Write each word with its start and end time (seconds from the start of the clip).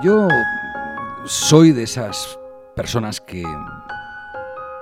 Yo 0.00 0.28
soy 1.26 1.72
de 1.72 1.82
esas 1.82 2.38
personas 2.76 3.20
que, 3.20 3.42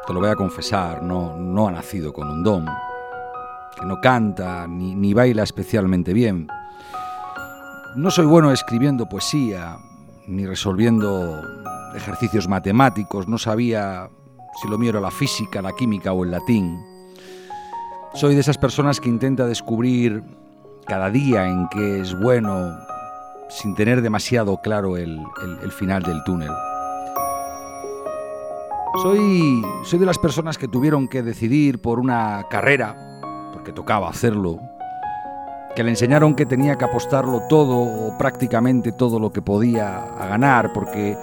te 0.07 0.13
lo 0.13 0.21
voy 0.21 0.29
a 0.29 0.37
confesar, 0.37 1.03
no, 1.03 1.35
no 1.37 1.69
ha 1.69 1.73
nacido 1.73 2.13
con 2.13 2.29
un 2.29 2.45
don, 2.45 2.67
que 3.77 3.87
no 3.87 3.99
canta 4.01 4.67
ni, 4.69 4.95
ni 4.95 5.15
baila 5.15 5.43
especialmente 5.43 6.13
bien. 6.13 6.47
No 7.97 8.11
soy 8.11 8.27
bueno 8.27 8.53
escribiendo 8.53 9.09
poesía, 9.09 9.79
ni 10.27 10.47
resolviendo 10.47 11.43
ejercicios 11.95 12.49
matemáticos, 12.49 13.27
no 13.27 13.39
sabía 13.39 14.11
si 14.61 14.69
lo 14.69 14.79
mío 14.79 14.91
era 14.91 15.01
la 15.01 15.11
física, 15.11 15.63
la 15.63 15.73
química 15.73 16.13
o 16.13 16.25
el 16.25 16.31
latín. 16.31 16.79
Soy 18.15 18.35
de 18.35 18.41
esas 18.41 18.59
personas 18.59 19.01
que 19.01 19.09
intenta 19.09 19.47
descubrir 19.47 20.23
cada 20.87 21.11
día 21.11 21.49
en 21.49 21.69
qué 21.69 22.01
es 22.01 22.19
bueno 22.19 22.77
sin 23.49 23.75
tener 23.75 24.03
demasiado 24.03 24.59
claro 24.61 24.97
el, 24.97 25.19
el- 25.43 25.59
el 25.63 25.73
final 25.73 26.03
del 26.03 26.23
túnel. 26.25 26.51
Soy, 29.03 29.63
soy 29.85 29.99
de 29.99 30.07
las 30.07 30.19
personas 30.19 30.57
que 30.59 30.69
tuvieron 30.69 31.07
que 31.09 31.23
decidir 31.23 31.81
por 31.81 31.99
una 32.01 32.47
carrera, 32.49 32.97
porque 33.53 33.73
tocaba 33.73 34.09
hacerlo, 34.09 34.59
que 35.77 35.85
le 35.85 35.91
enseñaron 35.91 36.35
que 36.35 36.47
tenía 36.47 36.77
que 36.77 36.87
apostarlo 36.87 37.43
todo 37.43 37.77
o 37.77 38.17
prácticamente 38.17 38.93
todo 38.93 39.21
lo 39.21 39.31
que 39.31 39.43
podía 39.43 39.99
a 40.05 40.27
ganar, 40.27 40.73
porque, 40.73 41.17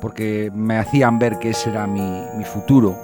porque 0.00 0.50
me 0.54 0.78
hacían 0.78 1.18
ver 1.18 1.38
que 1.38 1.50
ese 1.50 1.68
era 1.68 1.86
mi, 1.86 2.24
mi 2.36 2.44
futuro. 2.44 2.96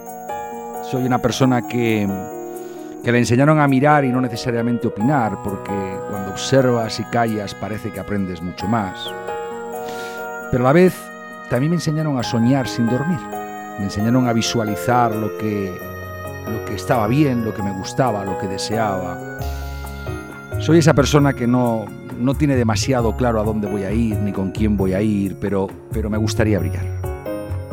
Soy 0.91 1.05
una 1.05 1.19
persona 1.19 1.69
que, 1.69 2.09
que 3.05 3.13
le 3.13 3.19
enseñaron 3.19 3.61
a 3.61 3.69
mirar 3.69 4.07
y 4.07 4.13
no 4.13 4.23
necesariamente 4.23 4.89
opinar, 4.89 5.43
porque 5.45 5.99
cuando 6.11 6.31
observas 6.31 6.99
y 7.01 7.05
callas 7.05 7.55
parece 7.55 7.93
que 7.93 8.01
aprendes 8.01 8.41
mucho 8.41 8.67
más. 8.67 9.13
Pero 10.51 10.65
a 10.65 10.69
la 10.69 10.73
vez 10.73 10.95
también 11.51 11.71
me 11.71 11.77
enseñaron 11.77 12.19
a 12.19 12.23
soñar 12.23 12.67
sin 12.67 12.87
dormir. 12.87 13.21
Me 13.79 13.85
enseñaron 13.85 14.27
a 14.27 14.33
visualizar 14.33 15.15
lo 15.15 15.37
que, 15.37 15.71
lo 16.49 16.65
que 16.65 16.77
estaba 16.77 17.09
bien, 17.09 17.45
lo 17.45 17.53
que 17.53 17.63
me 17.63 17.73
gustaba, 17.73 18.25
lo 18.25 18.39
que 18.39 18.49
deseaba. 18.49 19.19
Soy 20.61 20.79
esa 20.79 20.95
persona 20.95 21.35
que 21.35 21.47
no, 21.47 21.87
no 22.19 22.35
tiene 22.35 22.57
demasiado 22.57 23.17
claro 23.17 23.41
a 23.41 23.45
dónde 23.45 23.69
voy 23.69 23.83
a 23.83 23.93
ir 23.93 24.17
ni 24.19 24.33
con 24.33 24.51
quién 24.51 24.77
voy 24.77 24.95
a 24.95 25.03
ir, 25.03 25.37
pero, 25.41 25.69
pero 25.93 26.09
me 26.09 26.19
gustaría 26.19 26.59
brillar. 26.59 26.87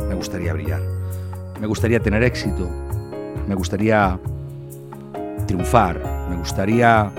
Me 0.07 0.15
gustaría 0.15 0.53
brillar. 0.53 0.81
Me 1.59 1.67
gustaría 1.67 1.99
tener 1.99 2.23
éxito. 2.23 2.69
Me 3.47 3.55
gustaría 3.55 4.19
triunfar. 5.47 6.01
Me 6.29 6.37
gustaría 6.37 7.11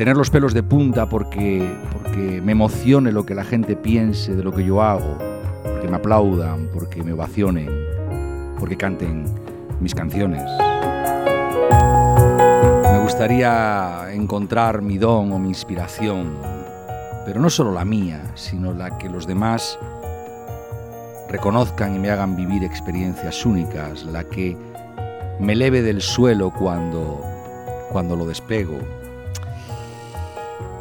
tener 0.00 0.16
los 0.16 0.30
pelos 0.30 0.54
de 0.54 0.62
punta 0.62 1.08
porque, 1.08 1.62
porque 1.92 2.40
me 2.42 2.52
emocione 2.52 3.12
lo 3.12 3.26
que 3.26 3.34
la 3.34 3.44
gente 3.44 3.76
piense 3.76 4.34
de 4.34 4.42
lo 4.42 4.50
que 4.50 4.64
yo 4.64 4.82
hago, 4.82 5.18
porque 5.62 5.88
me 5.88 5.96
aplaudan, 5.96 6.68
porque 6.72 7.02
me 7.02 7.12
ovacionen, 7.12 7.68
porque 8.58 8.76
canten 8.78 9.24
mis 9.78 9.94
canciones. 9.94 10.42
Gustaría 13.20 14.14
encontrar 14.14 14.80
mi 14.80 14.96
don 14.96 15.30
o 15.30 15.38
mi 15.38 15.48
inspiración, 15.48 16.38
pero 17.26 17.38
no 17.38 17.50
solo 17.50 17.70
la 17.70 17.84
mía, 17.84 18.22
sino 18.34 18.72
la 18.72 18.96
que 18.96 19.10
los 19.10 19.26
demás 19.26 19.78
reconozcan 21.28 21.94
y 21.94 21.98
me 21.98 22.08
hagan 22.08 22.34
vivir 22.34 22.64
experiencias 22.64 23.44
únicas, 23.44 24.04
la 24.04 24.24
que 24.24 24.56
me 25.38 25.52
eleve 25.52 25.82
del 25.82 26.00
suelo 26.00 26.50
cuando, 26.50 27.20
cuando 27.92 28.16
lo 28.16 28.24
despego. 28.24 28.78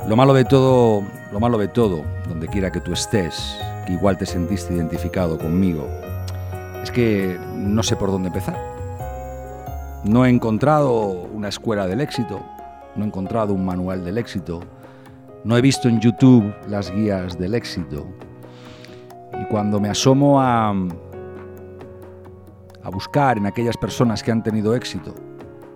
Lo 0.07 0.15
malo 0.15 0.33
de 0.33 0.45
todo, 0.45 1.03
lo 1.33 1.41
malo 1.41 1.57
de 1.57 1.67
todo, 1.67 2.05
donde 2.29 2.47
quiera 2.47 2.71
que 2.71 2.79
tú 2.79 2.93
estés, 2.93 3.53
que 3.85 3.91
igual 3.91 4.17
te 4.17 4.25
sentiste 4.25 4.73
identificado 4.73 5.37
conmigo, 5.37 5.85
es 6.81 6.89
que 6.89 7.37
no 7.53 7.83
sé 7.83 7.97
por 7.97 8.09
dónde 8.09 8.29
empezar. 8.29 8.78
No 10.05 10.25
he 10.25 10.29
encontrado 10.29 11.27
una 11.33 11.49
escuela 11.49 11.85
del 11.85 11.99
éxito, 11.99 12.39
no 12.95 13.03
he 13.03 13.07
encontrado 13.07 13.53
un 13.53 13.65
manual 13.65 14.05
del 14.05 14.17
éxito, 14.17 14.61
no 15.43 15.57
he 15.57 15.61
visto 15.61 15.89
en 15.89 15.99
YouTube 15.99 16.53
las 16.67 16.89
guías 16.89 17.37
del 17.37 17.53
éxito. 17.53 18.07
Y 19.41 19.45
cuando 19.45 19.79
me 19.79 19.89
asomo 19.89 20.41
a, 20.41 20.69
a 20.69 22.89
buscar 22.89 23.37
en 23.37 23.45
aquellas 23.45 23.75
personas 23.75 24.23
que 24.23 24.31
han 24.31 24.41
tenido 24.41 24.73
éxito, 24.73 25.13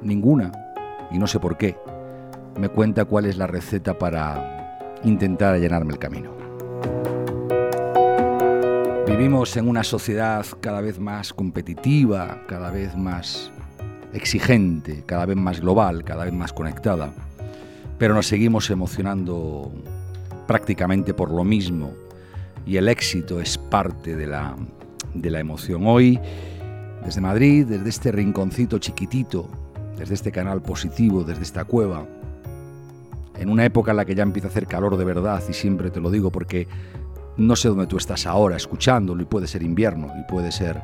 ninguna, 0.02 0.52
y 1.12 1.20
no 1.20 1.28
sé 1.28 1.40
por 1.40 1.58
qué, 1.58 1.78
me 2.58 2.70
cuenta 2.70 3.06
cuál 3.06 3.26
es 3.26 3.38
la 3.38 3.48
receta 3.48 3.98
para 3.98 5.00
intentar 5.04 5.54
allanarme 5.54 5.94
el 5.94 6.00
camino. 6.00 6.32
Vivimos 9.06 9.56
en 9.58 9.68
una 9.68 9.84
sociedad 9.84 10.46
cada 10.60 10.82
vez 10.82 10.98
más 10.98 11.34
competitiva, 11.34 12.42
cada 12.48 12.72
vez 12.72 12.96
más 12.96 13.52
exigente, 14.14 15.04
cada 15.06 15.26
vez 15.26 15.38
más 15.38 15.60
global, 15.60 16.04
cada 16.04 16.26
vez 16.26 16.34
más 16.34 16.54
conectada, 16.54 17.14
pero 17.98 18.14
nos 18.14 18.28
seguimos 18.28 18.70
emocionando 18.70 19.72
prácticamente 20.48 21.14
por 21.14 21.32
lo 21.32 21.44
mismo 21.44 21.92
y 22.66 22.78
el 22.78 22.88
éxito 22.88 23.40
es 23.40 23.58
parte 23.58 24.16
de 24.16 24.28
la, 24.28 24.56
de 25.14 25.30
la 25.30 25.40
emoción. 25.40 25.86
Hoy, 25.86 26.20
desde 27.04 27.22
Madrid, 27.22 27.66
desde 27.66 27.90
este 27.90 28.12
rinconcito 28.12 28.78
chiquitito, 28.78 29.48
desde 29.98 30.14
este 30.14 30.32
canal 30.32 30.62
positivo, 30.62 31.24
desde 31.24 31.44
esta 31.44 31.66
cueva, 31.66 32.06
en 33.38 33.50
una 33.50 33.66
época 33.66 33.92
en 33.92 33.98
la 33.98 34.06
que 34.06 34.16
ya 34.16 34.24
empieza 34.24 34.48
a 34.48 34.52
hacer 34.52 34.68
calor 34.68 34.96
de 34.98 35.06
verdad, 35.06 35.44
y 35.50 35.54
siempre 35.54 35.90
te 35.90 36.00
lo 36.00 36.10
digo 36.12 36.32
porque 36.32 36.68
no 37.36 37.56
sé 37.56 37.68
dónde 37.68 37.88
tú 37.88 37.98
estás 37.98 38.26
ahora 38.26 38.56
escuchándolo, 38.56 39.22
y 39.22 39.26
puede 39.26 39.48
ser 39.48 39.64
invierno, 39.64 40.14
y 40.20 40.24
puede 40.32 40.52
ser 40.52 40.82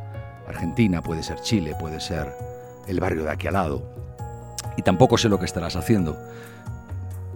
Argentina, 0.47 1.01
puede 1.01 1.23
ser 1.23 1.39
Chile, 1.41 1.75
puede 1.79 1.99
ser 1.99 2.33
el 2.89 2.99
barrio 2.99 3.23
de 3.23 3.31
aquí 3.31 3.47
al 3.47 3.53
lado, 3.53 3.83
y 4.75 4.81
tampoco 4.81 5.17
sé 5.17 5.29
lo 5.29 5.39
que 5.39 5.45
estarás 5.45 5.75
haciendo. 5.75 6.17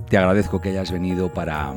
Te 0.10 0.18
agradezco 0.18 0.62
que 0.62 0.70
hayas 0.70 0.92
venido 0.92 1.34
para, 1.34 1.74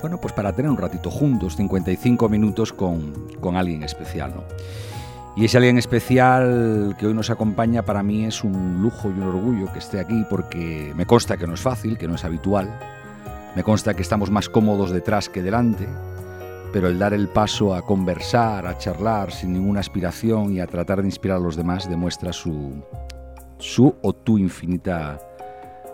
bueno, 0.00 0.20
pues 0.20 0.32
para 0.32 0.52
tener 0.54 0.70
un 0.70 0.76
ratito 0.76 1.10
juntos, 1.10 1.56
55 1.56 2.28
minutos 2.28 2.72
con, 2.72 3.12
con 3.40 3.56
alguien 3.56 3.82
especial, 3.82 4.32
¿no? 4.34 4.42
Y 5.36 5.44
ese 5.44 5.58
alguien 5.58 5.76
especial 5.76 6.96
que 6.98 7.06
hoy 7.06 7.12
nos 7.12 7.28
acompaña 7.28 7.82
para 7.82 8.02
mí 8.02 8.24
es 8.24 8.42
un 8.42 8.80
lujo 8.80 9.10
y 9.10 9.12
un 9.12 9.24
orgullo 9.24 9.70
que 9.70 9.80
esté 9.80 10.00
aquí 10.00 10.24
porque 10.30 10.94
me 10.96 11.04
consta 11.04 11.36
que 11.36 11.46
no 11.46 11.52
es 11.52 11.60
fácil, 11.60 11.98
que 11.98 12.08
no 12.08 12.14
es 12.14 12.24
habitual, 12.24 12.70
me 13.54 13.62
consta 13.62 13.92
que 13.92 14.00
estamos 14.00 14.30
más 14.30 14.48
cómodos 14.48 14.90
detrás 14.90 15.28
que 15.28 15.42
delante, 15.42 15.86
pero 16.76 16.88
el 16.88 16.98
dar 16.98 17.14
el 17.14 17.28
paso 17.28 17.74
a 17.74 17.80
conversar, 17.80 18.66
a 18.66 18.76
charlar 18.76 19.32
sin 19.32 19.54
ninguna 19.54 19.80
aspiración 19.80 20.52
y 20.52 20.60
a 20.60 20.66
tratar 20.66 21.00
de 21.00 21.08
inspirar 21.08 21.38
a 21.38 21.40
los 21.40 21.56
demás 21.56 21.88
demuestra 21.88 22.34
su, 22.34 22.84
su 23.56 23.94
o 24.02 24.12
tu 24.12 24.36
infinita 24.36 25.18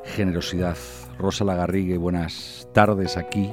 generosidad. 0.03 0.77
Rosa 1.21 1.45
Lagarrigue, 1.45 1.99
buenas 1.99 2.67
tardes 2.73 3.17
aquí, 3.17 3.53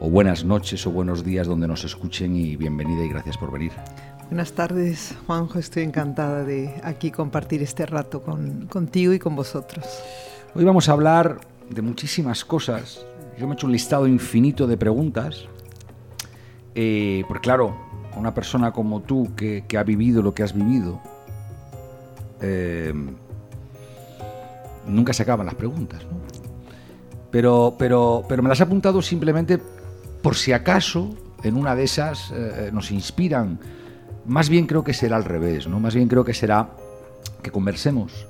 o 0.00 0.08
buenas 0.08 0.42
noches 0.42 0.86
o 0.86 0.90
buenos 0.90 1.22
días 1.22 1.46
donde 1.46 1.68
nos 1.68 1.84
escuchen 1.84 2.34
y 2.34 2.56
bienvenida 2.56 3.04
y 3.04 3.10
gracias 3.10 3.36
por 3.36 3.52
venir. 3.52 3.72
Buenas 4.30 4.52
tardes, 4.52 5.14
Juanjo. 5.26 5.58
Estoy 5.58 5.82
encantada 5.82 6.44
de 6.44 6.80
aquí 6.82 7.10
compartir 7.10 7.62
este 7.62 7.84
rato 7.84 8.22
con, 8.22 8.68
contigo 8.68 9.12
y 9.12 9.18
con 9.18 9.36
vosotros. 9.36 9.84
Hoy 10.54 10.64
vamos 10.64 10.88
a 10.88 10.92
hablar 10.92 11.40
de 11.68 11.82
muchísimas 11.82 12.42
cosas. 12.42 13.04
Yo 13.38 13.46
me 13.46 13.52
he 13.52 13.54
hecho 13.56 13.66
un 13.66 13.72
listado 13.72 14.06
infinito 14.06 14.66
de 14.66 14.78
preguntas. 14.78 15.46
Eh, 16.74 17.24
porque 17.28 17.42
claro, 17.42 17.74
una 18.16 18.34
persona 18.34 18.72
como 18.72 19.00
tú 19.00 19.30
que, 19.36 19.64
ha 19.76 19.82
vivido 19.82 20.22
lo 20.22 20.34
que 20.34 20.42
has 20.42 20.54
vivido, 20.54 21.00
eh, 22.40 22.92
nunca 24.86 25.12
se 25.12 25.22
acaban 25.22 25.46
las 25.46 25.54
preguntas. 25.54 26.02
¿no? 26.04 26.18
Pero, 27.30 27.76
pero, 27.78 28.24
pero 28.28 28.42
me 28.42 28.48
las 28.48 28.60
he 28.60 28.64
apuntado 28.64 29.02
simplemente 29.02 29.58
por 30.22 30.36
si 30.36 30.52
acaso 30.52 31.10
en 31.42 31.56
una 31.56 31.74
de 31.74 31.84
esas 31.84 32.32
eh, 32.32 32.70
nos 32.72 32.90
inspiran. 32.90 33.58
Más 34.26 34.48
bien 34.48 34.66
creo 34.66 34.84
que 34.84 34.92
será 34.92 35.16
al 35.16 35.24
revés, 35.24 35.66
¿no? 35.66 35.80
Más 35.80 35.94
bien 35.94 36.08
creo 36.08 36.24
que 36.24 36.34
será 36.34 36.70
que 37.42 37.50
conversemos 37.50 38.26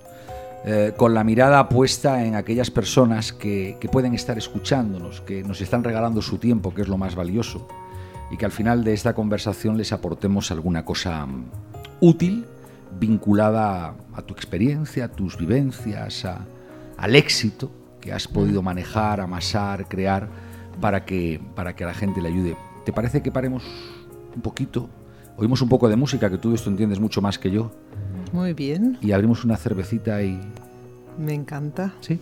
eh, 0.65 0.93
con 0.97 1.15
la 1.15 1.25
mirada 1.25 1.69
puesta 1.69 2.25
en 2.25 2.37
aquellas 2.37 2.71
personas 2.71 3.33
que 3.33 3.77
pueden 3.91 4.15
estar 4.15 4.39
escuchándonos, 4.39 5.21
que 5.23 5.43
nos 5.43 5.61
están 5.61 5.83
regalando 5.83 6.23
su 6.23 6.39
tiempo, 6.39 6.73
que 6.73 6.83
es 6.83 6.89
lo 6.89 6.97
más 6.97 7.15
valioso, 7.15 7.67
y 8.31 8.37
que 8.37 8.45
al 8.45 8.53
final 8.53 8.85
de 8.85 8.93
esta 8.95 9.15
conversación 9.15 9.77
les 9.77 9.93
aportemos 9.93 10.51
alguna 10.51 10.85
cosa 10.85 11.27
mm, 11.27 11.45
útil 12.01 12.45
vinculada 12.99 13.87
a, 13.87 13.95
a 14.19 14.23
tu 14.23 14.35
experiencia, 14.35 15.05
a 15.07 15.09
tus 15.09 15.37
vivencias, 15.39 16.25
a- 16.25 16.45
al 16.97 17.17
éxito 17.17 17.71
que 18.01 18.13
has 18.13 18.29
podido 18.29 18.63
manejar, 18.63 19.21
amasar, 19.21 19.89
crear 19.89 20.29
para 20.81 21.05
que, 21.05 21.41
para 21.55 21.75
que 21.75 21.85
a 21.85 21.89
la 21.89 21.95
gente 21.95 22.21
le 22.23 22.29
ayude. 22.29 22.57
¿Te 22.85 22.93
parece 22.93 23.23
que 23.23 23.31
paremos 23.31 23.63
un 24.35 24.43
poquito? 24.43 24.89
Oímos 25.37 25.61
un 25.63 25.69
poco 25.69 25.89
de 25.89 25.97
música, 25.97 26.31
que 26.31 26.39
tú 26.39 26.55
esto 26.55 26.71
entiendes 26.71 27.01
mucho 27.01 27.21
más 27.23 27.39
que 27.39 27.51
yo. 27.51 27.71
Muy 28.33 28.53
bien. 28.53 28.99
Y 29.01 29.13
abrimos 29.13 29.45
una 29.45 29.57
cervecita 29.57 30.23
y... 30.23 30.39
Me 31.19 31.35
encanta. 31.35 31.93
Sí. 32.01 32.19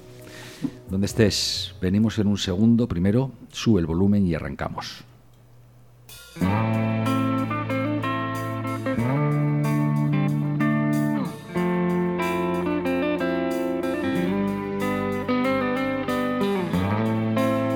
Donde 0.90 1.06
estés, 1.06 1.74
venimos 1.80 2.18
en 2.18 2.26
un 2.28 2.38
segundo. 2.38 2.88
Primero, 2.88 3.30
sube 3.52 3.80
el 3.80 3.86
volumen 3.86 4.26
y 4.26 4.34
arrancamos. 4.34 5.04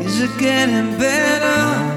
Is 0.05 0.20
it 0.20 0.38
getting 0.38 0.99
better? 0.99 1.92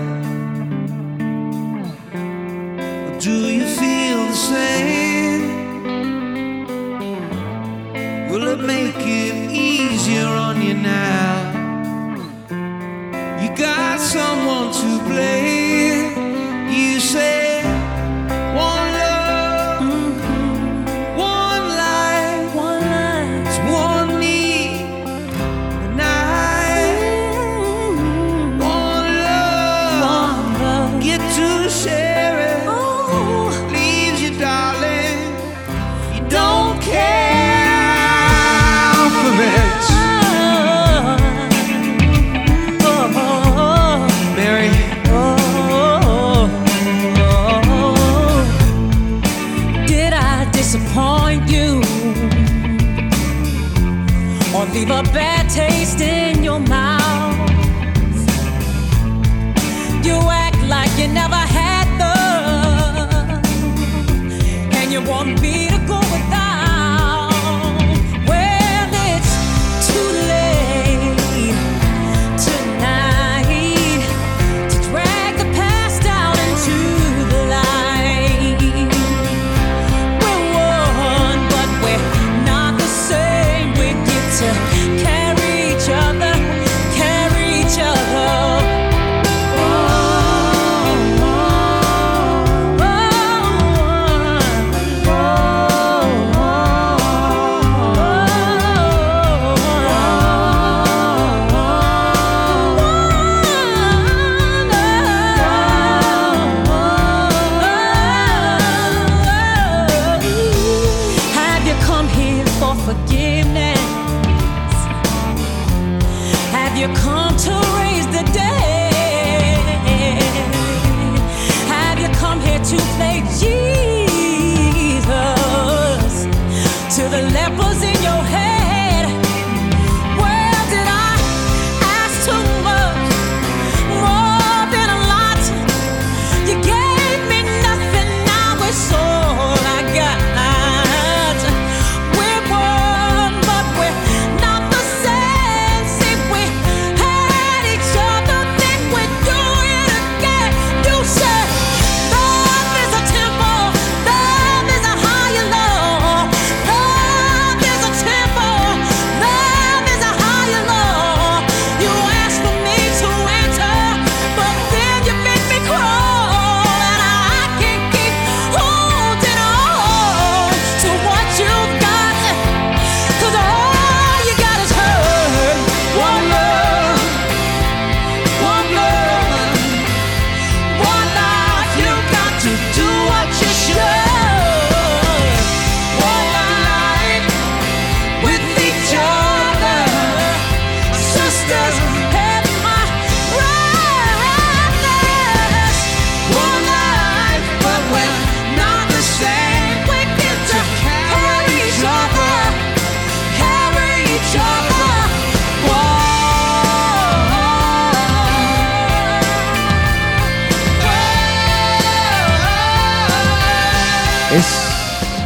Es, 214.36 214.46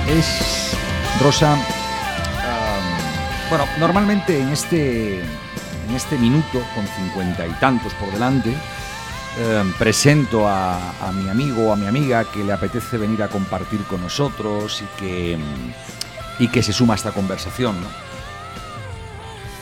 es 0.07 0.77
Rosa. 1.19 1.57
bueno, 3.49 3.65
normalmente 3.79 4.39
en 4.39 4.49
este, 4.49 5.21
en 5.21 5.95
este 5.95 6.15
minuto, 6.19 6.61
con 6.75 6.85
cincuenta 6.85 7.47
y 7.47 7.51
tantos 7.53 7.95
por 7.95 8.11
delante, 8.11 8.53
em, 9.39 9.73
presento 9.79 10.47
a, 10.47 10.93
mi 11.15 11.27
amigo 11.27 11.69
o 11.69 11.73
a 11.73 11.75
mi 11.75 11.87
amiga 11.87 12.23
que 12.25 12.43
le 12.43 12.53
apetece 12.53 12.99
venir 12.99 13.23
a 13.23 13.29
compartir 13.29 13.81
con 13.85 14.03
nosotros 14.03 14.83
y 14.83 14.99
que, 14.99 15.39
y 16.37 16.47
que 16.49 16.61
se 16.61 16.71
suma 16.71 16.93
a 16.93 16.97
esta 16.97 17.11
conversación. 17.11 17.77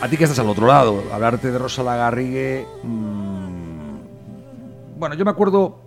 A 0.01 0.10
ti 0.10 0.18
que 0.18 0.25
estás 0.25 0.39
al 0.39 0.50
otro 0.50 0.68
lado, 0.68 1.06
hablarte 1.13 1.51
de 1.51 1.58
Rosa 1.58 1.84
Lagarrigue. 1.84 2.68
mm, 2.84 5.00
bueno, 5.00 5.16
yo 5.16 5.24
me 5.24 5.32
acuerdo 5.32 5.80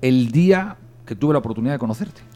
el 0.00 0.32
día 0.32 0.78
que 1.04 1.14
tuve 1.14 1.34
la 1.34 1.40
oportunidad 1.40 1.74
de 1.74 1.78
conocerte. 1.78 2.31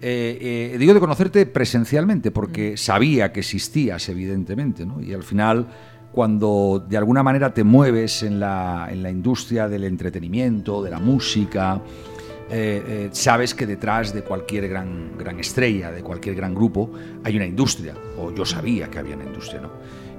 Eh, 0.00 0.70
eh, 0.74 0.78
digo 0.78 0.94
de 0.94 1.00
conocerte 1.00 1.44
presencialmente, 1.46 2.30
porque 2.30 2.76
sabía 2.76 3.32
que 3.32 3.40
existías, 3.40 4.08
evidentemente, 4.08 4.86
¿no? 4.86 5.00
Y 5.00 5.12
al 5.12 5.22
final, 5.24 5.66
cuando 6.12 6.84
de 6.88 6.96
alguna 6.96 7.22
manera 7.22 7.52
te 7.52 7.64
mueves 7.64 8.22
en 8.22 8.38
la, 8.38 8.88
en 8.90 9.02
la 9.02 9.10
industria 9.10 9.68
del 9.68 9.84
entretenimiento, 9.84 10.82
de 10.82 10.90
la 10.90 10.98
música, 11.00 11.80
eh, 12.50 13.08
sabes 13.12 13.54
que 13.54 13.66
detrás 13.66 14.14
de 14.14 14.22
cualquier 14.22 14.68
gran, 14.68 15.18
gran 15.18 15.38
estrella, 15.40 15.90
de 15.90 16.02
cualquier 16.02 16.34
gran 16.36 16.54
grupo, 16.54 16.90
hay 17.24 17.36
una 17.36 17.46
industria, 17.46 17.94
o 18.16 18.32
yo 18.32 18.44
sabía 18.44 18.88
que 18.88 18.98
había 18.98 19.16
una 19.16 19.24
industria, 19.26 19.60
¿no? 19.62 19.70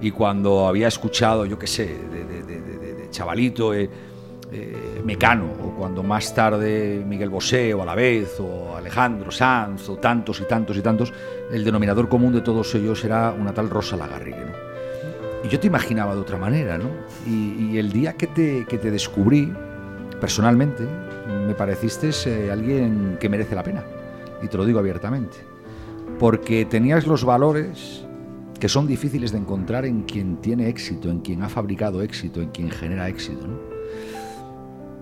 Y 0.01 0.11
cuando 0.11 0.67
había 0.67 0.87
escuchado, 0.87 1.45
yo 1.45 1.57
qué 1.57 1.67
sé, 1.67 1.85
de, 1.85 2.25
de- 2.25 2.43
de- 2.43 2.61
de- 2.61 2.93
de- 2.95 3.09
chavalito, 3.09 3.73
eh, 4.51 5.01
Mecano, 5.03 5.45
o 5.63 5.75
cuando 5.75 6.03
más 6.03 6.33
tarde 6.33 7.03
Miguel 7.07 7.29
Bosé, 7.29 7.73
o 7.73 7.81
Alavez, 7.81 8.39
o 8.39 8.75
Alejandro 8.75 9.31
Sanz, 9.31 9.87
o 9.89 9.97
tantos 9.97 10.41
y 10.41 10.45
tantos 10.45 10.77
y 10.77 10.81
tantos, 10.81 11.13
el 11.51 11.63
denominador 11.63 12.09
común 12.09 12.33
de 12.33 12.41
todos 12.41 12.73
ellos 12.75 13.03
era 13.03 13.31
una 13.31 13.53
tal 13.53 13.69
Rosa 13.69 13.95
Lagarrigue. 13.95 14.45
Y 15.43 15.47
yo 15.47 15.59
te 15.59 15.67
imaginaba 15.67 16.15
de 16.15 16.21
otra 16.21 16.37
manera, 16.37 16.77
¿no? 16.77 16.89
Y, 17.25 17.71
y 17.71 17.77
el 17.77 17.91
día 17.91 18.13
que 18.13 18.27
te, 18.27 18.65
que 18.65 18.77
te 18.77 18.91
descubrí, 18.91 19.53
personalmente, 20.19 20.85
me 21.47 21.53
pareciste 21.53 22.09
eh, 22.25 22.51
alguien 22.51 23.17
que 23.19 23.29
merece 23.29 23.55
la 23.55 23.63
pena. 23.63 23.83
Y 24.41 24.47
te 24.47 24.57
lo 24.57 24.65
digo 24.65 24.79
abiertamente. 24.79 25.37
Porque 26.17 26.65
tenías 26.65 27.07
los 27.07 27.23
valores 27.23 28.05
que 28.59 28.67
son 28.67 28.87
difíciles 28.87 29.31
de 29.31 29.37
encontrar 29.37 29.85
en 29.85 30.03
quien 30.03 30.37
tiene 30.37 30.67
éxito, 30.67 31.09
en 31.09 31.19
quien 31.19 31.43
ha 31.43 31.49
fabricado 31.49 32.01
éxito, 32.01 32.41
en 32.41 32.49
quien 32.49 32.69
genera 32.69 33.07
éxito. 33.07 33.47
¿no? 33.47 33.68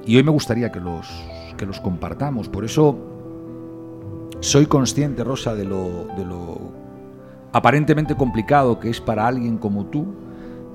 Y 0.08 0.16
hoy 0.18 0.24
me 0.24 0.32
gustaría 0.32 0.72
que 0.72 0.80
los, 0.80 1.08
que 1.58 1.66
los 1.66 1.80
compartamos. 1.80 2.48
Por 2.50 2.64
eso 2.66 2.98
soy 4.40 4.66
consciente, 4.66 5.24
Rosa, 5.24 5.54
de 5.54 5.66
lo, 5.66 6.08
de 6.18 6.24
lo 6.26 6.58
aparentemente 7.52 8.16
complicado 8.16 8.80
que 8.80 8.90
es 8.90 9.02
para 9.02 9.28
alguien 9.28 9.58
como 9.58 9.86
tú 9.88 10.06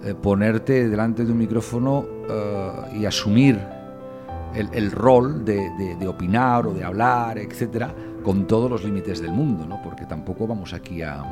eh, 0.04 0.14
ponerte 0.14 0.88
delante 0.88 1.24
de 1.24 1.32
un 1.32 1.38
micrófono 1.38 2.04
eh, 2.28 2.98
y 3.00 3.04
asumir 3.06 3.58
el, 4.54 4.68
el 4.72 4.90
rol 4.90 5.44
de, 5.44 5.70
de- 5.78 5.96
de 5.98 6.08
opinar 6.08 6.66
o 6.66 6.74
de 6.74 6.84
hablar, 6.84 7.38
etcétera, 7.38 7.94
con 8.22 8.46
todos 8.46 8.70
los 8.70 8.84
límites 8.84 9.22
del 9.22 9.32
mundo, 9.32 9.64
¿no? 9.66 9.80
Porque 9.82 10.04
tampoco 10.04 10.46
vamos 10.46 10.74
aquí 10.74 11.00
a, 11.02 11.24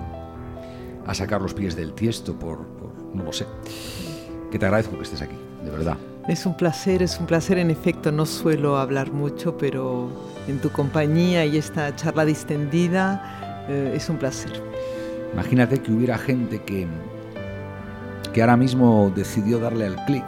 a 1.06 1.14
sacar 1.14 1.42
los 1.42 1.52
pies 1.52 1.76
del 1.76 1.92
tiesto 1.92 2.34
por, 2.38 2.58
por- 2.66 2.92
no 3.14 3.24
lo 3.24 3.32
sé. 3.32 3.44
Que 4.50 4.58
te 4.58 4.64
agradezco 4.64 4.96
que 4.96 5.02
estés 5.02 5.20
aquí, 5.20 5.36
de 5.64 5.70
verdad. 5.70 5.96
Es 6.28 6.46
un 6.46 6.54
placer, 6.56 7.02
es 7.02 7.18
un 7.18 7.26
placer. 7.26 7.58
En 7.58 7.70
efecto, 7.70 8.12
no 8.12 8.26
suelo 8.26 8.76
hablar 8.76 9.12
mucho, 9.12 9.56
pero 9.58 10.08
en 10.48 10.60
tu 10.60 10.70
compañía 10.70 11.44
y 11.44 11.56
esta 11.56 11.94
charla 11.96 12.24
distendida 12.24 13.64
eh, 13.68 13.92
es 13.96 14.08
un 14.08 14.16
placer. 14.16 14.52
Imagínate 15.32 15.80
que 15.80 15.90
hubiera 15.92 16.18
gente 16.18 16.60
que, 16.62 16.86
que 18.32 18.40
ahora 18.42 18.56
mismo 18.56 19.12
decidió 19.14 19.58
darle 19.58 19.86
al 19.86 20.04
clic 20.04 20.24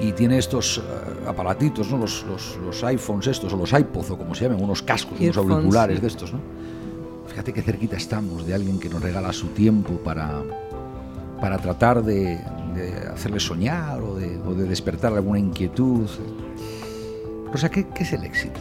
y 0.00 0.12
tiene 0.12 0.38
estos 0.38 0.78
eh, 0.78 1.28
aparatitos, 1.28 1.90
¿no? 1.90 1.98
los, 1.98 2.24
los- 2.24 2.56
los 2.64 2.84
iPhones 2.84 3.26
estos, 3.26 3.52
o 3.52 3.56
los 3.56 3.72
iPods, 3.72 4.10
o 4.12 4.18
como 4.18 4.34
se 4.34 4.44
llaman, 4.44 4.62
unos 4.62 4.82
cascos, 4.82 5.18
unos 5.20 5.36
auriculares 5.36 5.96
sí. 5.96 6.00
de 6.02 6.08
estos, 6.08 6.32
¿no? 6.32 6.40
Fíjate 7.26 7.52
qué 7.52 7.62
cerquita 7.62 7.96
estamos 7.96 8.46
de 8.46 8.54
alguien 8.54 8.78
que 8.80 8.88
nos 8.88 9.02
regala 9.02 9.32
su 9.32 9.48
tiempo 9.48 9.92
para, 10.02 10.42
para 11.40 11.58
tratar 11.58 12.02
de, 12.02 12.40
de 12.74 13.08
hacerle 13.08 13.40
soñar 13.40 14.00
o 14.00 14.16
de, 14.16 14.38
o 14.38 14.54
de 14.54 14.64
despertar 14.64 15.12
alguna 15.12 15.38
inquietud. 15.38 16.08
Rosa, 17.52 17.70
¿qué, 17.70 17.86
qué 17.88 18.02
es 18.02 18.12
el 18.12 18.24
éxito? 18.24 18.60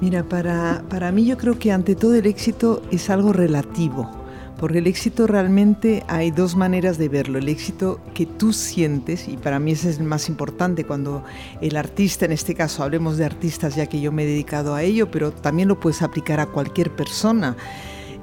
Mira, 0.00 0.22
para, 0.22 0.84
para 0.88 1.10
mí 1.10 1.24
yo 1.24 1.36
creo 1.36 1.58
que 1.58 1.72
ante 1.72 1.96
todo 1.96 2.14
el 2.14 2.26
éxito 2.26 2.82
es 2.92 3.10
algo 3.10 3.32
relativo, 3.32 4.08
porque 4.56 4.78
el 4.78 4.86
éxito 4.86 5.26
realmente 5.26 6.04
hay 6.06 6.30
dos 6.30 6.54
maneras 6.54 6.98
de 6.98 7.08
verlo. 7.08 7.38
El 7.38 7.48
éxito 7.48 8.00
que 8.14 8.24
tú 8.24 8.52
sientes, 8.52 9.26
y 9.26 9.36
para 9.36 9.58
mí 9.58 9.72
ese 9.72 9.90
es 9.90 9.98
el 9.98 10.04
más 10.04 10.28
importante 10.28 10.84
cuando 10.84 11.24
el 11.60 11.76
artista, 11.76 12.26
en 12.26 12.32
este 12.32 12.54
caso 12.54 12.84
hablemos 12.84 13.16
de 13.16 13.24
artistas 13.24 13.74
ya 13.74 13.86
que 13.86 14.00
yo 14.00 14.12
me 14.12 14.22
he 14.22 14.26
dedicado 14.26 14.76
a 14.76 14.84
ello, 14.84 15.10
pero 15.10 15.32
también 15.32 15.66
lo 15.66 15.80
puedes 15.80 16.00
aplicar 16.02 16.38
a 16.38 16.46
cualquier 16.46 16.94
persona. 16.94 17.56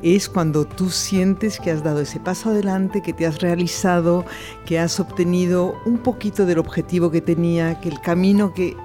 Es 0.06 0.30
cuando 0.30 0.66
tú 0.66 0.92
sientes 0.92 1.60
que 1.60 1.72
has 1.72 1.84
dado 1.84 2.00
ese 2.00 2.20
paso 2.20 2.52
adelante, 2.52 3.02
que 3.02 3.12
te 3.12 3.26
has 3.26 3.40
realizado, 3.40 4.24
que 4.64 4.78
has 4.78 5.00
obtenido 5.00 5.82
un 5.84 5.98
poquito 5.98 6.46
del 6.46 6.60
objetivo 6.60 7.10
que 7.10 7.22
tenía, 7.22 7.82
que 7.82 7.90
el 7.90 8.00
camino 8.02 8.54
que 8.54 8.78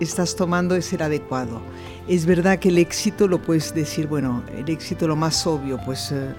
estás 0.00 0.34
tomando 0.34 0.74
es 0.74 0.92
el 0.92 1.02
adecuado. 1.02 1.62
Es 2.08 2.26
verdad 2.26 2.58
que 2.58 2.70
el 2.70 2.78
éxito 2.78 3.28
lo 3.28 3.40
puedes 3.40 3.72
decir, 3.72 4.08
bueno, 4.08 4.42
el 4.52 4.68
éxito 4.68 5.06
lo 5.06 5.14
más 5.14 5.46
obvio, 5.46 5.78
pues 5.84 6.10
eh, 6.10 6.34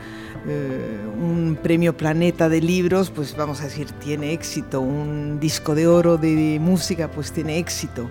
eh, 0.47 0.99
un 1.17 1.57
premio 1.63 1.95
Planeta 1.95 2.49
de 2.49 2.59
libros, 2.59 3.11
pues 3.11 3.37
vamos 3.37 3.61
a 3.61 3.63
decir, 3.63 3.89
tiene 4.03 4.33
éxito, 4.33 4.81
un 4.81 5.39
disco 5.39 5.75
de 5.75 5.87
oro 5.87 6.17
de 6.17 6.59
música, 6.59 7.09
pues 7.09 7.31
tiene 7.31 7.57
éxito. 7.57 8.09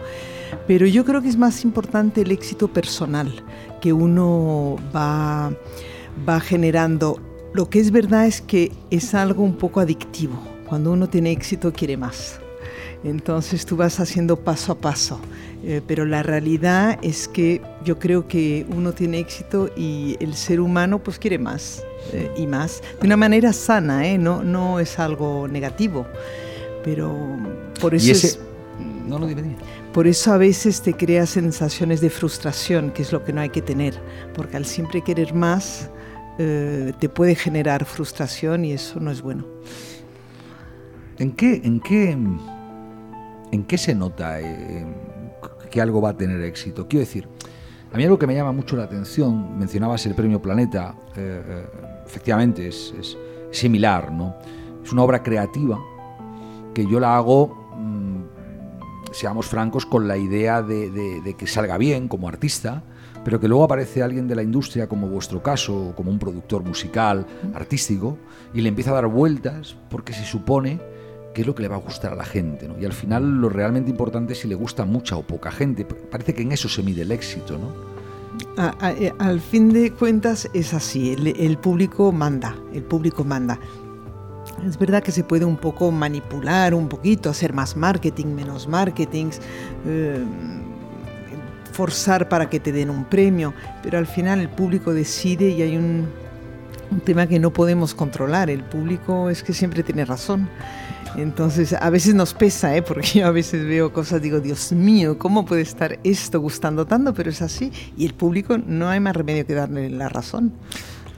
Pero 0.66 0.86
yo 0.86 1.04
creo 1.04 1.20
que 1.20 1.28
es 1.28 1.36
más 1.36 1.64
importante 1.64 2.22
el 2.22 2.32
éxito 2.32 2.68
personal, 2.68 3.30
que 3.82 3.92
uno 3.92 4.76
va, 4.96 5.52
va 6.28 6.40
generando. 6.40 7.20
Lo 7.52 7.70
que 7.70 7.80
es 7.80 7.90
verdad 7.90 8.26
es 8.26 8.40
que 8.40 8.72
es 8.90 9.14
algo 9.14 9.42
un 9.42 9.56
poco 9.56 9.80
adictivo. 9.80 10.34
Cuando 10.68 10.92
uno 10.92 11.08
tiene 11.08 11.30
éxito 11.30 11.72
quiere 11.72 11.96
más. 11.96 12.40
Entonces 13.04 13.66
tú 13.66 13.76
vas 13.76 14.00
haciendo 14.00 14.36
paso 14.36 14.72
a 14.72 14.74
paso. 14.76 15.20
Eh, 15.62 15.80
pero 15.86 16.04
la 16.04 16.22
realidad 16.22 16.98
es 17.02 17.28
que 17.28 17.60
yo 17.84 17.98
creo 17.98 18.26
que 18.28 18.66
uno 18.74 18.92
tiene 18.92 19.18
éxito 19.18 19.70
y 19.76 20.16
el 20.20 20.34
ser 20.34 20.60
humano 20.60 20.98
pues 21.02 21.18
quiere 21.18 21.38
más 21.38 21.82
eh, 22.12 22.30
y 22.36 22.46
más. 22.46 22.82
De 23.00 23.06
una 23.06 23.16
manera 23.16 23.52
sana, 23.52 24.06
¿eh? 24.06 24.18
no, 24.18 24.42
no 24.42 24.80
es 24.80 24.98
algo 24.98 25.46
negativo. 25.48 26.06
Pero 26.82 27.14
por 27.80 27.94
eso, 27.94 28.06
y 28.08 28.10
ese... 28.10 28.26
es- 28.28 28.38
No, 29.06 29.18
no, 29.18 29.26
dime, 29.26 29.42
dime. 29.42 29.56
por 29.92 30.06
eso 30.06 30.32
a 30.32 30.38
veces 30.38 30.80
te 30.82 30.94
crea 30.94 31.24
sensaciones 31.26 32.00
de 32.00 32.10
frustración, 32.10 32.90
que 32.90 33.02
es 33.02 33.12
lo 33.12 33.22
que 33.24 33.32
no 33.32 33.40
hay 33.42 33.50
que 33.50 33.62
tener. 33.62 33.98
Porque 34.34 34.56
al 34.56 34.64
siempre 34.66 35.02
querer 35.02 35.34
más 35.34 35.88
eh, 36.38 36.92
te 36.98 37.08
puede 37.08 37.34
generar 37.34 37.84
frustración 37.84 38.64
y 38.64 38.72
eso 38.72 39.00
no 39.00 39.10
es 39.10 39.22
bueno. 39.22 39.44
¿En 41.18 41.32
qué, 41.32 41.60
en 41.64 41.80
qué, 41.80 42.10
en 42.10 43.64
qué 43.66 43.78
se 43.78 43.94
nota 43.94 44.40
eh, 44.40 44.84
que 45.70 45.80
algo 45.80 46.00
va 46.00 46.10
a 46.10 46.16
tener 46.16 46.40
éxito? 46.42 46.88
Quiero 46.88 47.00
decir, 47.06 47.28
a 47.92 47.96
mí 47.96 48.02
algo 48.04 48.18
que 48.18 48.26
me 48.26 48.34
llama 48.34 48.52
mucho 48.52 48.76
la 48.76 48.84
atención, 48.84 49.56
mencionabas 49.58 50.04
el 50.06 50.14
premio 50.14 50.42
Planeta, 50.42 50.94
eh, 51.16 51.64
efectivamente 52.04 52.66
es, 52.68 52.94
similar, 53.52 54.10
¿no? 54.10 54.34
Es 54.82 54.90
una 54.92 55.04
obra 55.04 55.22
creativa 55.22 55.78
que 56.74 56.84
yo 56.88 56.98
la 56.98 57.16
hago, 57.16 57.54
mm, 57.78 58.22
seamos 59.12 59.46
francos, 59.46 59.86
con 59.86 60.08
la 60.08 60.16
idea 60.16 60.60
de, 60.60 60.90
de- 60.90 61.20
de 61.20 61.34
que 61.34 61.46
salga 61.46 61.78
bien 61.78 62.08
como 62.08 62.26
artista, 62.28 62.82
pero 63.24 63.40
que 63.40 63.48
luego 63.48 63.64
aparece 63.64 64.02
alguien 64.02 64.28
de 64.28 64.34
la 64.34 64.42
industria, 64.42 64.86
como 64.88 65.08
vuestro 65.08 65.42
caso, 65.42 65.92
como 65.96 66.10
un 66.10 66.18
productor 66.18 66.62
musical, 66.62 67.26
artístico, 67.54 68.18
y 68.52 68.60
le 68.60 68.68
empieza 68.68 68.90
a 68.90 68.94
dar 68.94 69.06
vueltas 69.06 69.76
porque 69.88 70.12
se 70.12 70.24
supone 70.24 70.80
que 71.34 71.40
es 71.40 71.46
lo 71.46 71.54
que 71.54 71.62
le 71.62 71.68
va 71.68 71.76
a 71.76 71.80
gustar 71.80 72.12
a 72.12 72.16
la 72.16 72.24
gente. 72.24 72.68
¿no? 72.68 72.78
Y 72.78 72.84
al 72.84 72.92
final 72.92 73.40
lo 73.40 73.48
realmente 73.48 73.90
importante 73.90 74.34
es 74.34 74.40
si 74.40 74.46
le 74.48 74.54
gusta 74.54 74.84
mucha 74.84 75.16
o 75.16 75.22
poca 75.26 75.50
gente. 75.50 75.84
Parece 75.84 76.32
que 76.34 76.42
en 76.42 76.52
eso 76.52 76.68
se 76.68 76.82
mide 76.82 77.02
el 77.02 77.10
éxito. 77.10 77.58
¿no? 77.58 77.72
A- 78.62 78.74
a- 78.80 78.92
eh, 78.92 79.12
al 79.18 79.40
fin 79.40 79.72
de 79.72 79.90
cuentas 79.90 80.48
es 80.54 80.74
así, 80.74 81.12
el, 81.12 81.26
el 81.26 81.58
público 81.58 82.12
manda, 82.12 82.54
el 82.72 82.82
público 82.84 83.24
manda. 83.24 83.58
Es 84.64 84.78
verdad 84.78 85.02
que 85.02 85.10
se 85.10 85.24
puede 85.24 85.44
un 85.44 85.56
poco 85.56 85.90
manipular, 85.90 86.74
un 86.74 86.88
poquito, 86.88 87.30
hacer 87.30 87.52
más 87.52 87.76
marketing, 87.76 88.26
menos 88.26 88.68
marketing, 88.68 89.30
eh, 89.86 90.24
forzar 91.74 92.28
para 92.28 92.48
que 92.48 92.60
te 92.60 92.72
den 92.72 92.88
un 92.88 93.04
premio, 93.04 93.52
pero 93.82 93.98
al 93.98 94.06
final 94.06 94.40
el 94.40 94.48
público 94.48 94.94
decide 94.94 95.48
y 95.48 95.60
hay 95.60 95.76
un, 95.76 96.06
un 96.90 97.00
tema 97.00 97.26
que 97.26 97.38
no 97.38 97.52
podemos 97.52 97.94
controlar. 97.94 98.48
El 98.48 98.62
público 98.62 99.28
es 99.28 99.42
que 99.42 99.52
siempre 99.52 99.82
tiene 99.82 100.04
razón. 100.04 100.48
Entonces, 101.16 101.72
a 101.72 101.90
veces 101.90 102.14
nos 102.14 102.32
pesa, 102.34 102.76
¿eh? 102.76 102.82
porque 102.82 103.06
yo 103.20 103.26
a 103.26 103.30
veces 103.30 103.66
veo 103.66 103.92
cosas, 103.92 104.22
digo, 104.22 104.40
Dios 104.40 104.72
mío, 104.72 105.18
¿cómo 105.18 105.44
puede 105.44 105.62
estar 105.62 105.98
esto 106.04 106.40
gustando 106.40 106.86
tanto? 106.86 107.12
Pero 107.12 107.30
es 107.30 107.42
así. 107.42 107.72
Y 107.96 108.06
el 108.06 108.14
público 108.14 108.58
no 108.58 108.88
hay 108.88 109.00
más 109.00 109.14
remedio 109.14 109.46
que 109.46 109.54
darle 109.54 109.90
la 109.90 110.08
razón. 110.08 110.52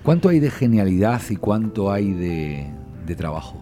¿Cuánto 0.03 0.29
hay 0.29 0.41
de 0.41 0.51
genialidad 0.51 1.21
y 1.31 1.37
cuánto 1.37 1.91
hay 1.91 2.13
de, 2.13 2.67
de 3.07 3.15
trabajo? 3.15 3.61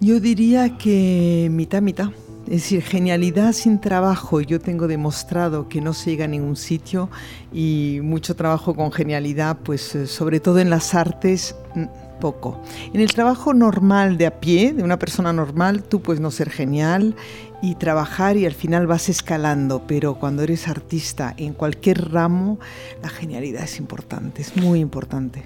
Yo 0.00 0.18
diría 0.18 0.78
que 0.78 1.48
mitad, 1.50 1.82
mitad. 1.82 2.10
Es 2.50 2.62
decir, 2.62 2.82
genialidad 2.82 3.52
sin 3.52 3.80
trabajo. 3.80 4.40
Yo 4.40 4.58
tengo 4.58 4.88
demostrado 4.88 5.68
que 5.68 5.80
no 5.80 5.94
se 5.94 6.10
llega 6.10 6.24
a 6.24 6.28
ningún 6.28 6.56
sitio 6.56 7.08
y 7.52 8.00
mucho 8.02 8.34
trabajo 8.34 8.74
con 8.74 8.90
genialidad, 8.90 9.56
pues 9.62 9.94
eh, 9.94 10.08
sobre 10.08 10.40
todo 10.40 10.58
en 10.58 10.68
las 10.68 10.92
artes, 10.96 11.54
mm, 11.76 11.84
poco. 12.20 12.60
En 12.92 13.00
el 13.00 13.14
trabajo 13.14 13.54
normal 13.54 14.18
de 14.18 14.26
a 14.26 14.40
pie, 14.40 14.72
de 14.72 14.82
una 14.82 14.98
persona 14.98 15.32
normal, 15.32 15.84
tú 15.84 16.02
puedes 16.02 16.20
no 16.20 16.32
ser 16.32 16.50
genial 16.50 17.14
y 17.62 17.76
trabajar 17.76 18.36
y 18.36 18.46
al 18.46 18.54
final 18.54 18.88
vas 18.88 19.08
escalando, 19.08 19.84
pero 19.86 20.16
cuando 20.16 20.42
eres 20.42 20.66
artista 20.66 21.32
en 21.36 21.54
cualquier 21.54 22.10
ramo, 22.10 22.58
la 23.00 23.10
genialidad 23.10 23.62
es 23.62 23.78
importante, 23.78 24.42
es 24.42 24.56
muy 24.56 24.80
importante. 24.80 25.44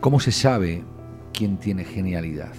¿Cómo 0.00 0.20
se 0.20 0.32
sabe 0.32 0.84
quién 1.32 1.56
tiene 1.56 1.82
genialidad? 1.84 2.52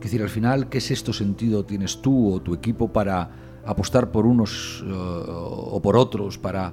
Es 0.00 0.04
decir, 0.04 0.22
al 0.22 0.30
final, 0.30 0.70
¿qué 0.70 0.80
sexto 0.80 1.12
sentido 1.12 1.64
tienes 1.66 2.00
tú 2.00 2.32
o 2.32 2.40
tu 2.40 2.54
equipo 2.54 2.90
para 2.90 3.60
apostar 3.66 4.10
por 4.10 4.24
unos 4.24 4.82
eh, 4.86 4.90
o 4.90 5.78
por 5.82 5.94
otros? 5.94 6.38
Para... 6.38 6.70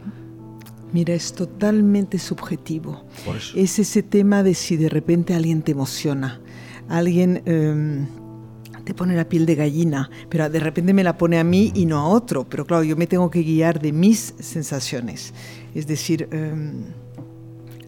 Mira, 0.93 1.13
es 1.13 1.33
totalmente 1.33 2.19
subjetivo. 2.19 3.03
Es 3.53 3.79
ese 3.79 4.01
tema 4.01 4.43
de 4.43 4.53
si 4.53 4.77
de 4.77 4.87
repente 4.87 5.33
alguien 5.35 5.61
te 5.61 5.73
emociona. 5.73 6.39
alguien 6.87 7.43
eh, 7.45 8.07
te 8.85 8.93
pone 8.93 9.13
la 9.17 9.27
piel 9.27 9.45
de 9.45 9.55
gallina, 9.55 10.09
pero 10.29 10.49
de 10.49 10.61
repente 10.61 10.93
me 10.93 11.03
la 11.03 11.17
pone 11.17 11.37
a 11.37 11.43
mí 11.43 11.73
y 11.75 11.85
no 11.85 11.97
a 11.97 12.07
otro. 12.07 12.47
Pero 12.47 12.65
claro, 12.65 12.85
yo 12.85 12.95
me 12.95 13.07
tengo 13.07 13.29
que 13.29 13.43
guiar 13.43 13.81
de 13.81 13.91
mis 13.91 14.35
sensaciones. 14.39 15.33
Es 15.75 15.85
decir, 15.85 16.29
eh, 16.31 16.55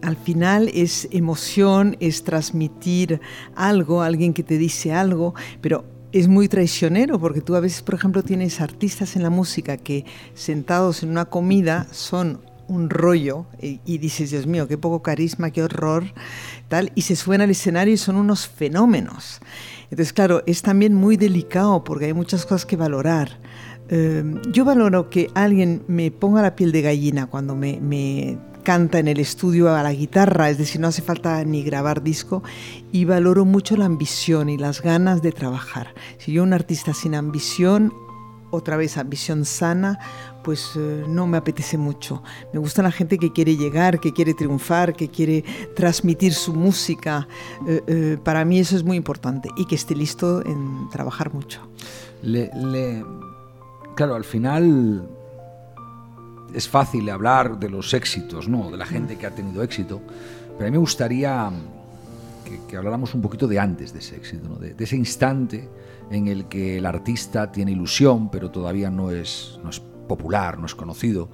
al 0.02 0.16
final 0.16 0.70
es 0.74 1.08
emoción, 1.10 1.96
es 2.00 2.24
transmitir 2.24 3.20
algo, 3.54 4.02
alguien 4.02 4.32
que 4.32 4.42
te 4.42 4.58
dice 4.58 4.92
algo, 4.92 5.34
pero 5.60 5.84
es 6.12 6.28
muy 6.28 6.48
traicionero 6.48 7.20
porque 7.20 7.40
tú 7.40 7.54
a 7.54 7.60
veces, 7.60 7.82
por 7.82 7.94
ejemplo, 7.94 8.22
tienes 8.22 8.60
artistas 8.60 9.16
en 9.16 9.22
la 9.22 9.30
música 9.30 9.76
que 9.76 10.04
sentados 10.34 11.02
en 11.02 11.10
una 11.10 11.26
comida 11.26 11.86
son 11.92 12.40
un 12.66 12.88
rollo 12.88 13.46
y, 13.60 13.98
dices, 13.98 14.30
Dios 14.30 14.46
mío, 14.46 14.68
qué 14.68 14.78
poco 14.78 15.02
carisma, 15.02 15.50
qué 15.50 15.64
horror, 15.64 16.04
tal, 16.68 16.92
y 16.94 17.02
se 17.02 17.16
suben 17.16 17.40
al 17.40 17.50
escenario 17.50 17.94
y 17.94 17.96
son 17.96 18.14
unos 18.14 18.46
fenómenos. 18.46 19.40
Entonces, 19.84 20.12
claro, 20.12 20.44
es 20.46 20.62
también 20.62 20.94
muy 20.94 21.16
delicado 21.16 21.82
porque 21.82 22.06
hay 22.06 22.12
muchas 22.14 22.44
cosas 22.44 22.66
que 22.66 22.76
valorar. 22.76 23.40
Eh, 23.88 24.22
yo 24.52 24.64
valoro 24.64 25.10
que 25.10 25.30
alguien 25.34 25.82
me 25.88 26.12
ponga 26.12 26.42
la 26.42 26.54
piel 26.54 26.70
de 26.70 26.82
gallina 26.82 27.26
cuando 27.26 27.56
me 27.56 28.38
canta 28.60 28.98
en 28.98 29.08
el 29.08 29.20
estudio 29.20 29.74
a 29.74 29.82
la 29.82 29.92
guitarra, 29.92 30.50
es 30.50 30.58
decir, 30.58 30.80
no 30.80 30.88
hace 30.88 31.02
falta 31.02 31.42
ni 31.44 31.62
grabar 31.62 32.02
disco, 32.02 32.42
y 32.92 33.04
valoro 33.04 33.44
mucho 33.44 33.76
la 33.76 33.86
ambición 33.86 34.48
y 34.48 34.58
las 34.58 34.82
ganas 34.82 35.22
de 35.22 35.32
trabajar. 35.32 35.94
Si 36.18 36.32
yo 36.32 36.42
un 36.42 36.52
artista 36.52 36.94
sin 36.94 37.14
ambición, 37.14 37.92
otra 38.50 38.76
vez 38.76 38.96
ambición 38.96 39.44
sana, 39.44 39.98
pues 40.42 40.72
eh, 40.76 41.04
no 41.08 41.26
me 41.26 41.38
apetece 41.38 41.78
mucho. 41.78 42.22
Me 42.52 42.58
gusta 42.58 42.82
la 42.82 42.90
gente 42.90 43.18
que 43.18 43.32
quiere 43.32 43.56
llegar, 43.56 44.00
que 44.00 44.12
quiere 44.12 44.34
triunfar, 44.34 44.94
que 44.94 45.08
quiere 45.08 45.44
transmitir 45.74 46.34
su 46.34 46.54
música. 46.54 47.28
Eh, 47.66 47.82
eh, 47.86 48.18
para 48.22 48.44
mí 48.44 48.58
eso 48.58 48.76
es 48.76 48.84
muy 48.84 48.96
importante 48.96 49.48
y 49.56 49.66
que 49.66 49.74
esté 49.74 49.94
listo 49.94 50.44
en 50.44 50.88
trabajar 50.90 51.32
mucho. 51.32 51.60
Le, 52.22 52.50
claro, 53.94 54.14
al 54.14 54.24
final 54.24 55.08
es 56.54 56.68
fácil 56.68 57.08
hablar 57.10 57.58
de 57.58 57.68
los 57.68 57.94
éxitos, 57.94 58.48
¿no? 58.48 58.70
de 58.70 58.76
la 58.76 58.86
gente 58.86 59.16
que 59.16 59.26
ha 59.26 59.34
tenido 59.34 59.62
éxito, 59.62 60.00
pero 60.56 60.68
a 60.68 60.70
mí 60.70 60.72
me 60.72 60.78
gustaría 60.78 61.50
que, 62.44 62.60
que 62.68 62.76
habláramos 62.76 63.14
un 63.14 63.22
poquito 63.22 63.46
de 63.46 63.58
antes 63.58 63.92
de 63.92 64.00
ese 64.00 64.16
éxito, 64.16 64.48
¿no? 64.48 64.56
de, 64.56 64.74
de, 64.74 64.84
ese 64.84 64.96
instante 64.96 65.68
en 66.10 66.28
el 66.28 66.46
que 66.46 66.78
el 66.78 66.86
artista 66.86 67.52
tiene 67.52 67.72
ilusión, 67.72 68.30
pero 68.30 68.50
todavía 68.50 68.90
no 68.90 69.10
es, 69.10 69.58
no 69.62 69.70
es 69.70 69.80
popular, 69.80 70.58
no 70.58 70.66
es 70.66 70.74
conocido, 70.74 71.28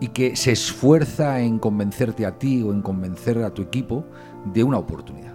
y 0.00 0.08
que 0.08 0.36
se 0.36 0.52
esfuerza 0.52 1.40
en 1.40 1.58
convencerte 1.58 2.26
a 2.26 2.38
ti 2.38 2.62
o 2.62 2.72
en 2.72 2.82
convencer 2.82 3.38
a 3.42 3.52
tu 3.52 3.62
equipo 3.62 4.04
de 4.52 4.64
una 4.64 4.78
oportunidad. 4.78 5.34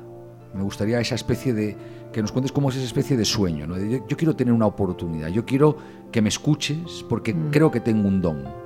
Me 0.54 0.64
gustaría 0.64 1.00
esa 1.00 1.16
especie 1.16 1.54
de 1.54 1.76
que 2.12 2.22
nos 2.22 2.32
cuentes 2.32 2.52
cómo 2.52 2.70
es 2.70 2.76
esa 2.78 2.86
especie 2.86 3.18
de 3.18 3.26
sueño. 3.26 3.68
¿no? 3.68 3.78
Yo, 3.78 4.08
yo, 4.08 4.18
quiero 4.18 4.36
tener 4.36 4.54
una 4.54 4.66
oportunidad, 4.66 5.28
yo 5.28 5.46
quiero 5.46 5.78
que 6.12 6.22
me 6.22 6.30
escuches 6.30 7.06
porque 7.10 7.34
mm. 7.34 7.52
creo 7.52 7.72
que 7.72 7.82
tengo 7.82 8.08
un 8.08 8.22
don 8.22 8.65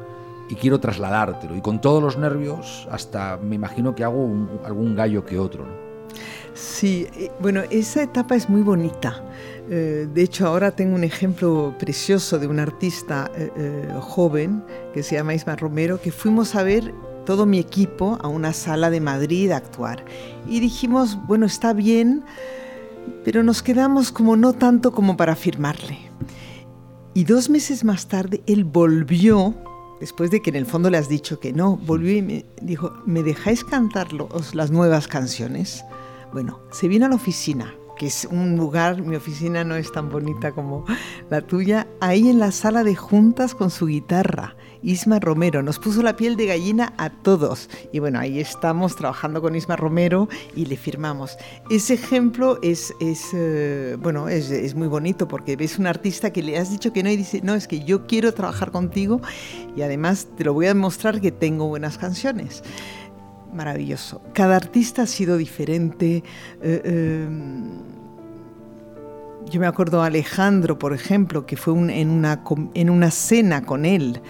y 0.49 0.55
quiero 0.55 0.79
trasladártelo. 0.79 1.55
Y 1.55 1.61
con 1.61 1.79
todos 1.79 2.01
los 2.01 2.17
nervios, 2.17 2.87
hasta 2.91 3.37
me 3.37 3.55
imagino 3.55 3.95
que 3.95 4.03
hago 4.03 4.23
un, 4.23 4.59
algún 4.65 4.95
gallo 4.95 5.25
que 5.25 5.39
otro. 5.39 5.65
¿no? 5.65 5.89
Sí, 6.53 7.07
eh, 7.15 7.31
bueno, 7.39 7.61
esa 7.69 8.03
etapa 8.03 8.35
es 8.35 8.49
muy 8.49 8.61
bonita. 8.61 9.23
Eh, 9.69 10.07
de 10.11 10.23
hecho, 10.23 10.47
ahora 10.47 10.71
tengo 10.71 10.95
un 10.95 11.03
ejemplo 11.03 11.75
precioso 11.77 12.39
de 12.39 12.47
un 12.47 12.59
artista 12.59 13.29
eh, 13.35 13.51
eh, 13.55 13.93
joven 14.01 14.63
que 14.93 15.03
se 15.03 15.15
llama 15.15 15.35
Isma 15.35 15.55
Romero, 15.55 16.01
que 16.01 16.11
fuimos 16.11 16.55
a 16.55 16.63
ver 16.63 16.91
todo 17.25 17.45
mi 17.45 17.59
equipo 17.59 18.17
a 18.21 18.27
una 18.27 18.51
sala 18.53 18.89
de 18.89 18.99
Madrid 18.99 19.51
a 19.51 19.57
actuar. 19.57 20.03
Y 20.47 20.59
dijimos, 20.59 21.19
bueno, 21.27 21.45
está 21.45 21.73
bien, 21.73 22.23
pero 23.23 23.43
nos 23.43 23.61
quedamos 23.61 24.11
como 24.11 24.35
no 24.35 24.53
tanto 24.53 24.91
como 24.91 25.15
para 25.15 25.35
firmarle. 25.35 25.99
Y 27.13 27.25
dos 27.25 27.49
meses 27.49 27.83
más 27.83 28.07
tarde, 28.07 28.41
él 28.47 28.63
volvió, 28.63 29.53
después 29.99 30.31
de 30.31 30.41
que 30.41 30.49
en 30.49 30.55
el 30.55 30.65
fondo 30.65 30.89
le 30.89 30.97
has 30.97 31.09
dicho 31.09 31.39
que 31.39 31.53
no, 31.53 31.77
volvió 31.77 32.15
y 32.15 32.21
me 32.21 32.45
dijo, 32.61 32.93
¿me 33.05 33.23
dejáis 33.23 33.63
cantar 33.63 34.09
las 34.53 34.71
nuevas 34.71 35.07
canciones? 35.07 35.83
Bueno, 36.31 36.59
se 36.71 36.87
vino 36.87 37.05
a 37.05 37.09
la 37.09 37.15
oficina, 37.15 37.73
que 37.97 38.07
es 38.07 38.27
un 38.31 38.55
lugar, 38.55 39.01
mi 39.01 39.15
oficina 39.15 39.63
no 39.63 39.75
es 39.75 39.91
tan 39.91 40.09
bonita 40.09 40.53
como 40.53 40.85
la 41.29 41.41
tuya, 41.41 41.87
ahí 41.99 42.29
en 42.29 42.39
la 42.39 42.51
sala 42.51 42.83
de 42.83 42.95
juntas 42.95 43.55
con 43.55 43.69
su 43.69 43.87
guitarra. 43.87 44.55
Isma 44.81 45.19
Romero 45.19 45.61
nos 45.61 45.79
puso 45.79 46.01
la 46.01 46.15
piel 46.15 46.35
de 46.35 46.47
gallina 46.47 46.93
a 46.97 47.09
todos. 47.09 47.69
Y 47.91 47.99
bueno, 47.99 48.19
ahí 48.19 48.39
estamos 48.39 48.95
trabajando 48.95 49.41
con 49.41 49.55
Isma 49.55 49.75
Romero 49.75 50.29
y 50.55 50.65
le 50.65 50.77
firmamos. 50.77 51.37
Ese 51.69 51.95
ejemplo 51.95 52.59
es, 52.61 52.93
es 52.99 53.33
uh, 53.33 53.97
bueno, 53.99 54.29
es, 54.29 54.51
es, 54.51 54.75
muy 54.75 54.87
bonito 54.87 55.27
porque 55.27 55.55
ves 55.55 55.79
un 55.79 55.87
artista 55.87 56.31
que 56.31 56.43
le 56.43 56.57
has 56.57 56.71
dicho 56.71 56.93
que 56.93 57.03
no 57.03 57.09
y 57.09 57.17
dice, 57.17 57.41
no, 57.43 57.55
es 57.55 57.67
que 57.67 57.83
yo 57.83 58.07
quiero 58.07 58.33
trabajar 58.33 58.71
contigo 58.71 59.21
y 59.75 59.81
además 59.81 60.27
te 60.37 60.43
lo 60.43 60.53
voy 60.53 60.65
a 60.65 60.69
demostrar 60.69 61.19
que 61.21 61.31
tengo 61.31 61.67
buenas 61.67 61.97
canciones 61.97 62.63
maravilloso. 63.53 64.21
Cada 64.33 64.55
artista 64.55 65.03
ha 65.03 65.07
sido 65.07 65.37
diferente. 65.37 66.23
Eh, 66.61 66.81
eh, 66.83 67.27
yo 69.49 69.59
me 69.59 69.67
acuerdo 69.67 70.01
a 70.01 70.07
Alejandro, 70.07 70.77
por 70.77 70.93
ejemplo, 70.93 71.45
que 71.45 71.57
fue 71.57 71.73
en, 71.73 72.09
una, 72.09 72.43
en 72.73 72.89
una 72.89 73.11
cena 73.11 73.63
con 73.65 73.85
él. 73.85 74.21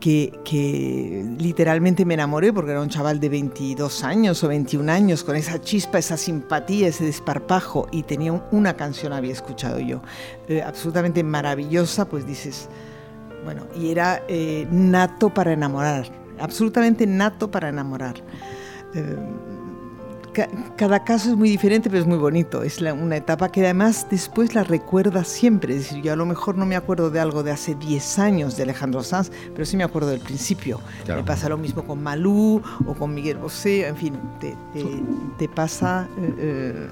Que, 0.00 1.24
literalmente 1.38 2.04
me 2.04 2.14
enamoré 2.14 2.52
porque 2.52 2.70
era 2.70 2.80
un 2.80 2.88
chaval 2.88 3.18
de 3.18 3.28
22 3.28 4.04
años 4.04 4.44
o 4.44 4.48
21 4.48 4.92
años 4.92 5.24
con 5.24 5.34
esa 5.34 5.60
chispa, 5.60 5.98
esa 5.98 6.16
simpatía, 6.16 6.86
ese 6.86 7.04
desparpajo 7.04 7.88
y 7.90 8.04
tenía 8.04 8.32
una 8.52 8.76
canción 8.76 9.12
había 9.12 9.32
escuchado 9.32 9.80
yo 9.80 10.02
eh, 10.48 10.62
absolutamente 10.62 11.24
maravillosa 11.24 12.08
pues 12.08 12.24
dices 12.24 12.68
bueno 13.44 13.66
y 13.74 13.90
era 13.90 14.22
eh, 14.28 14.68
nato 14.70 15.34
para 15.34 15.52
enamorar 15.52 16.06
absolutamente 16.38 17.06
nato 17.06 17.50
para 17.50 17.68
enamorar. 17.68 18.14
Eh, 18.94 19.16
ca 20.36 20.48
cada 20.76 21.04
caso 21.04 21.30
es 21.30 21.36
muy 21.36 21.48
diferente, 21.48 21.88
pero 21.88 22.02
es 22.02 22.06
muy 22.06 22.18
bonito. 22.18 22.62
Es 22.62 22.80
la, 22.82 22.92
una 22.92 23.16
etapa 23.16 23.50
que 23.50 23.64
además 23.64 24.06
después 24.10 24.54
la 24.54 24.62
recuerda 24.62 25.24
siempre. 25.24 25.74
Es 25.74 25.84
decir, 25.84 26.02
yo 26.02 26.12
a 26.12 26.16
lo 26.16 26.26
mejor 26.26 26.58
no 26.58 26.66
me 26.66 26.76
acuerdo 26.76 27.10
de 27.10 27.18
algo 27.18 27.42
de 27.42 27.50
hace 27.50 27.74
10 27.74 28.18
años 28.18 28.56
de 28.56 28.64
Alejandro 28.64 29.02
Sanz, 29.02 29.30
pero 29.54 29.64
sí 29.64 29.76
me 29.76 29.84
acuerdo 29.84 30.10
del 30.10 30.20
principio. 30.20 30.80
Claro. 31.04 31.22
Me 31.22 31.26
pasa 31.26 31.48
lo 31.48 31.56
mismo 31.56 31.84
con 31.84 32.02
Malú 32.02 32.62
o 32.84 32.94
con 32.94 33.14
Miguel 33.14 33.38
Bosé, 33.38 33.86
en 33.86 33.96
fin, 33.96 34.18
te, 34.38 34.54
te, 34.72 34.84
te 35.38 35.48
pasa... 35.48 36.08
Eh, 36.18 36.34
eh, 36.38 36.88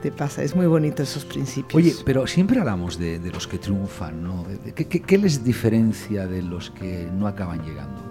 te 0.00 0.10
pasa. 0.10 0.42
Es 0.42 0.56
muy 0.56 0.66
bonito 0.66 1.02
esos 1.02 1.26
principios. 1.26 1.74
Oye, 1.74 1.94
pero 2.06 2.26
siempre 2.26 2.58
hablamos 2.58 2.98
de, 2.98 3.18
de 3.18 3.30
los 3.30 3.46
que 3.46 3.58
triunfan, 3.58 4.22
¿no? 4.22 4.46
¿Qué, 4.74 4.86
qué, 4.86 5.02
¿Qué, 5.02 5.18
les 5.18 5.44
diferencia 5.44 6.26
de 6.26 6.40
los 6.40 6.70
que 6.70 7.06
no 7.12 7.26
acaban 7.26 7.62
llegando? 7.62 8.09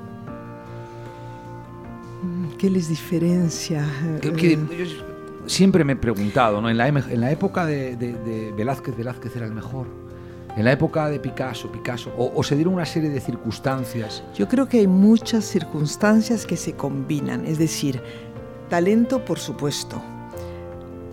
¿Qué 2.59 2.69
les 2.69 2.89
diferencia? 2.89 3.85
Que, 4.21 4.33
que 4.33 4.57
yo 4.77 4.85
siempre 5.45 5.85
me 5.85 5.93
he 5.93 5.95
preguntado, 5.95 6.61
¿no? 6.61 6.69
En 6.69 6.77
la, 6.77 6.89
en 6.89 7.21
la 7.21 7.31
época 7.31 7.65
de, 7.65 7.95
de, 7.95 8.13
de, 8.13 8.51
Velázquez, 8.51 8.97
Velázquez 8.97 9.33
era 9.37 9.45
el 9.45 9.53
mejor. 9.53 9.87
En 10.57 10.65
la 10.65 10.73
época 10.73 11.09
de 11.09 11.21
Picasso, 11.21 11.71
Picasso, 11.71 12.11
o, 12.17 12.33
o, 12.35 12.43
se 12.43 12.55
dieron 12.55 12.73
una 12.73 12.85
serie 12.85 13.09
de 13.09 13.21
circunstancias. 13.21 14.23
Yo 14.35 14.49
creo 14.49 14.67
que 14.67 14.79
hay 14.79 14.87
muchas 14.87 15.45
circunstancias 15.45 16.45
que 16.45 16.57
se 16.57 16.73
combinan, 16.73 17.45
es 17.45 17.57
decir, 17.57 18.01
talento, 18.69 19.23
por 19.23 19.39
supuesto. 19.39 20.01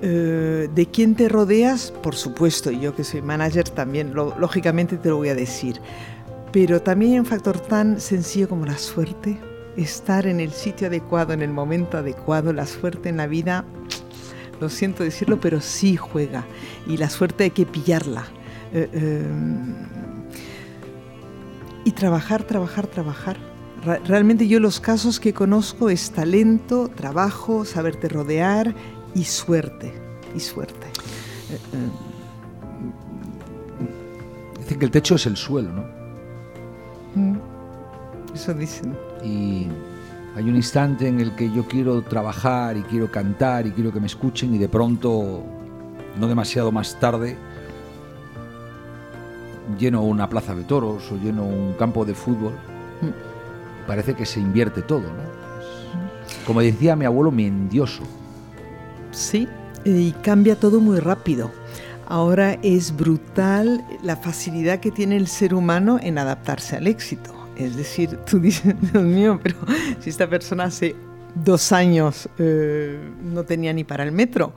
Eh, 0.03 0.69
de 0.75 0.87
quién 0.87 1.15
te 1.15 1.29
rodeas, 1.29 1.93
por 2.03 2.17
supuesto, 2.17 2.73
y 2.73 2.81
yo 2.81 2.97
que 2.97 3.05
soy 3.05 3.23
manager 3.23 3.69
también, 3.69 4.15
lo, 4.15 4.37
lógicamente 4.37 4.97
te 4.97 5.11
lo 5.11 5.19
voy 5.19 5.29
a 5.29 5.37
decir. 5.37 5.81
Pero 6.51 6.83
también 6.83 7.13
hay 7.13 7.19
un 7.21 7.27
factor 7.27 7.61
tan 7.61 8.01
sencillo 8.01 8.49
como 8.49 8.67
la 8.67 8.79
suerte 8.79 9.39
estar 9.77 10.27
en 10.27 10.41
el 10.41 10.53
sitio 10.53 10.89
adecuado, 10.89 11.33
en 11.33 11.43
el 11.43 11.51
momento 11.51 11.99
adecuado, 11.99 12.53
la 12.53 12.67
suerte 12.67 13.09
en 13.09 13.19
la 13.19 13.27
vida, 13.27 13.65
lo 14.61 14.69
siento 14.69 15.03
decirlo, 15.03 15.39
pero 15.41 15.61
sí 15.61 15.97
juega. 15.97 16.45
Y 16.87 16.97
la 16.97 17.11
suerte 17.11 17.45
hay 17.45 17.51
que 17.51 17.67
pillarla. 17.67 18.25
Eh, 18.73 18.89
eh, 18.93 19.25
y 21.85 21.93
trabajar, 21.93 22.45
trabajar, 22.45 22.87
trabajar. 22.87 23.37
Realmente 24.07 24.49
yo 24.49 24.59
los 24.59 24.81
casos 24.81 25.21
que 25.21 25.33
conozco 25.33 25.91
es 25.91 26.11
talento, 26.11 26.89
trabajo, 26.89 27.65
saberte 27.65 28.09
rodear 28.09 28.75
y 29.15 29.25
suerte. 29.25 29.93
Y 30.35 30.41
suerte. 30.41 30.87
Eh, 31.51 31.89
Dicen 34.59 34.81
que 34.81 34.85
el 34.85 34.91
techo 34.91 35.15
es 35.15 35.27
el 35.27 35.37
suelo, 35.37 35.71
¿no? 35.73 35.85
Mm, 37.15 37.39
eso 38.35 38.53
dicen 38.53 38.99
y 39.25 39.69
hay 40.37 40.45
un 40.45 40.57
instante 40.57 41.09
en 41.09 41.21
el 41.21 41.35
que 41.35 41.51
yo 41.51 41.67
quiero 41.67 42.03
trabajar 42.03 42.77
y 42.77 42.83
quiero 42.83 43.11
cantar 43.11 43.67
y 43.67 43.71
quiero 43.71 43.93
que 43.93 44.01
me 44.01 44.07
escuchen 44.07 44.55
y 44.55 44.59
de 44.59 44.69
pronto, 44.69 45.43
no 46.19 46.29
demasiado 46.29 46.71
más 46.73 46.99
tarde, 47.01 47.37
lleno 49.79 50.03
una 50.03 50.29
plaza 50.29 50.55
de 50.55 50.65
toros 50.65 51.11
o 51.11 51.17
lleno 51.17 51.45
un 51.45 51.73
campo 51.75 52.05
de 52.05 52.15
fútbol. 52.15 52.53
Parece 53.87 54.15
que 54.15 54.27
se 54.27 54.41
invierte 54.41 54.83
todo, 54.83 55.03
¿no? 55.03 55.37
Como 56.47 56.61
decía 56.61 56.97
mi 56.97 57.05
abuelo, 57.05 57.31
mi 57.31 57.47
endioso. 57.47 58.03
Sí, 59.13 59.49
y 59.85 60.13
cambia 60.13 60.57
todo 60.57 60.81
muy 60.81 60.99
rápido. 60.99 61.51
Ahora 62.09 62.59
es 62.63 62.95
brutal 62.95 63.85
la 64.03 64.17
facilidad 64.17 64.81
que 64.81 64.91
tiene 64.91 65.17
el 65.17 65.27
ser 65.27 65.55
humano 65.55 65.99
en 66.01 66.19
adaptarse 66.19 66.77
al 66.77 66.87
éxito. 66.87 67.36
Es 67.57 67.77
decir, 67.77 68.17
tú 68.31 68.39
dices, 68.39 68.75
Dios 68.93 69.05
mío, 69.05 69.41
pero 69.43 69.57
si 70.01 70.11
esta 70.11 70.29
persona 70.29 70.65
hace 70.65 70.95
dos 71.35 71.73
años 71.73 72.29
eh, 72.39 72.99
no 73.23 73.45
tenía 73.45 73.73
ni 73.73 73.85
para 73.85 74.05
el 74.05 74.13
metro. 74.13 74.55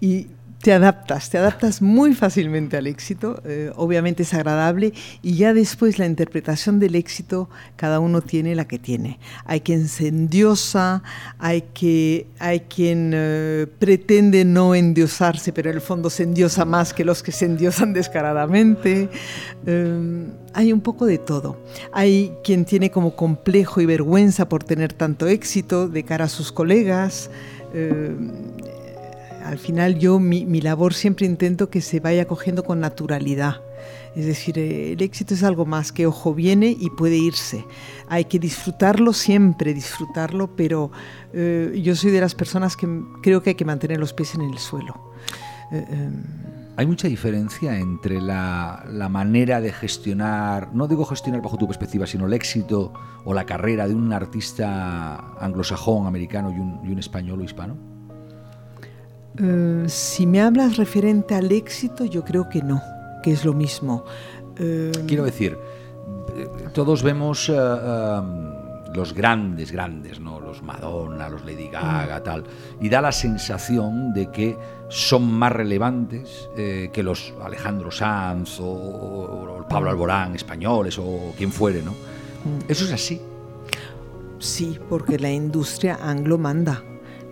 Y 0.00 0.28
te 0.62 0.72
adaptas, 0.74 1.30
te 1.30 1.38
adaptas 1.38 1.80
muy 1.80 2.14
fácilmente 2.14 2.76
al 2.76 2.86
éxito, 2.86 3.40
eh, 3.46 3.72
obviamente 3.76 4.24
es 4.24 4.34
agradable 4.34 4.92
y 5.22 5.36
ya 5.36 5.54
después 5.54 5.98
la 5.98 6.04
interpretación 6.04 6.78
del 6.78 6.96
éxito 6.96 7.48
cada 7.76 7.98
uno 7.98 8.20
tiene 8.20 8.54
la 8.54 8.66
que 8.66 8.78
tiene. 8.78 9.18
Hay 9.46 9.60
quien 9.62 9.88
se 9.88 10.08
endiosa, 10.08 11.02
hay, 11.38 11.62
que, 11.72 12.26
hay 12.38 12.60
quien 12.60 13.12
eh, 13.14 13.66
pretende 13.78 14.44
no 14.44 14.74
endiosarse, 14.74 15.52
pero 15.52 15.70
en 15.70 15.76
el 15.76 15.82
fondo 15.82 16.10
se 16.10 16.24
endiosa 16.24 16.66
más 16.66 16.92
que 16.92 17.06
los 17.06 17.22
que 17.22 17.32
se 17.32 17.46
endiosan 17.46 17.94
descaradamente. 17.94 19.08
Eh, 19.64 20.26
hay 20.52 20.72
un 20.74 20.82
poco 20.82 21.06
de 21.06 21.16
todo. 21.16 21.56
Hay 21.92 22.34
quien 22.44 22.66
tiene 22.66 22.90
como 22.90 23.16
complejo 23.16 23.80
y 23.80 23.86
vergüenza 23.86 24.46
por 24.48 24.62
tener 24.62 24.92
tanto 24.92 25.26
éxito 25.26 25.88
de 25.88 26.04
cara 26.04 26.26
a 26.26 26.28
sus 26.28 26.52
colegas 26.52 27.30
al 29.50 29.58
final 29.58 29.98
yo 29.98 30.20
mi, 30.20 30.60
labor 30.60 30.94
siempre 30.94 31.26
intento 31.26 31.70
que 31.70 31.80
se 31.80 31.98
vaya 31.98 32.26
cogiendo 32.26 32.62
con 32.62 32.78
naturalidad. 32.78 33.56
Es 34.14 34.24
decir, 34.24 34.56
eh, 34.60 34.92
el 34.92 35.02
éxito 35.02 35.34
es 35.34 35.42
algo 35.42 35.66
más 35.66 35.90
que 35.90 36.06
ojo 36.06 36.34
viene 36.34 36.76
y 36.78 36.88
puede 36.90 37.16
irse. 37.16 37.64
Hay 38.08 38.26
que 38.26 38.38
disfrutarlo 38.38 39.12
siempre, 39.12 39.74
disfrutarlo, 39.74 40.54
pero 40.54 40.92
eh, 41.32 41.80
yo 41.82 41.96
soy 41.96 42.12
de 42.12 42.20
las 42.20 42.36
personas 42.36 42.76
que 42.76 42.86
creo 43.24 43.42
que 43.42 43.50
hay 43.50 43.56
que 43.56 43.64
mantener 43.64 43.98
los 43.98 44.12
pies 44.12 44.36
en 44.36 44.42
el 44.42 44.56
suelo. 44.58 44.94
Eh, 45.72 45.84
em, 45.90 46.22
hay 46.76 46.86
mucha 46.86 47.08
diferencia 47.08 47.76
entre 47.76 48.20
la, 48.20 48.84
la, 48.88 49.08
manera 49.08 49.60
de 49.60 49.72
gestionar, 49.72 50.72
no 50.72 50.86
digo 50.86 51.04
gestionar 51.04 51.42
bajo 51.42 51.56
tu 51.56 51.66
perspectiva, 51.66 52.06
sino 52.06 52.26
el 52.26 52.34
éxito 52.34 52.92
o 53.24 53.34
la 53.34 53.46
carrera 53.46 53.88
de 53.88 53.96
un 53.96 54.12
artista 54.12 55.34
anglosajón, 55.40 56.06
americano 56.06 56.52
y 56.52 56.60
un, 56.60 56.80
y 56.84 56.92
un 56.92 57.00
español 57.00 57.40
o 57.40 57.44
hispano. 57.44 57.89
Uh, 59.38 59.88
si 59.88 60.26
me 60.26 60.40
hablas 60.40 60.76
referente 60.76 61.34
al 61.34 61.52
éxito, 61.52 62.04
yo 62.04 62.24
creo 62.24 62.48
que 62.48 62.62
no, 62.62 62.82
que 63.22 63.32
es 63.32 63.44
lo 63.44 63.54
mismo. 63.54 64.04
Uh, 64.58 65.06
Quiero 65.06 65.24
decir, 65.24 65.56
todos 66.72 67.02
vemos 67.02 67.48
uh, 67.48 67.54
los 68.94 69.14
grandes, 69.14 69.72
grandes, 69.72 70.20
¿no? 70.20 70.40
Los 70.40 70.62
Madonna, 70.62 71.28
los 71.28 71.44
Lady 71.44 71.68
Gaga, 71.68 72.22
tal, 72.22 72.44
y 72.80 72.88
da 72.88 73.00
la 73.00 73.12
sensación 73.12 74.12
de 74.12 74.30
que 74.30 74.56
son 74.88 75.32
más 75.32 75.52
relevantes 75.52 76.48
eh, 76.56 76.90
que 76.92 77.02
los 77.02 77.32
Alejandro 77.42 77.90
Sanz 77.90 78.58
o, 78.60 78.66
o, 78.66 79.66
Pablo 79.68 79.90
Alborán 79.90 80.34
españoles 80.34 80.98
o 80.98 81.32
quien 81.36 81.52
fuere, 81.52 81.80
¿no? 81.82 81.94
¿Eso 82.66 82.84
es 82.84 82.92
así? 82.92 83.20
Sí, 84.40 84.80
porque 84.88 85.18
la 85.18 85.30
industria 85.30 85.98
anglo 86.02 86.38
manda 86.38 86.82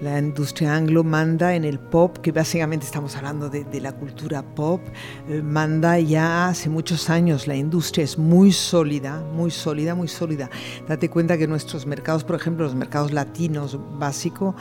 la 0.01 0.19
industria 0.19 0.77
anglo 0.77 1.03
manda 1.03 1.55
en 1.55 1.65
el 1.65 1.79
pop, 1.79 2.19
que 2.19 2.31
básicamente 2.31 2.87
estamos 2.87 3.17
hablando 3.17 3.49
de, 3.49 3.81
la 3.81 3.93
cultura 3.93 4.43
pop, 4.43 4.81
eh, 5.29 5.43
manda 5.43 5.99
ya 5.99 6.49
hace 6.49 6.69
muchos 6.69 7.11
años. 7.11 7.47
La 7.47 7.57
industria 7.57 8.05
es 8.05 8.17
muy 8.17 8.53
sólida, 8.53 9.21
muy 9.33 9.51
sólida, 9.51 9.95
muy 9.95 10.09
sólida. 10.09 10.51
Date 10.87 11.11
cuenta 11.11 11.37
que 11.37 11.47
nuestros 11.47 11.87
mercados, 11.87 12.25
por 12.25 12.37
ejemplo, 12.37 12.65
los 12.65 12.75
mercados 12.75 13.13
latinos 13.13 13.79
básicos, 13.99 14.55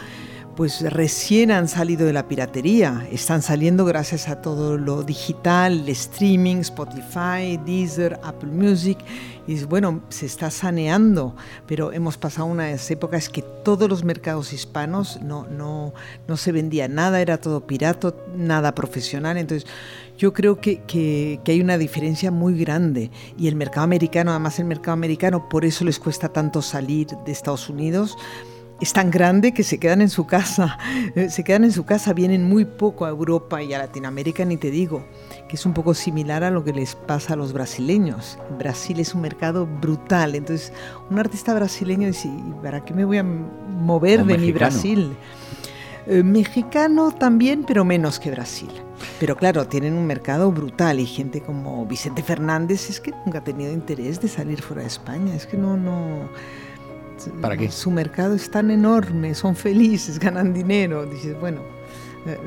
pues 0.58 0.82
recién 0.82 1.52
han 1.52 1.67
salido 1.67 2.08
de 2.08 2.13
la 2.13 2.28
piratería, 2.28 3.08
están 3.12 3.43
saliendo 3.43 3.86
gracias 3.86 4.28
a 4.28 4.41
todo 4.41 4.76
lo 4.76 5.04
digital, 5.04 5.82
el 5.82 5.89
streaming, 5.89 6.58
Spotify, 6.58 7.60
Deezer, 7.63 8.20
Apple 8.24 8.50
Music, 8.50 8.98
y 9.46 9.63
bueno, 9.65 10.02
se 10.10 10.26
está 10.26 10.50
saneando, 10.50 11.36
pero 11.67 11.93
hemos 11.93 12.17
pasado 12.17 12.48
unas 12.48 12.89
épocas 12.89 13.30
que 13.30 13.43
todos 13.43 13.88
los 13.88 14.04
mercados 14.04 14.52
hispanos 14.52 15.22
no, 15.22 15.46
no, 15.46 15.93
no 16.28 16.38
se 16.38 16.52
vendía 16.52 16.88
nada, 16.88 17.22
era 17.22 17.38
todo 17.38 17.67
pirata, 17.67 18.15
nada 18.36 18.74
profesional, 18.74 19.38
entonces 19.38 19.70
yo 20.17 20.34
creo 20.34 20.60
que, 20.60 20.82
que, 20.88 21.39
que, 21.43 21.52
hay 21.52 21.62
una 21.62 21.78
diferencia 21.78 22.32
muy 22.32 22.58
grande. 22.58 23.12
Y 23.38 23.48
el 23.48 23.56
mercado 23.56 23.84
americano, 23.84 24.32
además 24.32 24.58
el 24.58 24.65
mercado 24.65 24.93
americano, 24.93 25.48
por 25.48 25.63
eso 25.63 25.86
les 25.86 26.00
cuesta 26.00 26.30
tanto 26.30 26.63
salir 26.63 27.06
de 27.24 27.32
Estados 27.32 27.70
Unidos, 27.70 28.17
es 28.80 28.94
tan 28.94 29.10
grande 29.10 29.54
que 29.54 29.63
se 29.63 29.80
quedan 29.80 30.02
en 30.02 30.10
su 30.10 30.28
casa, 30.28 30.78
eh, 31.16 31.30
se 31.30 31.44
quedan 31.44 31.63
en 31.63 31.72
su 31.72 31.86
casa, 31.86 32.13
vienen 32.13 32.44
muy 32.44 32.66
poco 32.66 33.06
a 33.06 33.10
Europa 33.10 33.62
y 33.63 33.74
a 33.74 33.80
Latinoamérica, 33.80 34.46
ni 34.46 34.58
te 34.58 34.70
digo, 34.70 35.06
que 35.50 35.56
es 35.56 35.66
un 35.66 35.74
poco 35.74 35.94
similar 35.94 36.44
a 36.44 36.52
lo 36.52 36.63
que 36.63 36.74
les 36.74 36.96
pasa 36.96 37.34
a 37.34 37.36
los 37.36 37.54
brasileños. 37.54 38.38
Brasil 38.58 39.00
es 39.00 39.16
un 39.16 39.22
mercado 39.22 39.66
brutal, 39.66 40.36
entonces 40.36 40.72
un 41.10 41.18
artista 41.20 41.54
brasileño 41.54 42.08
dice, 42.08 42.30
¿para 42.62 42.86
qué 42.86 42.94
me 42.94 43.06
voy 43.06 43.18
a 43.18 43.24
mover 43.24 44.26
de 44.26 44.38
mi 44.38 44.52
Brasil? 44.52 45.16
Eh, 46.06 46.24
mexicano 46.24 47.12
también, 47.12 47.66
pero 47.68 47.84
menos 47.84 48.20
que 48.20 48.32
Brasil. 48.32 48.70
Pero 49.20 49.36
claro, 49.36 49.68
tienen 49.68 49.94
un 49.94 50.06
mercado 50.06 50.52
brutal 50.52 51.00
y 51.00 51.06
gente 51.06 51.42
como 51.42 51.86
Vicente 51.86 52.24
Fernández 52.24 52.90
es 52.90 53.00
que 53.00 53.12
nunca 53.26 53.40
ha 53.40 53.44
tenido 53.44 53.74
interés 53.74 54.22
de 54.22 54.28
salir 54.28 54.62
fuera 54.62 54.84
de 54.84 54.88
España, 54.88 55.36
es 55.36 55.46
que 55.46 55.58
no, 55.58 55.76
no 55.76 56.30
¿Para 57.42 57.58
qué? 57.58 57.72
Su 57.72 57.92
mercado 57.92 58.36
es 58.36 58.50
tan 58.50 58.72
enorme, 58.72 59.34
son 59.36 59.56
felices, 59.56 60.20
ganan 60.28 60.54
dinero. 60.54 61.06
Dices, 61.06 61.40
bueno. 61.40 61.62
Eh, 62.26 62.32
eh. 62.32 62.38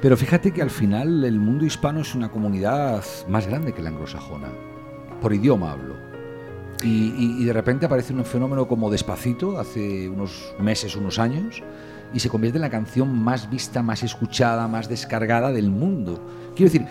Pero 0.00 0.16
fíjate 0.16 0.52
que 0.52 0.62
al 0.62 0.70
final 0.70 1.24
el 1.24 1.38
mundo 1.38 1.64
hispano 1.64 2.00
es 2.00 2.14
una 2.14 2.30
comunidad 2.30 3.04
más 3.28 3.46
grande 3.46 3.72
que 3.72 3.82
la 3.82 3.90
anglosajona. 3.90 4.48
Por 5.20 5.32
idioma 5.32 5.72
hablo. 5.72 5.94
Y, 6.82 6.86
y, 6.88 7.42
y, 7.42 7.44
de 7.44 7.52
repente 7.52 7.86
aparece 7.86 8.12
un 8.12 8.24
fenómeno 8.24 8.68
como 8.68 8.90
Despacito, 8.90 9.58
hace 9.58 10.08
unos 10.08 10.54
meses, 10.58 10.96
unos 10.96 11.18
años, 11.18 11.62
y 12.12 12.20
se 12.20 12.28
convierte 12.28 12.58
en 12.58 12.62
la 12.62 12.70
canción 12.70 13.16
más 13.18 13.48
vista, 13.48 13.82
más 13.82 14.02
escuchada, 14.02 14.68
más 14.68 14.88
descargada 14.88 15.50
del 15.50 15.70
mundo. 15.70 16.20
Quiero 16.54 16.70
decir, 16.70 16.86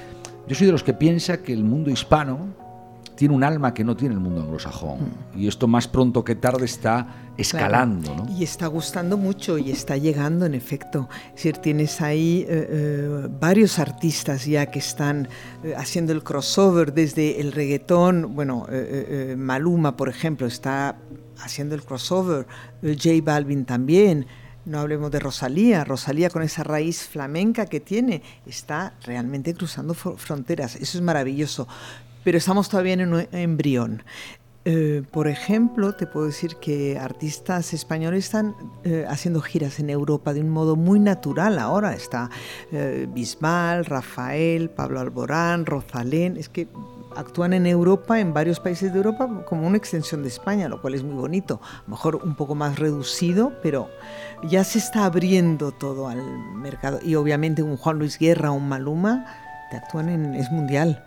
yo 0.48 0.56
soy 0.56 0.66
de 0.66 0.74
los 0.74 0.84
que 0.84 0.94
piensa 0.94 1.38
que 1.42 1.54
el 1.54 1.64
mundo 1.64 1.90
hispano 1.90 2.63
tiene 3.24 3.36
un 3.36 3.44
alma 3.46 3.74
que 3.74 3.86
no 3.86 3.96
tiene 3.96 4.16
el 4.16 4.20
mundo 4.20 4.42
anglosajón. 4.42 5.00
Mm. 5.00 5.40
Y 5.40 5.48
esto 5.48 5.66
más 5.66 5.88
pronto 5.88 6.26
que 6.26 6.36
tarde 6.36 6.66
está 6.66 7.32
escalando. 7.38 8.14
Claro. 8.14 8.26
¿no? 8.26 8.38
Y 8.38 8.44
está 8.44 8.68
gustando 8.68 9.16
mucho 9.16 9.58
y 9.58 9.72
está 9.72 9.96
llegando, 9.96 10.46
en 10.46 10.54
efecto. 10.54 11.08
Es 11.28 11.36
decir, 11.36 11.56
tienes 11.60 12.02
ahí 12.02 12.46
eh, 12.50 12.68
eh, 12.70 13.28
varios 13.40 13.80
artistas 13.80 14.46
ya 14.46 14.66
que 14.66 14.80
están 14.80 15.30
eh, 15.64 15.74
haciendo 15.78 16.12
el 16.12 16.22
crossover 16.22 16.94
desde 16.94 17.40
el 17.40 17.54
reggaetón. 17.54 18.36
Bueno, 18.36 18.66
eh, 18.70 19.30
eh, 19.32 19.36
Maluma, 19.38 19.96
por 19.96 20.10
ejemplo, 20.10 20.46
está 20.46 20.98
haciendo 21.40 21.76
el 21.76 21.84
crossover. 21.84 22.46
J 22.82 23.10
Balvin 23.24 23.64
también. 23.64 24.28
No 24.66 24.80
hablemos 24.80 25.12
de 25.12 25.20
Rosalía. 25.20 25.84
Rosalía 25.86 26.30
con 26.30 26.42
esa 26.42 26.64
raíz 26.64 27.04
flamenca 27.08 27.68
que 27.68 27.80
tiene 27.80 28.22
está 28.46 28.96
realmente 29.06 29.54
cruzando 29.54 29.94
fronteras. 29.94 30.76
Eso 30.76 30.98
es 30.98 31.02
maravilloso 31.02 31.68
pero 32.24 32.38
estamos 32.38 32.70
todavía 32.70 32.94
en 32.94 33.14
un 33.14 33.28
embrión. 33.32 34.04
Eh, 34.66 35.04
por 35.12 35.28
ejemplo, 35.28 35.94
te 35.94 36.08
puedo 36.08 36.28
decir 36.28 36.56
que 36.56 36.98
artistas 36.98 37.74
españoles 37.74 38.26
están 38.26 38.56
eh, 38.86 39.06
haciendo 39.10 39.42
giras 39.42 39.80
en 39.80 39.90
Europa 39.90 40.34
de 40.34 40.40
un 40.40 40.50
modo 40.50 40.78
muy 40.78 41.02
natural 41.02 41.60
ahora. 41.60 41.94
Está 41.94 42.30
eh, 42.72 43.08
Rafael, 43.86 44.70
Pablo 44.70 45.02
Alborán, 45.02 45.66
Rosalén. 45.66 46.38
Es 46.38 46.48
que 46.48 46.70
actúan 47.16 47.52
en 47.54 47.66
Europa, 47.66 48.20
en 48.20 48.34
varios 48.34 48.62
países 48.62 48.94
de 48.94 48.98
Europa, 48.98 49.44
como 49.46 49.68
una 49.68 49.78
extensión 49.78 50.24
de 50.24 50.30
España, 50.30 50.70
lo 50.70 50.82
cual 50.82 50.96
es 50.96 51.04
muy 51.04 51.16
bonito. 51.16 51.60
A 51.64 51.84
lo 51.86 51.92
mejor 51.92 52.16
un 52.16 52.36
poco 52.36 52.56
más 52.56 52.80
reducido, 52.80 53.54
pero 53.62 53.90
ya 54.44 54.64
se 54.64 54.80
está 54.80 55.06
abriendo 55.06 55.72
todo 55.74 56.08
al 56.08 56.24
mercado. 56.56 57.00
Y 57.04 57.16
obviamente 57.16 57.64
un 57.64 57.76
Juan 57.76 58.00
Luis 58.00 58.18
Guerra, 58.18 58.52
un 58.52 58.70
Maluma, 58.70 59.26
te 59.72 59.78
actúan 59.78 60.08
en, 60.08 60.36
es 60.36 60.50
mundial. 60.52 61.04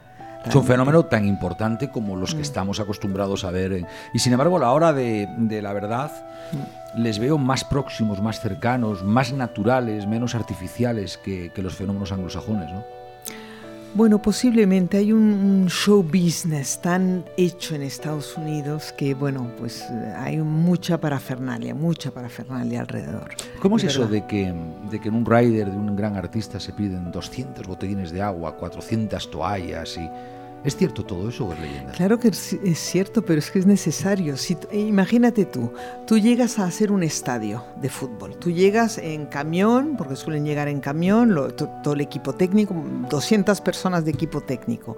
Es 0.47 0.55
un 0.55 0.65
fenómeno 0.65 1.05
tan 1.05 1.27
importante 1.27 1.91
como 1.91 2.17
los 2.17 2.35
que 2.35 2.43
estamos 2.43 2.81
acostumbrados 2.81 3.45
a 3.45 3.51
ver. 3.51 3.85
Y 4.13 4.19
sin 4.19 4.33
embargo, 4.33 4.57
a 4.57 4.61
la 4.61 4.73
hora 4.73 4.93
de, 4.93 5.29
de 5.37 5.61
la 5.61 5.73
verdad, 5.73 6.13
les 6.97 7.19
veo 7.19 7.39
más 7.39 7.65
próximos, 7.65 8.23
más 8.23 8.41
cercanos, 8.41 9.03
más 9.03 9.33
naturales, 9.33 10.07
menos 10.07 10.35
artificiales 10.35 11.19
que, 11.19 11.51
que 11.55 11.63
los 11.63 11.75
fenómenos 11.75 12.13
anglosajones, 12.13 12.71
¿no? 12.73 12.85
Bueno, 13.95 14.21
posiblemente 14.21 14.99
hay 14.99 15.11
un, 15.11 15.23
un, 15.23 15.71
show 15.71 16.03
business 16.03 16.79
tan 16.83 17.25
hecho 17.39 17.75
en 17.75 17.81
Estados 17.81 18.37
Unidos 18.37 18.93
que, 18.93 19.15
bueno, 19.15 19.51
pues 19.59 19.87
hay 20.19 20.37
mucha 20.37 21.01
parafernalia, 21.01 21.75
mucha 21.75 22.11
parafernalia 22.11 22.83
alrededor. 22.83 23.31
¿Cómo 23.63 23.79
es 23.79 23.85
eso 23.85 24.07
de 24.07 24.27
que, 24.27 24.53
de 24.91 25.01
que 25.01 25.09
en 25.09 25.15
un 25.15 25.25
rider 25.25 25.71
de 25.71 25.77
un 25.79 25.97
gran 25.97 26.15
artista 26.15 26.61
se 26.61 26.75
piden 26.75 27.11
200 27.11 27.67
botellines 27.67 28.11
de 28.11 28.21
agua, 28.21 28.55
400 28.59 29.31
toallas 29.31 29.97
y 29.97 30.07
¿Es 30.67 30.77
cierto 30.77 31.05
todo 31.05 31.29
eso 31.29 31.47
o 31.47 31.53
es 31.53 31.61
leyenda? 31.61 31.93
Claro 31.93 32.19
que 32.19 32.29
es, 32.29 32.53
es 32.53 32.79
cierto, 32.79 33.25
pero 33.25 33.39
es 33.39 33.51
que 33.53 33.61
es 33.61 33.67
necesario. 33.67 34.37
Si, 34.37 34.57
t- 34.57 34.77
imagínate 34.79 35.45
tú, 35.45 35.71
tú 36.07 36.19
llegas 36.19 36.59
a 36.59 36.65
hacer 36.65 36.91
un 36.91 37.05
estadio 37.05 37.63
de 37.81 37.89
fútbol, 37.89 38.37
tú 38.37 38.51
llegas 38.51 38.99
en 38.99 39.27
camión, 39.27 39.95
porque 39.97 40.17
suelen 40.17 40.45
llegar 40.45 40.67
en 40.67 40.81
camión, 40.81 41.35
lo- 41.35 41.55
to- 41.55 41.71
todo 41.85 41.95
el 41.95 42.01
equipo 42.01 42.33
técnico, 42.35 42.75
200 43.09 43.61
personas 43.61 44.05
de 44.05 44.11
equipo 44.11 44.41
técnico. 44.41 44.97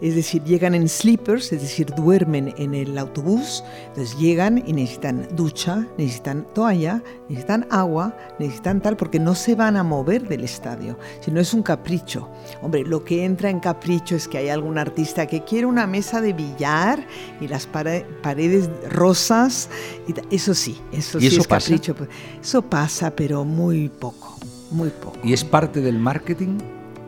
Es 0.00 0.14
decir, 0.14 0.44
llegan 0.44 0.74
en 0.76 0.88
sleepers, 0.88 1.52
es 1.52 1.62
decir, 1.62 1.86
duermen 1.96 2.54
en 2.56 2.74
el 2.74 2.96
autobús, 2.96 3.64
entonces 3.88 4.16
llegan 4.18 4.62
y 4.64 4.72
necesitan 4.72 5.26
ducha, 5.34 5.86
necesitan 5.98 6.46
toalla, 6.54 7.02
necesitan 7.28 7.66
agua, 7.70 8.16
necesitan 8.38 8.80
tal, 8.80 8.96
porque 8.96 9.18
no 9.18 9.34
se 9.34 9.54
van 9.54 9.76
a 9.76 9.82
mover 9.82 10.26
del 10.28 10.44
estadio, 10.44 10.98
sino 11.20 11.40
es 11.40 11.52
un 11.54 11.62
capricho. 11.62 12.28
Hombre, 12.62 12.84
lo 12.84 13.04
que 13.04 13.24
entra 13.24 13.50
en 13.50 13.60
capricho 13.60 14.16
es 14.16 14.26
que 14.28 14.38
hay 14.38 14.48
algún 14.48 14.78
artista 14.78 15.26
que 15.26 15.44
quiere 15.44 15.66
una 15.66 15.86
mesa 15.86 16.20
de 16.20 16.32
billar 16.32 17.06
y 17.40 17.48
las 17.48 17.66
pare- 17.66 18.06
paredes 18.22 18.70
rosas, 18.90 19.68
y 20.06 20.34
eso 20.34 20.54
sí, 20.54 20.80
eso 20.92 21.18
¿Y 21.18 21.22
sí 21.22 21.26
eso 21.28 21.40
es 21.42 21.46
pasa? 21.46 21.66
capricho. 21.66 21.94
pues, 21.94 22.08
Eso 22.42 22.62
pasa, 22.62 23.10
pero 23.14 23.44
muy 23.44 23.88
poco, 23.88 24.36
muy 24.70 24.88
poco. 24.90 25.18
¿Y 25.22 25.32
es 25.32 25.44
parte 25.44 25.80
del 25.80 25.98
marketing 25.98 26.58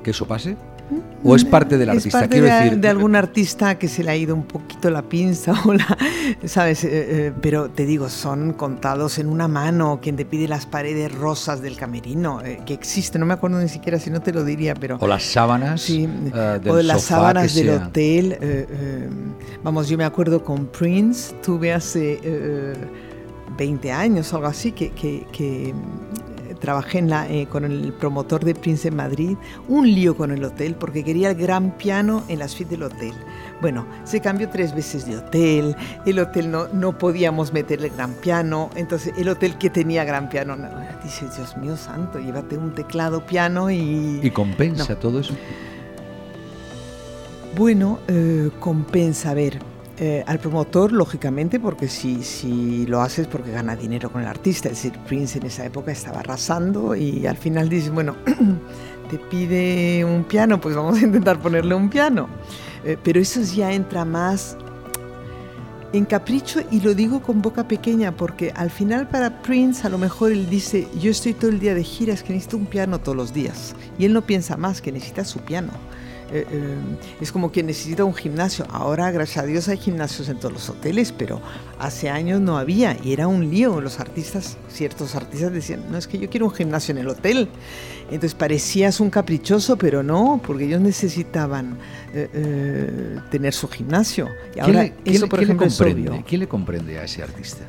que 0.02 0.10
eso 0.12 0.26
pase? 0.26 0.56
¿O 1.22 1.36
es 1.36 1.44
parte 1.44 1.76
del 1.76 1.90
Es 1.90 1.96
artista? 1.96 2.20
parte 2.20 2.30
Quiero 2.40 2.46
de, 2.46 2.52
decir, 2.64 2.78
de 2.78 2.88
algún 2.88 3.14
artista 3.14 3.78
que 3.78 3.88
se 3.88 4.02
le 4.02 4.10
ha 4.10 4.16
ido 4.16 4.34
un 4.34 4.44
poquito 4.44 4.88
la 4.90 5.02
pinza, 5.02 5.52
o 5.66 5.74
la, 5.74 5.98
¿sabes? 6.46 6.82
Eh, 6.84 6.88
eh, 6.92 7.32
pero 7.42 7.68
te 7.70 7.84
digo, 7.84 8.08
son 8.08 8.54
contados 8.54 9.18
en 9.18 9.28
una 9.28 9.46
mano 9.48 10.00
quien 10.02 10.16
te 10.16 10.24
pide 10.24 10.48
las 10.48 10.64
paredes 10.66 11.12
rosas 11.14 11.60
del 11.60 11.76
camerino, 11.76 12.40
eh, 12.42 12.60
que 12.64 12.72
existe, 12.74 13.18
no 13.18 13.26
me 13.26 13.34
acuerdo 13.34 13.58
ni 13.60 13.68
siquiera 13.68 13.98
si 13.98 14.10
no 14.10 14.20
te 14.20 14.32
lo 14.32 14.44
diría, 14.44 14.74
pero... 14.74 14.96
o 15.00 15.06
las 15.06 15.22
sábanas 15.24 15.82
Sí, 15.82 16.06
del 16.06 16.68
o 16.70 16.80
las 16.82 17.02
sofá 17.02 17.16
sábanas 17.16 17.54
del 17.54 17.68
hotel. 17.70 18.38
eh, 18.40 19.08
vamos, 19.62 19.88
yo 19.88 19.98
me 19.98 20.04
acuerdo 20.04 20.42
con 20.42 20.66
Prince, 20.66 21.34
tuve 21.44 21.72
hace 21.72 22.18
eh, 22.22 22.72
20 23.58 23.92
años 23.92 24.32
algo 24.32 24.46
así, 24.46 24.72
que, 24.72 24.90
que- 24.92 25.26
que, 25.32 25.74
trabajé 26.60 26.98
en 26.98 27.10
la, 27.10 27.28
eh, 27.28 27.46
con 27.50 27.64
el 27.64 27.92
promotor 27.92 28.44
de 28.44 28.54
Prince 28.54 28.88
en 28.88 28.96
Madrid, 28.96 29.36
un 29.68 29.86
lío 29.92 30.16
con 30.16 30.30
el 30.30 30.44
hotel 30.44 30.76
porque 30.78 31.02
quería 31.02 31.30
el 31.30 31.36
gran 31.36 31.72
piano 31.72 32.22
en 32.28 32.38
la 32.38 32.48
suite 32.48 32.70
del 32.70 32.84
hotel. 32.84 33.12
Bueno, 33.60 33.86
se 34.04 34.20
cambió 34.20 34.48
tres 34.48 34.74
veces 34.74 35.06
de 35.06 35.18
hotel, 35.18 35.76
el 36.06 36.18
hotel 36.18 36.50
no, 36.50 36.68
no 36.68 36.96
podíamos 36.96 37.52
meter 37.52 37.82
el 37.82 37.90
gran 37.90 38.12
piano, 38.14 38.70
entonces 38.74 39.12
el 39.18 39.28
hotel 39.28 39.58
que 39.58 39.68
tenía 39.70 40.04
gran 40.04 40.28
piano, 40.28 40.56
no, 40.56 40.68
dices, 41.02 41.36
Dios 41.36 41.56
mío 41.56 41.76
santo, 41.76 42.18
llévate 42.18 42.56
un 42.56 42.74
teclado 42.74 43.24
piano 43.26 43.70
y... 43.70 44.20
¿Y 44.22 44.30
compensa 44.30 44.96
todo 44.96 45.20
eso? 45.20 45.34
Bueno, 47.56 47.98
eh, 48.08 48.50
compensa, 48.60 49.30
a 49.30 49.34
ver, 49.34 49.58
eh, 50.02 50.24
al 50.26 50.38
promotor, 50.38 50.92
lógicamente, 50.92 51.60
porque 51.60 51.86
si, 51.86 52.22
si 52.22 52.86
lo 52.86 53.02
haces 53.02 53.26
porque 53.26 53.50
gana 53.50 53.76
dinero 53.76 54.10
con 54.10 54.22
el 54.22 54.28
artista, 54.28 54.70
es 54.70 54.76
decir, 54.76 54.98
Prince 55.06 55.36
en 55.36 55.44
esa 55.44 55.66
época 55.66 55.92
estaba 55.92 56.20
arrasando 56.20 56.96
y 56.96 57.26
al 57.26 57.36
final 57.36 57.68
dices, 57.68 57.90
bueno, 57.90 58.16
te 59.10 59.18
pide 59.18 60.02
un 60.06 60.24
piano, 60.24 60.58
pues 60.58 60.74
vamos 60.74 60.96
a 60.96 61.04
intentar 61.04 61.38
ponerle 61.38 61.74
un 61.74 61.90
piano. 61.90 62.28
Eh, 62.82 62.96
pero 63.04 63.20
eso 63.20 63.42
ya 63.42 63.74
entra 63.74 64.06
más 64.06 64.56
en 65.92 66.06
capricho 66.06 66.60
y 66.70 66.80
lo 66.80 66.94
digo 66.94 67.20
con 67.20 67.42
boca 67.42 67.68
pequeña 67.68 68.16
porque 68.16 68.54
al 68.56 68.70
final 68.70 69.06
para 69.06 69.42
Prince 69.42 69.86
a 69.86 69.90
lo 69.90 69.98
mejor 69.98 70.32
él 70.32 70.48
dice, 70.48 70.88
yo 70.98 71.10
estoy 71.10 71.34
todo 71.34 71.50
el 71.50 71.60
día 71.60 71.74
de 71.74 71.84
gira, 71.84 72.14
es 72.14 72.22
que 72.22 72.32
necesito 72.32 72.56
un 72.56 72.64
piano 72.64 73.00
todos 73.00 73.16
los 73.16 73.34
días. 73.34 73.74
Y 73.98 74.06
él 74.06 74.14
no 74.14 74.22
piensa 74.22 74.56
más 74.56 74.80
que 74.80 74.92
necesita 74.92 75.26
su 75.26 75.40
piano. 75.40 75.72
Eh, 76.32 76.46
eh, 76.50 76.76
es 77.20 77.32
como 77.32 77.50
que 77.50 77.62
necesita 77.62 78.04
un 78.04 78.14
gimnasio. 78.14 78.64
Ahora, 78.70 79.10
gracias 79.10 79.44
a 79.44 79.46
Dios, 79.46 79.68
hay 79.68 79.78
gimnasios 79.78 80.28
en 80.28 80.38
todos 80.38 80.52
los 80.52 80.68
hoteles, 80.68 81.12
pero 81.12 81.40
hace 81.78 82.08
años 82.08 82.40
no 82.40 82.56
había 82.56 82.96
y 83.02 83.12
era 83.12 83.26
un 83.26 83.50
lío. 83.50 83.80
Los 83.80 84.00
artistas, 84.00 84.56
ciertos 84.68 85.14
artistas 85.14 85.52
decían, 85.52 85.84
no 85.90 85.98
es 85.98 86.06
que 86.06 86.18
yo 86.18 86.30
quiero 86.30 86.46
un 86.46 86.52
gimnasio 86.52 86.92
en 86.92 86.98
el 86.98 87.08
hotel. 87.08 87.48
Entonces 88.04 88.34
parecías 88.34 89.00
un 89.00 89.10
caprichoso, 89.10 89.76
pero 89.76 90.02
no, 90.02 90.40
porque 90.44 90.64
ellos 90.64 90.80
necesitaban 90.80 91.78
eh, 92.12 93.18
tener 93.30 93.52
su 93.52 93.68
gimnasio. 93.68 94.28
Y 94.50 94.52
¿Quién 94.54 94.64
ahora 94.64 94.80
quién 95.02 95.16
eso, 95.16 95.28
por 95.28 95.38
quién 95.38 95.48
le 95.48 95.54
ejemplo, 95.54 95.66
es 95.66 95.76
comprende? 95.76 96.10
obvio. 96.10 96.24
¿Quién 96.26 96.40
le 96.40 96.48
comprende 96.48 96.98
a 96.98 97.04
ese 97.04 97.22
artista? 97.22 97.64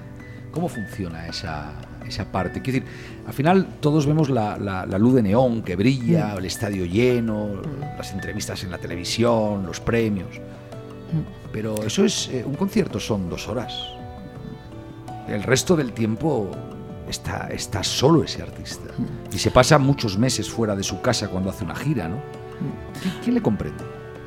¿Cómo 0.51 0.67
funciona 0.67 1.27
esa, 1.27 1.73
esa 2.07 2.25
parte? 2.31 2.61
Quiero 2.61 2.79
decir, 2.79 2.93
al 3.27 3.33
final 3.33 3.67
todos 3.79 4.05
vemos 4.05 4.29
la, 4.29 4.57
la- 4.57 4.85
la 4.85 4.97
luz 4.97 5.15
de 5.15 5.23
neón 5.23 5.61
que 5.61 5.75
Mm. 5.75 5.79
brilla, 5.79 6.33
el 6.37 6.45
estadio 6.45 6.85
lleno, 6.85 7.61
las 7.97 8.11
entrevistas 8.13 8.63
en 8.63 8.71
la 8.71 8.77
televisión, 8.77 9.65
los 9.65 9.79
premios. 9.79 10.39
Mm. 10.39 11.51
Pero 11.51 11.83
eso 11.83 12.05
es, 12.05 12.29
eh, 12.29 12.43
un 12.45 12.55
concierto 12.55 12.99
son 12.99 13.29
dos 13.29 13.47
horas. 13.47 13.73
El 15.27 15.43
resto 15.43 15.75
del 15.75 15.91
tiempo 15.93 16.49
está, 17.07 17.47
está 17.51 17.83
solo 17.83 18.23
ese 18.23 18.41
artista. 18.41 18.91
Mm. 18.97 19.35
Y 19.35 19.37
se 19.39 19.51
pasa 19.51 19.77
muchos 19.77 20.17
meses 20.17 20.49
fuera 20.49 20.75
de 20.75 20.83
su 20.83 21.01
casa 21.01 21.27
cuando 21.29 21.49
hace 21.49 21.63
una 21.63 21.75
gira, 21.75 22.07
¿no? 22.07 22.15
¿Qui- 23.01 23.23
¿Quién 23.23 23.35
le 23.35 23.41
comprende? 23.41 23.83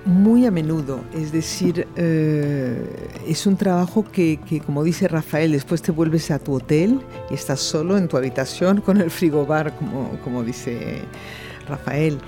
Muy 0.07 0.45
a 0.45 0.51
menudo, 0.51 1.03
es 1.15 1.33
decir, 1.33 1.89
eh, 1.97 3.09
es 3.27 3.47
un 3.47 3.57
trabajo 3.57 4.05
que, 4.05 4.39
como 4.67 4.85
dice 4.85 5.09
Rafael, 5.09 5.53
después 5.53 5.81
te 5.81 5.93
vuelves 5.93 6.31
a 6.31 6.39
tu 6.39 6.53
hotel 6.53 7.01
y 7.31 7.35
estás 7.35 7.61
solo 7.61 7.97
en 7.97 8.07
tu 8.07 8.19
habitación 8.19 8.83
con 8.83 9.01
el 9.01 9.11
frigobar, 9.11 9.75
como, 9.77 10.11
como 10.23 10.43
dice 10.43 11.01
Rafael. 11.67 12.19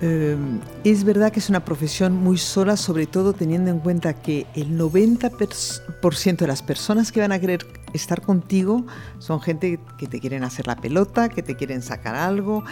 Eh, 0.00 0.36
es 0.84 1.02
verdad 1.02 1.32
que 1.32 1.40
es 1.40 1.48
una 1.48 1.64
profesión 1.64 2.12
muy 2.12 2.38
sola, 2.38 2.76
sobre 2.76 3.06
todo 3.06 3.32
teniendo 3.32 3.70
en 3.70 3.80
cuenta 3.80 4.12
que 4.14 4.46
el 4.54 4.78
90% 4.78 6.36
de 6.36 6.46
las 6.46 6.62
personas 6.62 7.10
que 7.10 7.20
van 7.20 7.32
a 7.32 7.40
querer 7.40 7.66
estar 7.94 8.20
contigo 8.20 8.86
son 9.18 9.40
gente 9.40 9.80
que 9.98 10.06
te 10.06 10.20
quieren 10.20 10.44
hacer 10.44 10.66
la 10.66 10.76
pelota, 10.76 11.28
que 11.28 11.42
te 11.42 11.56
quieren 11.56 11.82
sacar 11.82 12.14
algo. 12.14 12.64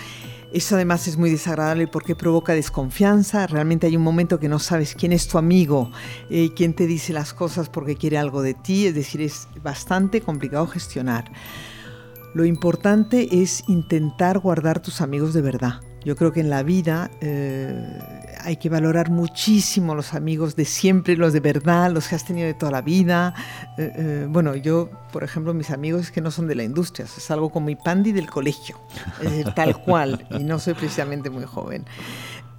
Eso 0.52 0.74
además 0.74 1.08
es 1.08 1.16
muy 1.16 1.30
desagradable 1.30 1.86
porque 1.86 2.14
provoca 2.14 2.52
desconfianza. 2.52 3.46
Realmente 3.46 3.86
hay 3.86 3.96
un 3.96 4.02
momento 4.02 4.38
que 4.38 4.48
no 4.48 4.58
sabes 4.58 4.94
quién 4.94 5.12
es 5.12 5.26
tu 5.26 5.38
amigo, 5.38 5.90
eh, 6.28 6.50
quién 6.54 6.74
te 6.74 6.86
dice 6.86 7.14
las 7.14 7.32
cosas 7.32 7.70
porque 7.70 7.96
quiere 7.96 8.18
algo 8.18 8.42
de 8.42 8.52
ti. 8.52 8.86
Es 8.86 8.94
decir, 8.94 9.22
es 9.22 9.48
bastante 9.62 10.20
complicado 10.20 10.66
gestionar. 10.66 11.32
Lo 12.34 12.44
importante 12.44 13.42
es 13.42 13.64
intentar 13.68 14.38
guardar 14.38 14.80
tus 14.80 15.00
amigos 15.00 15.32
de 15.32 15.40
verdad. 15.40 15.80
Yo 16.04 16.16
creo 16.16 16.32
que 16.32 16.40
en 16.40 16.50
la 16.50 16.62
vida 16.62 17.10
eh, 17.20 17.98
hay 18.40 18.56
que 18.56 18.68
valorar 18.68 19.10
muchísimo 19.10 19.94
los 19.94 20.14
amigos 20.14 20.56
de 20.56 20.64
siempre, 20.64 21.16
los 21.16 21.32
de 21.32 21.40
verdad, 21.40 21.92
los 21.92 22.08
que 22.08 22.16
has 22.16 22.24
tenido 22.24 22.46
de 22.46 22.54
toda 22.54 22.72
la 22.72 22.82
vida. 22.82 23.34
Eh, 23.78 23.92
eh, 23.94 24.26
bueno, 24.28 24.56
yo, 24.56 24.90
por 25.12 25.22
ejemplo, 25.22 25.54
mis 25.54 25.70
amigos 25.70 26.10
que 26.10 26.20
no 26.20 26.30
son 26.30 26.48
de 26.48 26.56
la 26.56 26.64
industria, 26.64 27.04
es 27.04 27.30
algo 27.30 27.50
como 27.50 27.66
mi 27.66 27.76
pandi 27.76 28.12
del 28.12 28.28
colegio, 28.28 28.80
es 29.22 29.54
tal 29.54 29.80
cual, 29.82 30.26
y 30.30 30.42
no 30.44 30.58
soy 30.58 30.74
precisamente 30.74 31.30
muy 31.30 31.44
joven. 31.44 31.84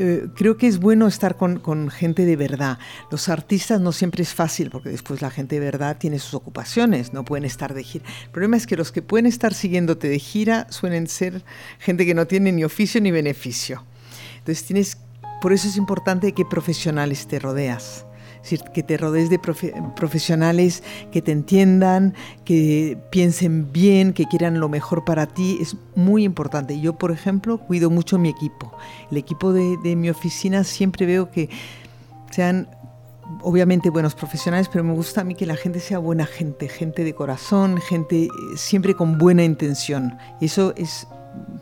Eh, 0.05 0.27
creo 0.35 0.57
que 0.57 0.67
es 0.67 0.79
bueno 0.81 1.07
estar 1.07 1.37
con, 1.37 1.59
con, 1.59 1.89
gente 1.89 2.25
de 2.25 2.35
verdad. 2.35 2.77
Los 3.09 3.29
artistas 3.29 3.79
no 3.79 3.93
siempre 3.93 4.21
es 4.21 4.33
fácil 4.33 4.69
porque 4.69 4.89
después 4.89 5.21
la 5.21 5.31
gente 5.31 5.55
de 5.55 5.65
verdad 5.65 5.95
tiene 5.97 6.19
sus 6.19 6.33
ocupaciones, 6.33 7.13
no 7.13 7.23
pueden 7.23 7.45
estar 7.45 7.73
de 7.73 7.83
gira. 7.83 8.03
El 8.25 8.31
problema 8.31 8.57
es 8.57 8.67
que 8.67 8.75
los 8.75 8.91
que 8.91 9.01
pueden 9.01 9.27
estar 9.27 9.53
siguiéndote 9.53 10.09
de 10.09 10.19
gira 10.19 10.67
suelen 10.71 11.07
ser 11.07 11.45
gente 11.79 12.05
que 12.05 12.13
no 12.13 12.27
tiene 12.27 12.51
ni 12.51 12.65
oficio 12.65 12.99
ni 12.99 13.11
beneficio. 13.11 13.85
Entonces 14.39 14.65
tienes, 14.65 14.97
por 15.41 15.53
eso 15.53 15.69
es 15.69 15.77
importante 15.77 16.33
qué 16.33 16.43
profesionales 16.43 17.25
te 17.25 17.39
rodeas. 17.39 18.05
Es 18.43 18.49
decir, 18.49 18.63
que 18.73 18.83
te 18.83 18.97
rodees 18.97 19.29
de 19.29 19.39
profe 19.39 19.73
profesionales 19.95 20.83
que 21.11 21.21
te 21.21 21.31
entiendan, 21.31 22.13
que 22.43 22.97
piensen 23.09 23.71
bien, 23.71 24.13
que 24.13 24.25
quieran 24.25 24.59
lo 24.59 24.67
mejor 24.67 25.05
para 25.05 25.27
ti, 25.27 25.57
es 25.61 25.77
muy 25.95 26.25
importante. 26.25 26.79
Yo, 26.79 26.93
por 26.93 27.11
ejemplo, 27.11 27.57
cuido 27.57 27.89
mucho 27.89 28.19
mi 28.19 28.29
equipo. 28.29 28.75
El 29.09 29.17
equipo 29.17 29.53
de, 29.53 29.77
de 29.83 29.95
mi 29.95 30.09
oficina 30.09 30.65
siempre 30.65 31.05
veo 31.05 31.31
que 31.31 31.49
sean 32.31 32.67
obviamente 33.41 33.89
buenos 33.89 34.15
profesionales, 34.15 34.69
pero 34.71 34.83
me 34.83 34.93
gusta 34.93 35.21
a 35.21 35.23
mí 35.23 35.35
que 35.35 35.45
la 35.45 35.55
gente 35.55 35.79
sea 35.79 35.99
buena 35.99 36.25
gente, 36.25 36.67
gente 36.67 37.03
de 37.03 37.13
corazón, 37.13 37.79
gente 37.79 38.27
siempre 38.55 38.93
con 38.93 39.17
buena 39.17 39.43
intención. 39.43 40.17
Y 40.41 40.45
eso 40.45 40.73
es 40.75 41.07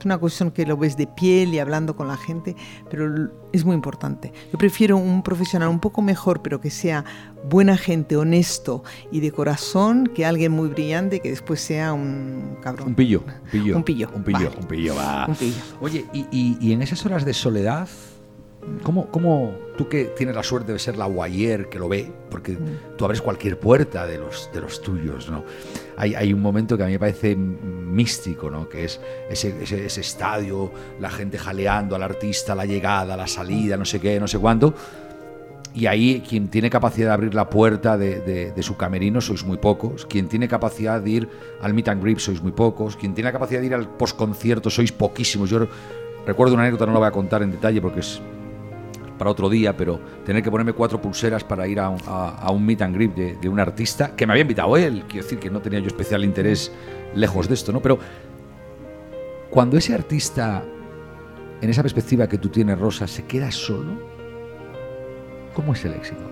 una 0.06 0.18
cuestión 0.18 0.52
que 0.52 0.66
lo 0.66 0.78
ves 0.78 0.98
de 0.98 1.08
piel 1.08 1.54
y 1.54 1.60
hablando 1.60 1.96
con 1.96 2.08
la 2.08 2.18
gente, 2.18 2.56
pero 2.90 3.30
es 3.52 3.66
muy 3.66 3.76
importante. 3.76 4.34
Yo 4.52 4.58
prefiero 4.58 4.98
un 4.98 5.24
profesional 5.24 5.70
un 5.70 5.80
poco 5.80 6.02
mejor, 6.02 6.42
pero 6.42 6.60
que 6.60 6.70
sea 6.70 7.06
buena 7.50 7.78
gente, 7.78 8.16
honesto 8.16 8.84
y 9.12 9.20
de 9.20 9.32
corazón, 9.32 10.08
que 10.08 10.26
alguien 10.26 10.52
muy 10.52 10.70
brillante 10.70 11.20
que 11.20 11.30
después 11.30 11.62
sea 11.62 11.94
un 11.94 12.58
cabrón. 12.62 12.90
Un 12.90 12.96
pillo. 12.96 13.24
Un 13.26 13.52
pillo. 13.52 13.78
Un 13.78 13.84
pillo. 13.84 14.10
Un 14.16 14.24
pillo, 14.24 14.50
vale. 14.50 14.58
un 14.60 14.68
pillo, 14.68 14.96
va. 14.96 15.26
Un 15.28 15.36
pillo. 15.36 15.56
Oye, 15.82 16.06
y, 16.14 16.26
y, 16.32 16.58
y 16.60 16.74
en 16.74 16.82
esas 16.82 17.06
horas 17.06 17.26
de 17.26 17.34
soledad, 17.34 17.88
¿Cómo, 18.84 19.08
¿Cómo, 19.10 19.56
tú 19.76 19.90
que 19.90 20.06
tienes 20.06 20.36
la 20.36 20.44
suerte 20.44 20.72
de 20.72 20.80
ser 20.80 20.98
la 20.98 21.06
guayer 21.06 21.68
que 21.68 21.80
lo 21.80 21.90
ve, 21.90 22.12
porque 22.30 22.54
mm. 22.54 22.96
tú 22.98 23.06
abres 23.06 23.22
cualquier 23.22 23.60
puerta 23.60 24.06
de 24.06 24.20
los, 24.20 24.50
de 24.54 24.62
los 24.62 24.82
tuyos, 24.82 25.30
¿no? 25.30 25.44
Hay, 25.98 26.14
hay, 26.14 26.32
un 26.32 26.42
momento 26.42 26.78
que 26.78 26.84
a 26.84 26.86
mí 26.86 26.94
me 26.94 27.00
parece 27.00 27.36
místico, 27.36 28.50
¿no? 28.52 28.70
Que 28.70 28.86
es 28.86 29.00
ese, 29.30 29.64
ese, 29.64 29.86
ese, 29.86 30.02
estadio, 30.02 30.72
la 31.00 31.10
gente 31.10 31.38
jaleando 31.40 31.96
al 31.96 32.04
artista, 32.04 32.54
la 32.54 32.66
llegada, 32.66 33.18
la 33.18 33.28
salida, 33.28 33.78
no 33.78 33.86
sé 33.86 34.00
qué, 34.00 34.20
no 34.20 34.28
sé 34.28 34.38
cuánto. 34.38 34.74
Y 35.74 35.86
ahí 35.86 36.24
quien 36.28 36.50
tiene 36.50 36.70
capacidad 36.70 37.08
de 37.08 37.14
abrir 37.14 37.34
la 37.34 37.50
puerta 37.50 37.98
de, 37.98 38.20
de- 38.22 38.52
de 38.52 38.64
su 38.64 38.76
camerino 38.78 39.22
sois 39.22 39.44
muy 39.44 39.58
pocos. 39.58 40.06
Quien 40.06 40.28
tiene 40.28 40.48
capacidad 40.48 41.02
de 41.02 41.10
ir 41.10 41.30
al 41.62 41.74
meet 41.74 41.88
and 41.88 42.04
greet 42.04 42.20
sois 42.20 42.42
muy 42.42 42.52
pocos. 42.52 42.98
Quien 42.98 43.14
tiene 43.14 43.30
la 43.30 43.34
capacidad 43.34 43.62
de 43.62 43.68
ir 43.68 43.74
al 43.74 43.88
postconcierto 43.88 44.70
sois 44.70 44.92
poquísimos. 44.92 45.50
Yo 45.50 45.68
recuerdo 46.28 46.56
una 46.56 46.64
anécdota, 46.64 46.86
no 46.86 46.94
la 46.94 47.00
voy 47.00 47.08
a 47.08 47.12
contar 47.12 47.42
en 47.42 47.52
detalle 47.52 47.82
porque 47.82 48.02
es 48.02 48.22
para 49.22 49.30
otro 49.30 49.52
día, 49.52 49.78
pero 49.78 50.00
tener 50.26 50.42
que 50.42 50.50
ponerme 50.50 50.74
cuatro 50.74 51.00
pulseras 51.00 51.44
para 51.44 51.68
ir 51.68 51.80
a 51.80 51.90
un, 51.90 52.66
meet 52.66 52.82
and 52.82 52.96
greet 52.96 53.14
de, 53.14 53.36
de 53.36 53.50
un 53.50 53.60
artista 53.60 54.16
que 54.16 54.26
me 54.26 54.34
había 54.34 54.42
invitado 54.42 54.76
él. 54.76 55.04
Quiero 55.08 55.24
decir 55.24 55.38
que 55.38 55.52
no 55.52 55.62
tenía 55.62 55.78
yo 55.78 55.86
especial 55.86 56.26
interés 56.26 56.72
lejos 57.14 57.48
de 57.48 57.54
esto, 57.54 57.72
¿no? 57.72 57.84
Pero 57.84 58.00
cuando 59.52 59.78
ese 59.78 59.94
artista, 59.94 60.64
en 61.62 61.70
esa 61.70 61.84
perspectiva 61.84 62.28
que 62.28 62.40
tú 62.40 62.50
tienes, 62.50 62.80
Rosa, 62.80 63.06
se 63.06 63.26
queda 63.26 63.52
solo, 63.52 63.92
¿cómo 65.54 65.74
es 65.74 65.86
el 65.86 65.94
éxito? 65.94 66.24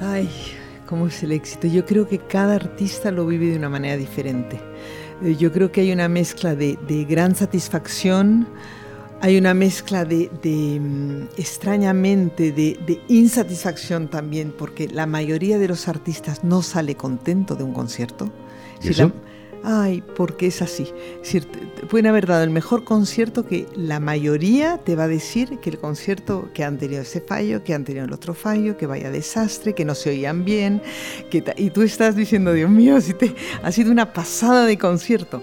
Ay, 0.00 0.28
¿cómo 0.84 1.06
es 1.06 1.22
el 1.22 1.30
éxito? 1.30 1.68
Yo 1.68 1.86
creo 1.86 2.08
que 2.08 2.18
cada 2.18 2.56
artista 2.56 3.12
lo 3.12 3.24
vive 3.24 3.50
de 3.50 3.56
una 3.58 3.68
manera 3.68 3.96
diferente. 3.96 4.69
Eh, 5.22 5.36
Yo 5.36 5.52
creo 5.52 5.70
que 5.72 5.82
hay 5.82 5.92
una 5.92 6.08
mezcla 6.08 6.54
de, 6.54 6.78
de 6.88 7.04
gran 7.04 7.34
satisfacción, 7.34 8.46
hay 9.20 9.36
una 9.36 9.52
mezcla 9.54 10.04
de, 10.04 10.30
de, 10.42 10.80
mm, 10.80 11.22
extrañamente, 11.36 12.52
de, 12.52 12.78
de 12.86 13.00
insatisfacción 13.08 14.08
también, 14.08 14.52
porque 14.56 14.88
la 14.88 15.06
mayoría 15.06 15.58
de 15.58 15.68
los 15.68 15.88
artistas 15.88 16.42
no 16.44 16.62
sale 16.62 16.94
contento 16.94 17.54
de 17.54 17.64
un 17.64 17.72
concierto. 17.74 18.30
¿Y 18.80 18.84
Si 18.84 18.88
eso? 18.90 19.08
la- 19.08 19.29
Ay, 19.62 20.02
porque 20.16 20.46
es 20.46 20.62
así. 20.62 20.92
Es 21.22 21.46
pueden 21.88 22.06
haber 22.06 22.26
dado 22.26 22.44
el 22.44 22.50
mejor 22.50 22.84
concierto 22.84 23.46
que 23.46 23.66
la 23.74 24.00
mayoría 24.00 24.78
te 24.78 24.96
va 24.96 25.04
a 25.04 25.08
decir 25.08 25.58
que 25.58 25.70
el 25.70 25.78
concierto 25.78 26.50
que 26.54 26.64
han 26.64 26.78
tenido 26.78 27.02
ese 27.02 27.20
fallo, 27.20 27.62
que 27.64 27.74
han 27.74 27.84
tenido 27.84 28.04
el 28.04 28.12
otro 28.12 28.32
fallo, 28.34 28.76
que 28.76 28.86
vaya 28.86 29.10
desastre, 29.10 29.74
que 29.74 29.84
no 29.84 29.94
se 29.94 30.10
oían 30.10 30.44
bien, 30.44 30.82
que 31.30 31.44
y 31.56 31.70
tú 31.70 31.82
estás 31.82 32.16
diciendo, 32.16 32.52
Dios 32.52 32.70
mío, 32.70 32.96
ha 33.62 33.72
sido 33.72 33.90
una 33.90 34.12
pasada 34.12 34.66
de 34.66 34.78
concierto. 34.78 35.42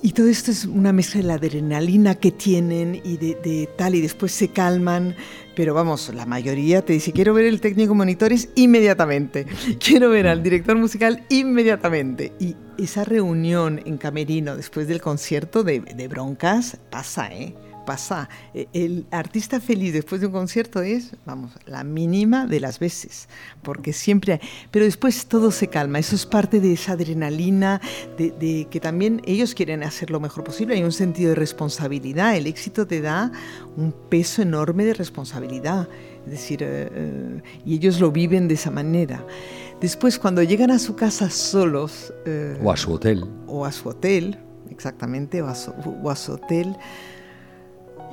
Y 0.00 0.12
todo 0.12 0.28
esto 0.28 0.50
es 0.52 0.64
una 0.64 0.92
mezcla 0.92 1.20
de 1.20 1.26
la 1.26 1.34
adrenalina 1.34 2.14
que 2.14 2.30
tienen 2.30 3.00
y 3.04 3.16
de, 3.16 3.36
de 3.42 3.68
tal, 3.76 3.96
y 3.96 4.00
después 4.00 4.30
se 4.32 4.48
calman. 4.48 5.16
Pero 5.56 5.74
vamos, 5.74 6.12
la 6.14 6.24
mayoría 6.24 6.84
te 6.84 6.92
dice, 6.92 7.12
quiero 7.12 7.34
ver 7.34 7.46
el 7.46 7.60
técnico 7.60 7.94
monitores 7.94 8.50
inmediatamente. 8.54 9.46
Quiero 9.84 10.08
ver 10.10 10.28
al 10.28 10.42
director 10.42 10.76
musical 10.76 11.24
inmediatamente. 11.30 12.32
Y 12.38 12.54
esa 12.78 13.02
reunión 13.02 13.80
en 13.84 13.98
Camerino 13.98 14.56
después 14.56 14.86
del 14.86 15.00
concierto 15.00 15.64
de, 15.64 15.80
de 15.80 16.08
broncas 16.08 16.78
pasa, 16.90 17.26
¿eh? 17.32 17.56
Pasa. 17.88 18.28
Eh, 18.52 18.66
El 18.74 19.06
artista 19.10 19.60
feliz 19.60 19.94
después 19.94 20.20
de 20.20 20.26
un 20.26 20.32
concierto 20.34 20.82
es, 20.82 21.16
vamos, 21.24 21.52
la 21.64 21.84
mínima 21.84 22.46
de 22.46 22.60
las 22.60 22.78
veces. 22.78 23.28
Porque 23.62 23.94
siempre 23.94 24.34
hay... 24.34 24.40
Pero 24.70 24.84
después 24.84 25.24
todo 25.26 25.50
se 25.50 25.68
calma. 25.68 25.98
Eso 25.98 26.14
es 26.14 26.26
parte 26.26 26.60
de 26.60 26.74
esa 26.74 26.92
adrenalina, 26.92 27.80
de, 28.18 28.30
de 28.32 28.66
que 28.70 28.78
también 28.78 29.22
ellos 29.24 29.54
quieren 29.54 29.82
hacer 29.82 30.10
lo 30.10 30.20
mejor 30.20 30.44
posible. 30.44 30.74
Hay 30.74 30.84
un 30.84 30.92
sentido 30.92 31.30
de 31.30 31.34
responsabilidad. 31.36 32.36
El 32.36 32.46
éxito 32.46 32.86
te 32.86 33.00
da 33.00 33.32
un 33.76 33.92
peso 34.10 34.42
enorme 34.42 34.84
de 34.84 34.92
responsabilidad. 34.92 35.88
Es 36.26 36.32
decir, 36.32 36.62
eh, 36.62 36.90
eh, 36.92 37.42
y 37.64 37.76
ellos 37.76 38.00
lo 38.00 38.12
viven 38.12 38.48
de 38.48 38.54
esa 38.54 38.70
manera. 38.70 39.24
Después, 39.80 40.18
cuando 40.18 40.42
llegan 40.42 40.70
a 40.70 40.78
su 40.78 40.94
casa 40.94 41.30
solos, 41.30 42.12
eh, 42.26 42.58
O 42.62 42.70
a 42.70 42.76
su 42.76 42.92
hotel. 42.92 43.24
o 43.46 43.64
a 43.64 43.72
su 43.72 43.88
hotel, 43.88 44.38
exactamente, 44.70 45.40
o 45.40 45.46
a 45.46 45.54
su, 45.54 45.72
o 46.02 46.10
a 46.10 46.16
su 46.16 46.32
hotel. 46.32 46.76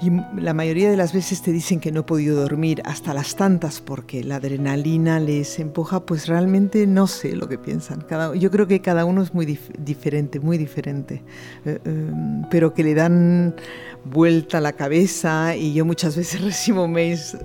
Y 0.02 0.12
la 0.42 0.54
mayoría 0.54 0.92
de 0.92 0.98
las 0.98 1.14
veces 1.14 1.42
te 1.42 1.52
dicen 1.54 1.80
que 1.80 1.92
no 1.92 2.02
he 2.02 2.04
podido 2.04 2.36
dormir 2.42 2.82
hasta 2.86 3.14
las 3.14 3.36
tantas 3.38 3.80
porque 3.80 4.24
la 4.26 4.36
adrenalina 4.38 5.20
les 5.22 5.58
empuja, 5.58 6.06
pues 6.06 6.28
realmente 6.28 6.86
no 6.86 7.08
sé 7.08 7.34
lo 7.36 7.48
que 7.48 7.58
piensan. 7.58 8.06
Yo 8.38 8.52
creo 8.52 8.68
que 8.68 8.82
cada 8.82 9.06
uno 9.06 9.24
es 9.24 9.34
muy 9.34 9.46
dif- 9.46 9.72
diferente, 9.80 10.40
muy 10.42 10.58
diferente, 10.58 11.24
Eh, 11.66 11.80
eh, 11.86 12.12
pero 12.52 12.74
que 12.74 12.84
le 12.84 12.94
dan 12.94 13.56
vuelta 14.04 14.60
la 14.60 14.74
cabeza 14.74 15.56
y 15.56 15.74
yo 15.74 15.86
muchas 15.86 16.16
veces 16.18 16.42
recibo 16.44 16.88
mails 16.90 17.38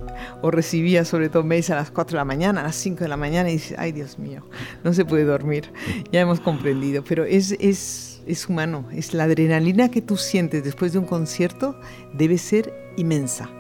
o 0.42 0.50
recibía 0.50 1.04
sobre 1.04 1.28
todo 1.28 1.44
mails 1.44 1.70
a 1.70 1.76
las 1.76 1.90
4 1.92 2.16
de 2.16 2.18
la 2.18 2.24
mañana, 2.24 2.60
a 2.62 2.64
las 2.64 2.76
5 2.76 3.04
de 3.04 3.08
la 3.08 3.16
mañana 3.16 3.48
y 3.48 3.54
dices, 3.54 3.76
ay 3.78 3.92
Dios 3.92 4.18
mío, 4.18 4.42
no 4.82 4.92
se 4.92 5.04
puede 5.04 5.22
dormir. 5.24 5.72
Ya 6.12 6.20
hemos 6.20 6.40
comprendido, 6.40 7.04
pero 7.08 7.24
es, 7.24 7.52
es, 7.60 8.09
es 8.26 8.48
humano, 8.48 8.86
es 8.92 9.14
la 9.14 9.24
adrenalina 9.24 9.90
que 9.90 10.02
tú 10.02 10.16
sientes 10.16 10.64
después 10.64 10.92
de 10.92 10.98
un 10.98 11.06
concierto 11.06 11.78
debe 12.12 12.38
ser 12.38 12.72
inmensa. 12.96 13.50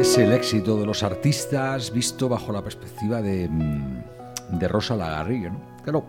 Es 0.00 0.16
el 0.16 0.32
éxito 0.32 0.78
de 0.78 0.86
los 0.86 1.02
artistas 1.02 1.92
visto 1.92 2.28
bajo 2.28 2.52
la 2.52 2.62
perspectiva 2.62 3.20
de, 3.20 3.48
mm, 3.48 4.58
de 4.58 4.68
Rosa 4.68 4.94
Lagarrigue, 4.96 5.50
¿no? 5.50 5.60
Claro, 5.82 6.06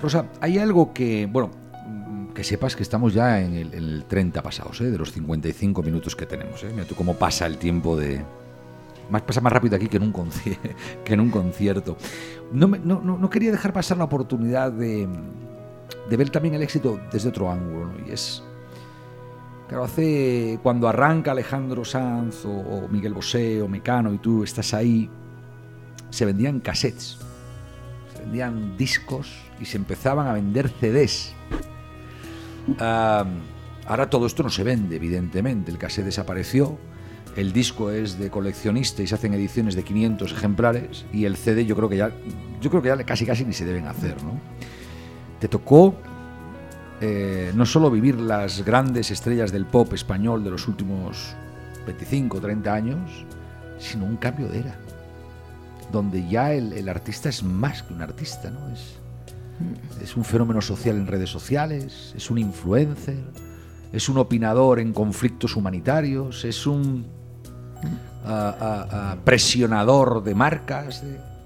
Rosa, 0.00 0.26
hay 0.40 0.58
algo 0.58 0.92
que, 0.92 1.26
bueno, 1.26 1.50
mm, 1.86 2.28
que 2.28 2.44
sepas 2.44 2.76
que 2.76 2.82
estamos 2.82 3.14
ya 3.14 3.40
en 3.40 3.54
el, 3.54 3.74
en 3.74 3.84
el 3.84 4.04
30 4.04 4.42
pasados, 4.42 4.80
¿eh? 4.80 4.90
de 4.90 4.98
los 4.98 5.12
55 5.12 5.82
minutos 5.82 6.14
que 6.14 6.26
tenemos. 6.26 6.62
¿eh? 6.62 6.70
Mira 6.72 6.84
tú 6.84 6.94
cómo 6.94 7.14
pasa 7.14 7.46
el 7.46 7.58
tiempo 7.58 7.96
de... 7.96 8.24
Pasa 9.10 9.40
más 9.40 9.52
rápido 9.52 9.76
aquí 9.76 9.88
que 9.88 9.96
en 9.96 10.02
un, 10.04 10.12
que 11.04 11.14
en 11.14 11.20
un 11.20 11.30
concierto. 11.30 11.96
No, 12.52 12.68
me- 12.68 12.78
no, 12.78 13.30
quería 13.30 13.50
dejar 13.50 13.72
pasar 13.72 13.96
la 13.98 14.04
oportunidad 14.04 14.72
de, 14.72 15.08
ver 16.10 16.30
también 16.30 16.54
el 16.54 16.62
éxito 16.62 17.00
desde 17.12 17.28
otro 17.28 17.50
ángulo. 17.50 17.90
Y 18.06 18.12
es... 18.12 18.42
Claro, 19.68 19.84
hace 19.84 20.58
cuando 20.62 20.88
arranca 20.88 21.32
Alejandro 21.32 21.84
Sanz 21.84 22.46
o, 22.46 22.50
o 22.50 22.88
Miguel 22.88 23.12
Bosé 23.12 23.60
o 23.60 23.68
Mecano 23.68 24.14
y 24.14 24.18
tú 24.18 24.42
estás 24.42 24.72
ahí, 24.72 25.10
se 26.08 26.24
vendían 26.24 26.60
cassettes, 26.60 27.18
se 28.14 28.20
vendían 28.22 28.78
discos 28.78 29.30
y 29.60 29.66
se 29.66 29.76
empezaban 29.76 30.26
a 30.26 30.32
vender 30.32 30.70
CDs. 30.70 31.34
Ah, 32.78 33.26
ahora 33.86 34.08
todo 34.08 34.26
esto 34.26 34.42
no 34.42 34.48
se 34.50 34.62
vende, 34.64 34.96
evidentemente. 34.96 35.70
El 35.70 35.76
cassette 35.78 36.06
desapareció, 36.06 36.78
el 37.36 37.52
disco 37.52 37.90
es 37.90 38.18
de 38.18 38.30
coleccionista 38.30 39.02
y 39.02 39.06
se 39.06 39.14
hacen 39.14 39.34
ediciones 39.34 39.74
de 39.74 39.84
500 39.84 40.32
ejemplares 40.32 41.06
y 41.12 41.24
el 41.24 41.36
CD 41.36 41.64
yo 41.64 41.76
creo 41.76 41.88
que 41.88 41.96
ya, 41.96 42.12
yo 42.60 42.70
creo 42.70 42.82
que 42.82 42.88
ya 42.88 43.04
casi 43.04 43.26
casi 43.26 43.44
ni 43.44 43.52
se 43.52 43.64
deben 43.64 43.86
hacer, 43.86 44.22
¿no? 44.22 44.40
Te 45.38 45.48
tocó 45.48 45.94
eh, 47.00 47.52
no 47.54 47.64
solo 47.64 47.90
vivir 47.90 48.18
las 48.18 48.64
grandes 48.64 49.10
estrellas 49.10 49.52
del 49.52 49.66
pop 49.66 49.92
español 49.92 50.42
de 50.42 50.50
los 50.50 50.66
últimos 50.66 51.34
25 51.86 52.38
o 52.38 52.40
30 52.40 52.74
años, 52.74 53.24
sino 53.78 54.04
un 54.04 54.16
cambio 54.16 54.48
de 54.48 54.60
era, 54.60 54.78
donde 55.92 56.28
ya 56.28 56.52
el, 56.52 56.72
el 56.72 56.88
artista 56.88 57.28
es 57.28 57.44
más 57.44 57.84
que 57.84 57.94
un 57.94 58.02
artista, 58.02 58.50
¿no? 58.50 58.68
Es, 58.72 58.98
es 60.02 60.16
un 60.16 60.24
fenómeno 60.24 60.60
social 60.60 60.96
en 60.96 61.06
redes 61.06 61.30
sociales, 61.30 62.12
es 62.16 62.30
un 62.30 62.38
influencer, 62.38 63.22
es 63.92 64.08
un 64.08 64.18
opinador 64.18 64.80
en 64.80 64.92
conflictos 64.92 65.56
humanitarios, 65.56 66.44
es 66.44 66.66
un 66.66 67.06
presionador 69.24 70.22
de 70.24 70.34
marcas. 70.34 71.02
de- 71.02 71.37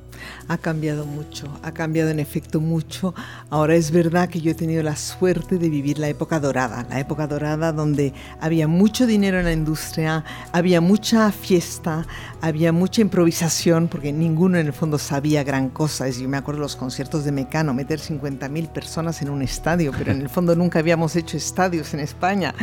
Ha 0.49 0.59
cambiado 0.59 1.07
mucho, 1.07 1.47
ha 1.63 1.73
cambiado 1.73 2.11
en 2.11 2.19
efecto 2.21 2.61
mucho. 2.61 3.15
Ahora 3.49 3.75
es 3.75 3.91
verdad 3.91 4.29
que 4.29 4.41
yo 4.41 4.51
he 4.51 4.55
tenido 4.55 4.83
la 4.83 4.97
suerte 4.97 5.57
de 5.57 5.71
vivir 5.71 5.99
la 5.99 6.09
época 6.09 6.41
dorada, 6.41 6.85
la 6.91 7.01
época 7.01 7.27
dorada 7.27 7.73
donde 7.73 8.13
había 8.41 8.69
mucho 8.69 9.07
dinero 9.07 9.39
en 9.39 9.45
la 9.47 9.53
industria, 9.53 10.25
había 10.53 10.81
mucha 10.81 11.31
fiesta, 11.33 12.07
había 12.43 12.73
mucha 12.73 13.01
improvisación, 13.01 13.89
porque 13.89 14.13
ninguno 14.13 14.59
en 14.59 14.67
el 14.67 14.73
fondo 14.73 14.99
sabía 14.99 15.43
gran 15.45 15.71
cosa. 15.71 16.07
Es- 16.09 16.19
Yo 16.19 16.29
me 16.29 16.37
acuerdo 16.37 16.61
los 16.61 16.77
conciertos 16.77 17.25
de 17.25 17.33
Mecano, 17.33 17.73
meter 17.73 17.99
50.000 18.01 18.69
personas 18.69 19.23
en 19.23 19.31
un 19.31 19.43
estadio, 19.43 19.93
pero 19.97 20.13
en 20.13 20.21
el 20.21 20.29
fondo 20.29 20.55
nunca 20.55 20.81
habíamos 20.81 21.17
hecho 21.17 21.37
estadios 21.39 21.95
en 21.95 22.01
España. 22.01 22.55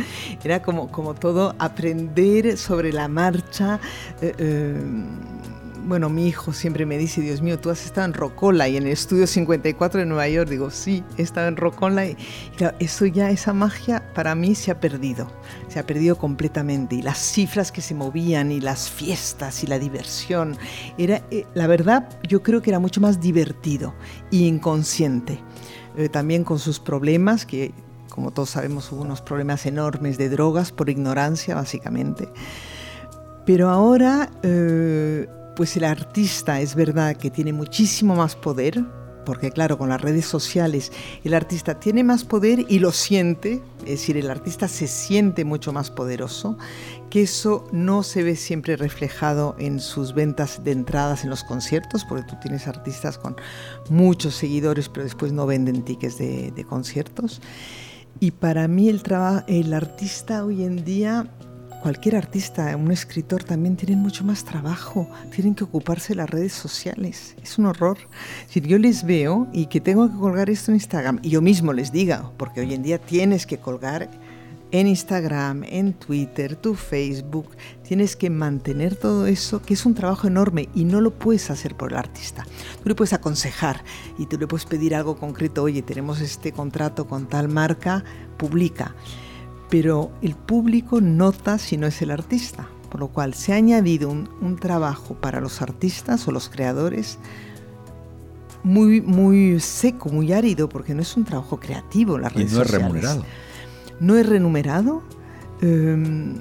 Era 0.44 0.62
como, 0.62 0.92
como 0.92 1.14
todo 1.14 1.54
aprender 1.58 2.56
sobre 2.56 2.92
la 2.92 3.08
marcha. 3.08 3.80
eh, 4.20 4.34
eh, 4.38 4.80
bueno, 5.86 6.08
mi 6.08 6.26
hijo 6.26 6.52
siempre 6.52 6.86
me 6.86 6.98
dice, 6.98 7.20
Dios 7.20 7.42
mío, 7.42 7.58
tú 7.58 7.70
has 7.70 7.84
estado 7.84 8.06
en 8.06 8.14
Rocola 8.14 8.68
y 8.68 8.76
en 8.76 8.84
el 8.84 8.92
estudio 8.92 9.26
54 9.26 10.00
de 10.00 10.06
Nueva 10.06 10.28
York. 10.28 10.48
Digo, 10.48 10.70
sí, 10.70 11.04
he 11.16 11.22
estado 11.22 11.48
en 11.48 11.56
Rocola 11.56 12.06
y, 12.06 12.16
y 12.52 12.56
claro, 12.56 12.76
eso 12.80 13.06
ya, 13.06 13.30
esa 13.30 13.52
magia 13.52 14.02
para 14.14 14.34
mí 14.34 14.54
se 14.54 14.70
ha 14.70 14.80
perdido, 14.80 15.30
se 15.68 15.78
ha 15.78 15.86
perdido 15.86 16.16
completamente. 16.16 16.96
Y 16.96 17.02
las 17.02 17.18
cifras 17.18 17.72
que 17.72 17.80
se 17.80 17.94
movían 17.94 18.52
y 18.52 18.60
las 18.60 18.90
fiestas 18.90 19.62
y 19.64 19.66
la 19.66 19.78
diversión, 19.78 20.56
era, 20.98 21.22
eh, 21.30 21.46
la 21.54 21.66
verdad, 21.66 22.08
yo 22.28 22.42
creo 22.42 22.62
que 22.62 22.70
era 22.70 22.78
mucho 22.78 23.00
más 23.00 23.20
divertido 23.20 23.94
e 24.32 24.36
inconsciente. 24.36 25.40
Eh, 25.96 26.08
también 26.08 26.44
con 26.44 26.58
sus 26.58 26.78
problemas, 26.78 27.46
que 27.46 27.72
como 28.10 28.30
todos 28.32 28.50
sabemos 28.50 28.90
hubo 28.92 29.02
unos 29.02 29.22
problemas 29.22 29.66
enormes 29.66 30.18
de 30.18 30.28
drogas 30.28 30.72
por 30.72 30.90
ignorancia, 30.90 31.54
básicamente. 31.54 32.28
Pero 33.46 33.70
ahora, 33.70 34.30
eh, 34.42 35.28
pues 35.60 35.76
el 35.76 35.84
artista 35.84 36.58
es 36.62 36.74
verdad 36.74 37.14
que 37.18 37.30
tiene 37.30 37.52
muchísimo 37.52 38.16
más 38.16 38.34
poder, 38.34 38.82
porque 39.26 39.50
claro, 39.50 39.76
con 39.76 39.90
las 39.90 40.00
redes 40.00 40.24
sociales 40.24 40.90
el 41.22 41.34
artista 41.34 41.78
tiene 41.78 42.02
más 42.02 42.24
poder 42.24 42.64
y 42.66 42.78
lo 42.78 42.92
siente, 42.92 43.60
Es 43.80 44.00
decir, 44.00 44.16
el 44.16 44.30
artista 44.30 44.68
se 44.68 44.86
siente 44.86 45.44
mucho 45.44 45.70
más 45.70 45.90
poderoso, 45.90 46.56
que 47.10 47.20
eso 47.24 47.68
no 47.72 48.02
se 48.02 48.22
ve 48.22 48.36
siempre 48.36 48.74
reflejado 48.76 49.54
en 49.58 49.80
sus 49.80 50.14
ventas 50.14 50.64
de 50.64 50.72
entradas 50.72 51.24
en 51.24 51.28
los 51.28 51.44
conciertos, 51.44 52.06
porque 52.06 52.24
tú 52.26 52.36
tienes 52.40 52.66
artistas 52.66 53.18
con 53.18 53.36
muchos 53.90 54.36
seguidores, 54.36 54.88
pero 54.88 55.04
después 55.04 55.30
no 55.30 55.44
venden 55.44 55.82
tickets 55.82 56.16
de, 56.16 56.64
conciertos. 56.66 57.42
Y 58.18 58.30
para 58.30 58.66
mí 58.66 58.88
el, 58.88 59.02
el 59.46 59.74
artista 59.74 60.42
hoy 60.42 60.64
en 60.64 60.86
día 60.86 61.30
cualquier 61.80 62.16
artista, 62.16 62.76
un 62.76 62.90
escritor 62.92 63.44
también 63.44 63.76
tienen 63.76 63.98
mucho 63.98 64.24
más 64.24 64.44
trabajo, 64.44 65.08
tienen 65.34 65.54
que 65.54 65.64
ocuparse 65.64 66.08
de 66.08 66.16
las 66.16 66.30
redes 66.30 66.52
sociales. 66.52 67.34
Es 67.42 67.58
un 67.58 67.66
horror. 67.66 67.98
Si 68.48 68.60
yo 68.60 68.78
les 68.78 69.04
veo 69.04 69.48
y 69.52 69.66
que 69.66 69.80
tengo 69.80 70.10
que 70.10 70.16
colgar 70.16 70.50
esto 70.50 70.70
en 70.70 70.76
Instagram, 70.76 71.20
y 71.22 71.30
yo 71.30 71.42
mismo 71.42 71.72
les 71.72 71.92
diga, 71.92 72.30
porque 72.36 72.60
hoy 72.60 72.74
en 72.74 72.82
día 72.82 72.98
tienes 72.98 73.46
que 73.46 73.58
colgar 73.58 74.10
en 74.72 74.86
Instagram, 74.86 75.64
en 75.64 75.94
Twitter, 75.94 76.54
tu 76.54 76.74
Facebook, 76.74 77.48
tienes 77.82 78.14
que 78.14 78.30
mantener 78.30 78.94
todo 78.94 79.26
eso, 79.26 79.60
que 79.62 79.74
es 79.74 79.84
un 79.84 79.94
trabajo 79.94 80.28
enorme 80.28 80.68
y 80.74 80.84
no 80.84 81.00
lo 81.00 81.10
puedes 81.18 81.50
hacer 81.50 81.76
por 81.76 81.92
el 81.92 81.98
artista. 81.98 82.46
Tú 82.82 82.88
le 82.88 82.94
puedes 82.94 83.12
aconsejar 83.12 83.82
y 84.16 84.26
tú 84.26 84.38
le 84.38 84.46
puedes 84.46 84.66
pedir 84.66 84.94
algo 84.94 85.16
concreto, 85.16 85.64
oye, 85.64 85.82
tenemos 85.82 86.20
este 86.20 86.52
contrato 86.52 87.08
con 87.08 87.28
tal 87.28 87.48
marca, 87.48 88.04
publica 88.36 88.94
pero 89.70 90.10
el 90.20 90.34
público 90.34 91.00
nota 91.00 91.58
si 91.58 91.76
no 91.76 91.86
es 91.86 92.02
el 92.02 92.10
artista, 92.10 92.68
por 92.90 93.00
lo 93.00 93.08
cual 93.08 93.34
se 93.34 93.52
ha 93.52 93.56
añadido 93.56 94.10
un, 94.10 94.28
un 94.40 94.56
trabajo 94.56 95.14
para 95.14 95.40
los 95.40 95.62
artistas 95.62 96.26
o 96.28 96.32
los 96.32 96.48
creadores 96.48 97.18
muy, 98.62 99.00
muy 99.00 99.60
seco, 99.60 100.10
muy 100.10 100.32
árido, 100.32 100.68
porque 100.68 100.94
no 100.94 101.02
es 101.02 101.16
un 101.16 101.24
trabajo 101.24 101.58
creativo 101.58 102.18
las 102.18 102.32
Y 102.32 102.38
redes 102.38 102.52
no 102.52 102.62
es 102.62 102.70
remunerado. 102.70 103.24
No 104.00 104.16
es 104.16 104.28
remunerado. 104.28 105.02
Eh, 105.62 106.34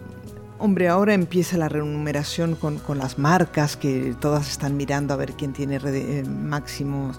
hombre, 0.58 0.90
ahora 0.90 1.14
empieza 1.14 1.58
la 1.58 1.70
remuneración 1.70 2.56
con, 2.56 2.78
con 2.80 2.98
las 2.98 3.18
marcas 3.18 3.78
que 3.78 4.16
todas 4.20 4.50
están 4.50 4.76
mirando 4.78 5.14
a 5.14 5.18
ver 5.18 5.34
quién 5.34 5.54
tiene 5.54 5.80
eh, 5.84 6.24
máximos 6.24 7.18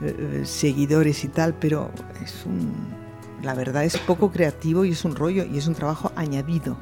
eh, 0.00 0.42
seguidores 0.44 1.24
y 1.24 1.28
tal, 1.28 1.54
pero 1.54 1.90
es 2.22 2.44
un, 2.46 2.72
la 3.42 3.54
verdad 3.54 3.84
es 3.84 3.96
poco 3.98 4.30
creativo 4.30 4.84
y 4.84 4.92
es 4.92 5.04
un 5.04 5.14
rollo 5.16 5.44
y 5.44 5.58
es 5.58 5.66
un 5.66 5.74
trabajo 5.74 6.12
añadido 6.16 6.76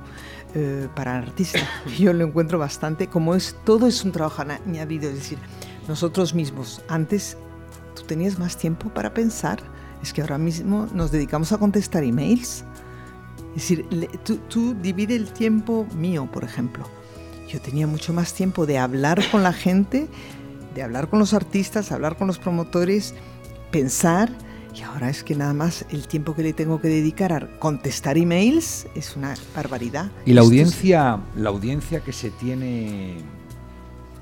eh, 0.54 0.88
para 0.94 1.18
el 1.18 1.24
artista. 1.28 1.60
Yo 1.98 2.12
lo 2.12 2.24
encuentro 2.24 2.58
bastante, 2.58 3.08
como 3.08 3.34
es 3.34 3.56
todo 3.64 3.86
es 3.86 4.04
un 4.04 4.12
trabajo 4.12 4.42
añadido, 4.42 5.08
es 5.08 5.16
decir, 5.16 5.38
nosotros 5.88 6.34
mismos 6.34 6.80
antes 6.88 7.36
tú 7.94 8.02
tenías 8.04 8.38
más 8.38 8.56
tiempo 8.56 8.88
para 8.90 9.12
pensar, 9.14 9.60
es 10.02 10.12
que 10.12 10.20
ahora 10.20 10.38
mismo 10.38 10.88
nos 10.92 11.10
dedicamos 11.10 11.52
a 11.52 11.58
contestar 11.58 12.02
emails. 12.04 12.64
Es 13.50 13.62
decir, 13.62 13.86
le- 13.90 14.08
tú, 14.24 14.36
tú 14.48 14.74
divide 14.82 15.14
el 15.16 15.32
tiempo 15.32 15.86
mío, 15.94 16.28
por 16.32 16.44
ejemplo. 16.44 16.84
Yo 17.48 17.60
tenía 17.60 17.86
mucho 17.86 18.12
más 18.12 18.34
tiempo 18.34 18.66
de 18.66 18.78
hablar 18.78 19.22
con 19.30 19.42
la 19.44 19.52
gente, 19.52 20.08
de 20.74 20.82
hablar 20.82 21.08
con 21.08 21.20
los 21.20 21.34
artistas, 21.34 21.92
hablar 21.92 22.16
con 22.16 22.26
los 22.26 22.38
promotores, 22.38 23.14
pensar. 23.70 24.30
Y 24.76 24.82
ahora 24.82 25.08
es 25.08 25.22
que 25.22 25.34
nada 25.36 25.52
más 25.54 25.86
el 25.90 26.08
tiempo 26.08 26.34
que 26.34 26.42
le 26.42 26.52
tengo 26.52 26.80
que 26.80 26.88
dedicar 26.88 27.32
a 27.32 27.58
contestar 27.58 28.18
emails 28.18 28.86
es 28.96 29.16
una 29.16 29.34
barbaridad. 29.54 30.10
Y 30.26 30.32
la 30.32 30.40
Esto 30.40 30.52
es- 30.52 30.58
audiencia, 30.60 31.20
la 31.36 31.50
audiencia 31.50 32.00
que 32.00 32.12
se 32.12 32.30
tiene 32.30 33.18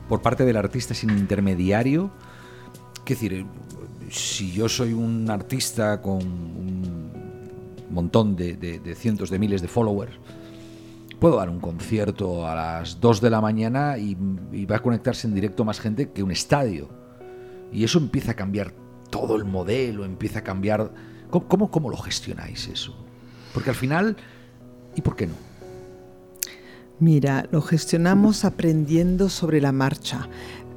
por 0.08 0.20
parte 0.20 0.44
del 0.44 0.56
artista 0.58 0.92
sin 0.94 1.10
intermediario, 1.10 2.10
es 3.06 3.20
decir, 3.20 3.46
si 4.10 4.52
yo 4.52 4.68
soy 4.68 4.92
un 4.92 5.30
artista 5.30 6.02
con 6.02 6.16
un 6.22 7.10
montón 7.90 8.36
de, 8.36 8.56
de- 8.56 8.78
de 8.78 8.94
cientos 8.94 9.30
de 9.30 9.38
miles 9.38 9.62
de 9.62 9.68
followers, 9.68 10.12
puedo 11.18 11.36
dar 11.36 11.48
un 11.48 11.60
concierto 11.60 12.46
a 12.46 12.54
las 12.54 13.00
2 13.00 13.20
de 13.22 13.30
la 13.30 13.40
mañana 13.40 13.96
y, 13.96 14.16
y 14.52 14.66
va 14.66 14.76
a 14.76 14.82
conectarse 14.82 15.26
en 15.26 15.34
directo 15.34 15.64
más 15.64 15.80
gente 15.80 16.10
que 16.10 16.22
un 16.22 16.30
estadio. 16.30 16.88
Y 17.72 17.84
eso 17.84 17.98
empieza 17.98 18.32
a 18.32 18.34
cambiar 18.34 18.74
todo 19.12 19.36
el 19.36 19.44
modelo, 19.44 20.04
empieza 20.04 20.40
a 20.40 20.42
cambiar... 20.42 20.90
¿Cómo, 21.30 21.70
cómo, 21.70 21.90
lo 21.90 21.96
gestionáis 21.96 22.66
eso? 22.68 22.96
Porque 23.54 23.70
al 23.70 23.76
final, 23.76 24.16
¿y 24.96 25.02
por 25.02 25.16
qué 25.16 25.26
no? 25.26 25.34
Mira, 26.98 27.46
lo 27.52 27.62
gestionamos 27.62 28.44
aprendiendo 28.44 29.28
sobre 29.28 29.60
la 29.60 29.72
marcha. 29.72 30.28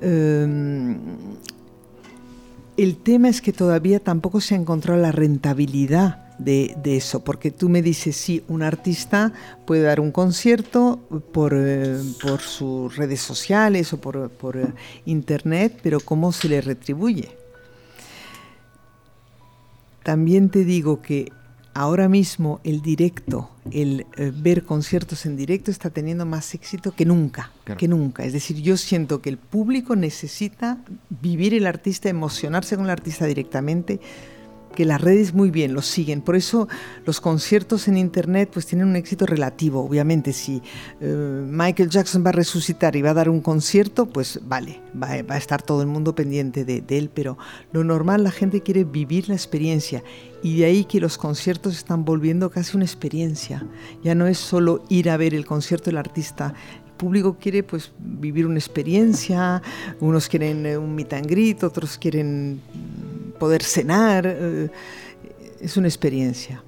Eh, 0.01 0.95
el 2.77 2.97
tema 2.97 3.29
es 3.29 3.41
que 3.41 3.53
todavía 3.53 3.99
tampoco 3.99 4.41
se 4.41 4.55
ha 4.55 4.57
encontrado 4.57 4.99
la 5.01 5.13
rentabilidad 5.13 6.25
de, 6.37 6.75
de 6.83 6.97
eso, 6.97 7.23
porque 7.23 7.51
tú 7.51 7.69
me 7.69 7.81
dices, 7.81 8.17
sí, 8.17 8.43
un 8.49 8.63
artista 8.63 9.31
puede 9.65 9.83
dar 9.83 10.01
un 10.01 10.11
concierto 10.11 10.99
por, 11.31 11.53
eh, 11.55 11.97
por 12.21 12.41
sus 12.41 12.97
redes 12.97 13.21
sociales 13.21 13.93
o 13.93 14.01
por, 14.01 14.29
por, 14.29 14.57
eh, 14.57 14.67
internet, 15.05 15.79
pero 15.81 15.99
¿cómo 16.01 16.33
se 16.33 16.49
le 16.49 16.59
retribuye? 16.59 17.44
También 20.05 20.49
te 20.49 20.63
digo 20.65 21.01
que 21.01 21.31
ahora 21.73 22.07
mismo 22.07 22.61
el 22.63 22.83
directo, 22.83 23.49
el 23.71 24.05
eh, 24.17 24.31
ver 24.35 24.63
conciertos 24.63 25.25
en 25.25 25.35
directo 25.35 25.71
está 25.71 25.89
teniendo 25.89 26.27
más 26.27 26.53
éxito 26.53 26.91
que 26.91 27.05
nunca, 27.05 27.51
Claro. 27.63 27.79
que 27.79 27.87
nunca. 27.87 28.23
Es 28.23 28.31
decir, 28.31 28.61
yo 28.61 28.77
siento 28.77 29.19
que 29.19 29.31
el 29.31 29.39
público 29.39 29.95
necesita 29.95 30.77
vivir 31.09 31.55
el 31.55 31.65
artista, 31.65 32.07
emocionarse 32.07 32.75
con 32.75 32.85
el 32.85 32.91
artista 32.91 33.25
directamente, 33.25 33.99
que 34.75 34.85
las 34.85 35.01
redes 35.01 35.33
muy 35.33 35.49
bien 35.49 35.73
lo 35.73 35.81
siguen. 35.81 36.21
Por 36.21 36.35
eso 36.35 36.67
los 37.05 37.21
conciertos 37.21 37.87
en 37.87 37.97
internet 37.97 38.49
pues 38.53 38.67
tienen 38.67 38.87
un 38.87 38.95
éxito 38.95 39.25
relativo. 39.25 39.83
Obviamente, 39.83 40.33
si 40.33 40.61
eh, 41.01 41.43
Michael 41.49 41.89
Jackson 41.89 42.23
va 42.23 42.29
a 42.29 42.33
resucitar 42.33 42.95
y 42.95 43.01
va 43.01 43.11
a 43.11 43.13
dar 43.15 43.29
un 43.29 43.41
concierto, 43.41 44.05
pues 44.05 44.39
vale, 44.43 44.81
va, 44.93 45.07
va 45.23 45.35
a 45.35 45.37
estar 45.37 45.61
todo 45.61 45.81
el 45.81 45.87
mundo 45.87 46.13
pendiente 46.13 46.65
de, 46.65 46.81
de 46.81 46.97
él. 46.97 47.09
Pero 47.13 47.37
lo 47.71 47.83
normal, 47.83 48.23
la 48.23 48.31
gente 48.31 48.61
quiere 48.61 48.83
vivir 48.83 49.29
la 49.29 49.35
experiencia. 49.35 50.03
Y 50.43 50.59
de 50.59 50.65
ahí 50.65 50.85
que 50.85 50.99
los 50.99 51.17
conciertos 51.17 51.75
están 51.75 52.05
volviendo 52.05 52.51
casi 52.51 52.75
una 52.75 52.85
experiencia. 52.85 53.65
Ya 54.03 54.13
no 54.13 54.27
es 54.27 54.37
solo 54.37 54.83
ir 54.89 55.09
a 55.09 55.17
ver 55.17 55.33
el 55.33 55.45
concierto 55.45 55.85
del 55.85 55.97
artista. 55.97 56.53
El 56.85 56.91
público 56.91 57.37
quiere 57.39 57.63
pues 57.63 57.91
vivir 57.99 58.45
una 58.45 58.59
experiencia, 58.59 59.61
unos 59.99 60.27
quieren 60.27 60.65
eh, 60.65 60.77
un 60.77 60.93
meet 60.93 61.13
and 61.13 61.27
greet, 61.27 61.63
otros 61.63 61.97
quieren 61.97 62.61
poder 63.39 63.63
cenar, 63.63 64.25
eh, 64.27 64.69
es 65.61 65.77
una 65.77 65.87
experiencia. 65.87 66.63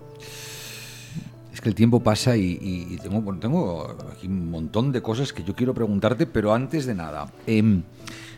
Es 1.54 1.62
que 1.62 1.70
el 1.70 1.76
tiempo 1.76 2.02
pasa 2.02 2.38
y, 2.38 3.00
tengo, 3.02 3.98
aquí 4.12 4.28
un 4.28 4.52
montón 4.52 4.92
de 4.92 5.02
cosas 5.02 5.34
que 5.34 5.44
yo 5.44 5.56
quiero 5.56 5.74
preguntarte, 5.74 6.28
pero 6.28 6.54
antes 6.54 6.86
de 6.86 6.94
nada, 6.94 7.32
em, 7.48 7.82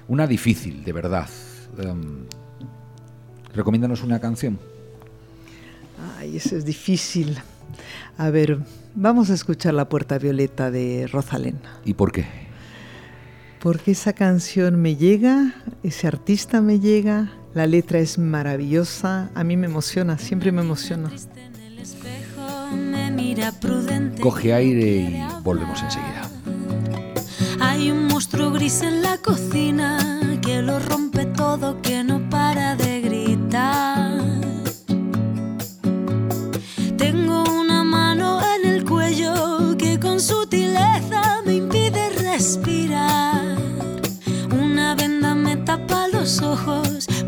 una 0.08 0.26
difícil, 0.26 0.84
de 0.84 0.94
verdad. 0.94 1.28
Em, 1.78 2.26
recomiéndanos 3.54 4.04
una 4.04 4.20
canción. 4.20 4.58
Ay, 6.18 6.38
eso 6.38 6.56
es 6.56 6.64
difícil. 6.64 7.38
A 8.18 8.30
ver, 8.30 8.60
vamos 8.96 9.30
a 9.30 9.34
escuchar 9.34 9.74
La 9.74 9.90
Puerta 9.90 10.18
Violeta 10.18 10.72
de 10.72 11.08
Rosalén. 11.12 11.60
¿Y 11.86 11.94
por 11.96 12.12
qué? 12.12 12.26
Porque 13.60 13.92
esa 13.92 14.14
canción 14.14 14.82
me 14.82 14.96
llega, 14.96 15.56
ese 15.84 16.08
artista 16.08 16.62
me 16.62 16.80
llega, 16.80 17.32
la 17.54 17.68
letra 17.68 18.00
es 18.00 18.18
maravillosa, 18.18 19.30
a 19.36 19.44
mí 19.44 19.58
me 19.58 19.68
emociona, 19.68 20.18
siempre 20.18 20.52
me 20.52 20.62
emociona. 20.62 21.12
Coge 24.22 24.54
aire 24.54 24.86
y 24.86 25.24
volvemos 25.44 25.82
enseguida. 25.82 26.30
Hay 27.60 27.92
un 27.92 28.08
monstruo 28.08 28.52
gris 28.52 28.82
en 28.82 29.02
la 29.02 29.18
cocina 29.18 30.20
que 30.42 30.62
lo 30.62 30.80
rompe 30.80 31.26
todo, 31.26 31.82
que 31.82 32.04
no 32.04 32.30
para 32.30 32.76
de 32.76 33.02
gritar. 33.02 34.22
Tengo 36.98 37.44
una 37.44 37.84
mano 37.84 38.40
en 38.56 38.70
el 38.70 38.86
cuello 38.86 39.76
que 39.78 40.00
con 40.00 40.20
sutileza 40.20 41.42
me 41.46 41.56
impide 41.56 42.10
respirar. 42.10 43.58
Una 44.52 44.96
venda 44.96 45.36
me 45.36 45.58
tapa 45.58 46.08
los 46.08 46.42
ojos, 46.42 46.99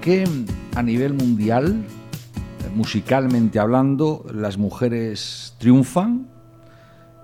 qué, 0.00 0.24
a 0.74 0.82
nivel 0.82 1.14
mundial, 1.14 1.84
musicalmente 2.74 3.58
hablando, 3.58 4.24
las 4.32 4.58
mujeres 4.58 5.54
triunfan 5.58 6.26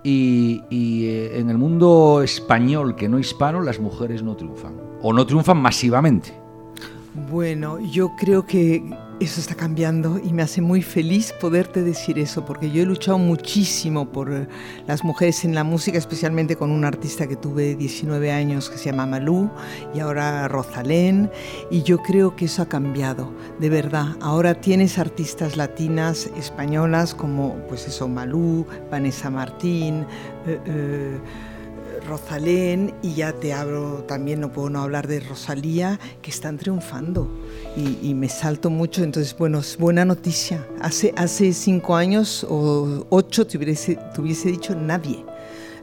y, 0.03 0.63
y, 0.71 1.07
eh, 1.07 1.39
en 1.39 1.51
el 1.51 1.59
mundo 1.59 2.21
español 2.23 2.95
que 2.95 3.09
no 3.09 3.19
hispano 3.19 3.61
las 3.61 3.81
mujeres 3.81 4.23
no 4.23 4.37
triunfan? 4.37 4.75
¿O 5.03 5.13
no 5.13 5.27
triunfan 5.27 5.59
masivamente? 5.59 6.33
Bueno, 7.31 7.81
yo 7.81 8.15
creo 8.17 8.47
que 8.47 8.83
eso 9.19 9.41
está 9.41 9.55
cambiando 9.55 10.21
y 10.23 10.33
me 10.33 10.43
hace 10.43 10.61
muy 10.61 10.83
feliz 10.83 11.33
poderte 11.41 11.83
decir 11.83 12.19
eso, 12.19 12.45
porque 12.45 12.71
yo 12.71 12.83
he 12.83 12.87
luchado 12.87 13.19
muchísimo 13.19 14.13
por 14.13 14.33
eh, 14.33 14.47
las 14.87 15.05
mujeres 15.05 15.45
en 15.45 15.55
la 15.55 15.65
música, 15.65 15.97
especialmente 15.97 16.57
con 16.57 16.71
un 16.71 16.85
artista 16.85 17.27
que 17.27 17.37
tuve 17.37 17.77
19 17.77 18.31
años 18.31 18.69
que 18.69 18.77
se 18.77 18.87
llama 18.87 19.07
Malú 19.07 19.51
y 19.95 20.01
ahora 20.01 20.49
Rosalén, 20.49 21.31
y 21.71 21.83
yo 21.83 21.99
creo 22.03 22.37
que 22.37 22.45
eso 22.45 22.63
ha 22.63 22.69
cambiado, 22.69 23.33
de 23.59 23.71
verdad. 23.71 24.17
Ahora 24.21 24.61
tienes 24.61 24.99
artistas 24.99 25.57
latinas, 25.57 26.31
españolas, 26.37 27.15
como 27.15 27.55
pues 27.69 27.89
eso, 27.89 28.09
Malú, 28.09 28.67
Vanessa 28.91 29.31
Martín, 29.31 30.05
eh, 30.47 30.61
eh, 30.67 31.19
Rosalén 32.07 32.95
y 33.03 33.15
ya 33.15 33.33
te 33.33 33.53
hablo 33.53 34.05
también, 34.09 34.41
no 34.41 34.53
puedo 34.53 34.71
no 34.71 34.81
hablar 34.81 35.07
de 35.07 35.21
Rosalía, 35.21 35.99
que 36.23 36.31
están 36.31 36.57
triunfando 36.57 37.29
y, 37.77 37.99
y 38.09 38.15
me 38.15 38.29
salto 38.29 38.71
mucho, 38.71 39.03
entonces 39.03 39.37
bueno, 39.37 39.59
es 39.59 39.77
buena 39.77 40.05
noticia. 40.05 40.67
Hace, 40.81 41.13
hace 41.17 41.53
cinco 41.53 41.97
años 41.97 42.47
o 42.49 43.07
ocho 43.11 43.47
te 43.47 43.59
hubiese, 43.59 43.97
te 44.15 44.21
hubiese 44.21 44.51
dicho 44.51 44.75
nadie. 44.75 45.25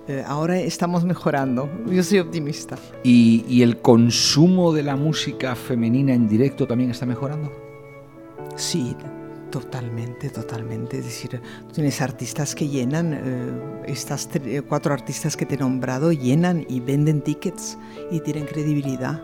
Eh, 0.07 0.21
ahora 0.27 0.59
estamos 0.59 1.05
mejorando, 1.05 1.69
yo 1.87 2.03
soy 2.03 2.19
optimista. 2.19 2.77
¿Y, 3.03 3.45
y 3.47 3.61
el 3.61 3.77
consumo 3.77 4.73
de 4.73 4.83
la 4.83 4.95
música 4.97 5.55
femenina 5.55 6.13
en 6.13 6.27
directo 6.27 6.67
también 6.67 6.91
está 6.91 7.05
mejorando? 7.05 7.51
Sí, 8.55 8.95
totalmente, 9.53 10.29
totalmente. 10.29 10.97
Es 10.97 11.05
decir, 11.05 11.39
tienes 11.73 12.01
artistas 12.01 12.55
que 12.55 12.67
llenan, 12.67 13.13
eh, 13.13 13.83
estas 13.85 14.27
eh, 14.33 14.63
cuatro 14.67 14.93
artistas 14.93 15.37
que 15.37 15.45
te 15.45 15.53
he 15.53 15.57
nombrado 15.59 16.11
llenan 16.11 16.65
y 16.67 16.79
venden 16.79 17.21
tickets 17.21 17.77
y 18.09 18.19
tienen 18.21 18.45
credibilidad. 18.45 19.21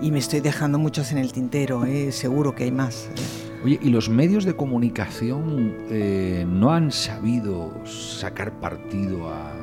Y 0.00 0.12
me 0.12 0.20
estoy 0.20 0.38
dejando 0.38 0.78
muchos 0.78 1.10
en 1.10 1.18
el 1.18 1.32
tintero, 1.32 1.84
eh, 1.84 2.12
seguro 2.12 2.54
que 2.54 2.64
hay 2.64 2.70
más. 2.70 3.06
eh. 3.06 3.64
Oye, 3.64 3.80
¿y 3.82 3.90
los 3.90 4.08
medios 4.08 4.44
de 4.44 4.54
comunicación 4.54 5.74
eh, 5.90 6.46
no 6.48 6.70
han 6.70 6.92
sabido 6.92 7.72
sacar 7.84 8.60
partido 8.60 9.28
a, 9.28 9.54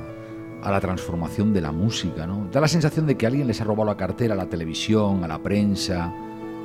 a 0.61 0.71
la 0.71 0.81
transformación 0.81 1.53
de 1.53 1.61
la 1.61 1.71
música? 1.71 2.27
¿no? 2.27 2.49
Da 2.51 2.59
la 2.59 2.67
sensación 2.67 3.05
de 3.07 3.15
que 3.15 3.27
alguien 3.27 3.47
les 3.47 3.61
ha 3.61 3.63
robado 3.63 3.85
la 3.85 3.95
cartera 3.95 4.33
a 4.33 4.37
la 4.37 4.49
televisión, 4.49 5.23
a 5.23 5.27
la 5.27 5.39
prensa, 5.41 6.13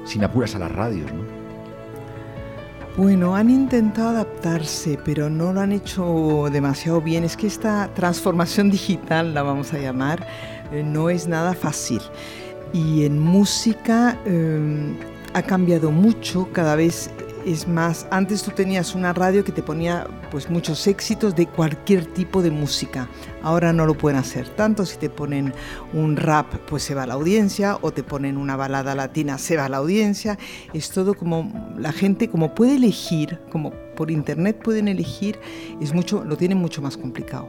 sin 0.05 0.25
apuras 0.25 0.57
a 0.57 0.59
las 0.59 0.73
radios, 0.73 1.13
¿no? 1.13 1.46
Bueno, 2.97 3.37
han 3.37 3.51
intentado 3.51 4.09
adaptarse, 4.09 4.99
pero 5.05 5.29
no 5.29 5.53
lo 5.53 5.61
han 5.61 5.73
hecho 5.73 6.49
demasiado 6.51 7.03
bien. 7.03 7.25
Es 7.25 7.37
que 7.37 7.47
esta 7.47 7.91
transformación 7.93 8.71
digital, 8.71 9.35
la 9.35 9.43
vamos 9.43 9.75
a 9.75 9.79
llamar, 9.79 10.27
eh, 10.73 10.83
no 10.83 11.11
es 11.11 11.29
nada 11.29 11.53
fácil. 11.53 12.01
Y 12.73 13.05
en 13.05 13.19
música 13.19 14.19
eh, 14.25 14.97
ha 15.35 15.43
cambiado 15.43 15.91
mucho, 15.91 16.49
cada 16.53 16.75
vez 16.75 17.11
es 17.47 17.69
más. 17.69 18.09
Antes 18.11 18.43
tú 18.43 18.51
tenías 18.51 18.95
una 18.97 19.13
radio 19.13 19.45
que 19.45 19.53
te 19.53 19.63
ponía 19.63 20.07
pues 20.33 20.51
muchos 20.51 20.87
éxitos 20.89 21.37
de 21.37 21.47
cualquier 21.47 22.05
tipo 22.05 22.43
de 22.43 22.51
música. 22.51 23.09
Ahora 23.41 23.73
no 23.73 23.87
lo 23.87 23.97
pueden 23.97 24.19
hacer 24.19 24.49
tanto. 24.49 24.85
Si 24.85 24.99
te 24.99 25.09
ponen 25.09 25.55
un 25.93 26.17
rap, 26.17 26.53
pues 26.69 26.83
se 26.83 26.95
va 26.95 27.07
la 27.07 27.15
audiencia, 27.15 27.79
o 27.81 27.93
te 27.93 28.03
ponen 28.03 28.37
una 28.37 28.57
balada 28.57 28.97
latina, 28.97 29.39
se 29.39 29.57
va 29.57 29.69
la 29.69 29.77
audiencia. 29.77 30.37
Es 30.75 30.91
todo 30.91 31.15
como 31.15 31.73
la 31.79 31.93
gente 31.93 32.29
como 32.29 32.53
puede 32.53 32.75
elegir, 32.75 33.39
como 33.51 33.71
por 33.95 34.11
internet 34.11 34.61
pueden 34.63 34.89
elegir, 34.89 35.39
es 35.81 35.95
mucho, 35.95 36.25
lo 36.25 36.37
tienen 36.37 36.59
mucho 36.59 36.83
más 36.83 36.97
complicado. 36.97 37.49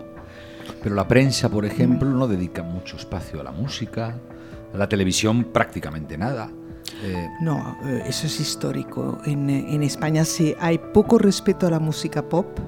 Pero 0.83 0.93
la 0.93 1.07
prensa, 1.07 1.49
por 1.49 1.65
ejemplo, 1.65 2.07
no 2.07 2.27
dedica 2.27 2.61
mucho 2.61 2.97
espacio 2.97 3.41
a 3.41 3.43
la 3.43 3.51
música, 3.51 4.15
a 4.73 4.77
la 4.77 4.87
televisión 4.87 5.45
prácticamente 5.45 6.17
nada. 6.17 6.51
Eh, 7.03 7.29
No, 7.41 7.77
eh, 7.85 8.03
eso 8.07 8.27
es 8.27 8.39
histórico. 8.39 9.17
En, 9.25 9.49
eh, 9.49 9.65
en 9.73 9.83
España 9.83 10.25
sí 10.25 10.55
hay 10.59 10.77
poco 10.77 11.17
respeto 11.17 11.67
a 11.67 11.69
la 11.71 11.79
música 11.79 12.27
pop, 12.27 12.59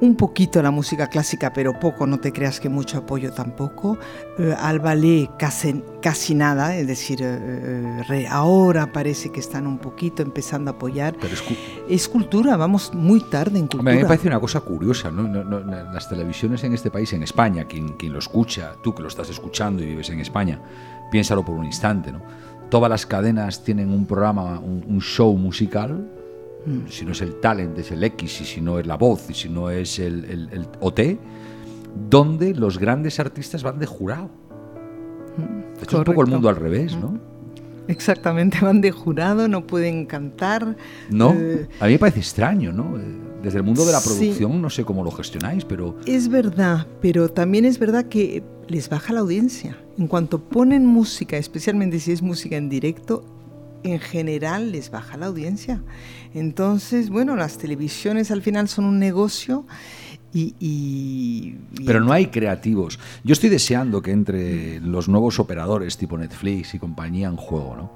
un 0.00 0.16
poquito 0.16 0.58
a 0.60 0.62
la 0.62 0.70
música 0.72 1.06
clásica, 1.06 1.52
pero 1.52 1.78
poco, 1.78 2.06
no 2.06 2.18
te 2.18 2.32
creas 2.32 2.60
que 2.60 2.68
mucho 2.68 2.98
apoyo 2.98 3.32
tampoco. 3.32 3.96
Eh, 4.38 4.54
al 4.58 4.80
ballet 4.80 5.30
casi, 5.38 5.82
casi 6.02 6.34
nada, 6.34 6.76
es 6.76 6.86
decir, 6.86 7.22
eh, 7.22 7.38
eh, 7.40 8.02
re- 8.08 8.26
ahora 8.28 8.92
parece 8.92 9.30
que 9.30 9.40
están 9.40 9.66
un 9.66 9.78
poquito 9.78 10.20
empezando 10.22 10.70
a 10.72 10.74
apoyar. 10.74 11.14
pero 11.20 11.32
es 11.32 11.40
cu- 11.42 11.54
Es 11.88 12.08
cultura, 12.08 12.56
vamos 12.56 12.92
muy 12.92 13.20
tarde 13.20 13.58
en 13.58 13.66
cultura. 13.68 13.92
A 13.92 13.94
mí 13.94 14.02
me 14.02 14.08
parece 14.08 14.28
una 14.28 14.40
cosa 14.40 14.60
curiosa, 14.60 15.10
¿no? 15.10 15.22
No- 15.22 15.44
no- 15.44 15.60
no- 15.60 15.92
las 15.92 16.08
televisiones 16.08 16.62
en 16.64 16.74
este 16.74 16.90
país, 16.90 17.12
en 17.12 17.22
España, 17.22 17.64
quien, 17.64 17.90
quien 17.94 18.12
lo 18.12 18.18
escucha, 18.18 18.74
tú 18.82 18.94
que 18.94 19.00
lo 19.02 19.08
estás 19.08 19.30
escuchando 19.30 19.82
y 19.82 19.86
vives 19.86 20.10
en 20.10 20.20
España, 20.20 20.60
piénsalo 21.10 21.44
por 21.44 21.54
un 21.56 21.64
instante, 21.64 22.12
¿no? 22.12 22.20
Todas 22.70 22.90
las 22.90 23.06
cadenas 23.06 23.62
tienen 23.62 23.90
un 23.90 24.06
programa, 24.06 24.58
un, 24.58 24.84
un 24.88 25.00
show 25.00 25.36
musical, 25.36 26.08
si 26.88 27.04
no 27.04 27.12
es 27.12 27.20
el 27.20 27.40
talent, 27.40 27.78
es 27.78 27.90
el 27.92 28.02
X, 28.02 28.40
y 28.40 28.44
si 28.44 28.60
no 28.60 28.78
es 28.78 28.86
la 28.86 28.96
voz, 28.96 29.28
y 29.28 29.34
si 29.34 29.48
no 29.50 29.68
es 29.70 29.98
el, 29.98 30.24
el- 30.24 30.48
el 30.50 30.66
OT, 30.80 31.18
donde 32.10 32.54
los 32.54 32.78
grandes 32.78 33.20
artistas 33.20 33.62
van 33.62 33.78
de 33.78 33.86
jurado. 33.86 34.30
Esto 35.74 35.84
es 35.84 35.94
un 35.94 36.04
poco 36.04 36.22
el 36.22 36.26
mundo 36.34 36.48
al 36.48 36.56
revés, 36.56 36.96
¿no? 36.96 37.18
Exactamente, 37.88 38.58
van 38.60 38.80
de 38.80 38.90
jurado, 38.90 39.48
no 39.48 39.66
pueden 39.66 40.06
cantar. 40.06 40.76
¿No? 41.10 41.32
Eh, 41.34 41.68
A 41.80 41.86
mí 41.86 41.92
me 41.92 41.98
parece 41.98 42.20
extraño, 42.20 42.72
¿no? 42.72 42.98
Eh, 42.98 43.20
Desde 43.42 43.58
el 43.58 43.62
mundo 43.64 43.84
de 43.84 43.92
la 43.92 44.00
Sí. 44.00 44.08
producción 44.08 44.62
no 44.62 44.70
sé 44.70 44.84
cómo 44.86 45.04
lo 45.04 45.10
gestionáis, 45.10 45.66
pero 45.66 45.96
Es 46.06 46.28
verdad, 46.28 46.86
pero 47.02 47.28
también 47.28 47.66
es 47.66 47.78
verdad 47.78 48.06
que 48.06 48.42
les 48.68 48.88
baja 48.88 49.12
la 49.12 49.20
audiencia. 49.20 49.76
En 49.98 50.06
cuanto 50.06 50.38
ponen 50.40 50.86
música, 50.86 51.36
especialmente 51.36 52.00
si 52.00 52.12
es 52.12 52.22
música 52.22 52.56
en 52.56 52.70
directo, 52.70 53.22
en 53.82 54.00
general 54.00 54.72
les 54.72 54.90
baja 54.90 55.18
la 55.18 55.26
audiencia. 55.26 55.82
Entonces, 56.32 57.10
bueno, 57.10 57.36
las 57.36 57.58
televisiones 57.58 58.30
al 58.30 58.40
final 58.40 58.66
son 58.66 58.86
un 58.86 58.98
negocio 58.98 59.66
Y, 60.34 60.54
y- 60.58 61.58
y- 61.80 61.84
Pero 61.86 62.00
no 62.00 62.12
hay 62.12 62.26
creativos. 62.26 62.98
Yo 63.22 63.32
estoy 63.32 63.48
deseando 63.50 64.02
que 64.02 64.10
entre 64.10 64.80
los 64.80 65.08
nuevos 65.08 65.38
operadores 65.38 65.96
tipo 65.96 66.18
Netflix 66.18 66.74
y 66.74 66.78
compañía 66.78 67.28
en 67.28 67.36
juego, 67.36 67.76
¿no? 67.76 67.90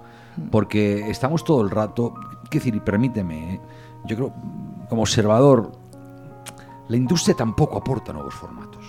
Porque 0.52 1.10
estamos 1.10 1.42
todo 1.44 1.62
el 1.62 1.70
rato. 1.70 2.14
Quiero 2.48 2.64
decir, 2.64 2.80
permíteme, 2.82 3.54
¿eh? 3.54 3.60
yo 4.06 4.16
creo, 4.16 4.32
como 4.88 5.02
observador, 5.02 5.72
la 6.88 6.96
industria 6.96 7.34
tampoco 7.36 7.76
aporta 7.76 8.12
nuevos 8.12 8.34
formatos. 8.34 8.84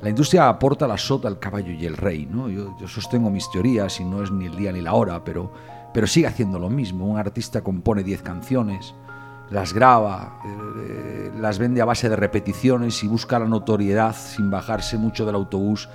La 0.00 0.08
industria 0.08 0.48
aporta 0.48 0.88
la 0.88 0.96
sota, 0.98 1.28
el 1.28 1.38
caballo 1.38 1.70
y 1.72 1.84
el 1.86 1.96
rey, 1.96 2.26
¿no? 2.28 2.48
Yo, 2.48 2.76
yo 2.80 2.88
sostengo 2.88 3.30
mis 3.30 3.48
teorías 3.52 4.00
y 4.00 4.04
no 4.04 4.22
es 4.22 4.32
ni 4.32 4.46
el 4.46 4.56
día 4.56 4.72
ni 4.72 4.80
la 4.80 4.94
hora, 4.94 5.22
pero, 5.22 5.52
pero 5.94 6.06
sigue 6.08 6.26
haciendo 6.26 6.58
lo 6.58 6.68
mismo. 6.70 7.06
Un 7.06 7.18
artista 7.18 7.62
compone 7.62 8.02
10 8.02 8.22
canciones, 8.22 8.94
las 9.52 9.72
graba, 9.72 10.40
eh, 10.44 11.30
las 11.38 11.58
vende 11.58 11.82
a 11.82 11.84
base 11.84 12.08
de 12.08 12.16
repeticiones 12.16 13.02
y 13.04 13.08
busca 13.08 13.38
la 13.38 13.46
notoriedad 13.46 14.16
sin 14.16 14.50
bajarse 14.50 14.96
mucho 14.96 15.26
del 15.26 15.34
autobús 15.34 15.88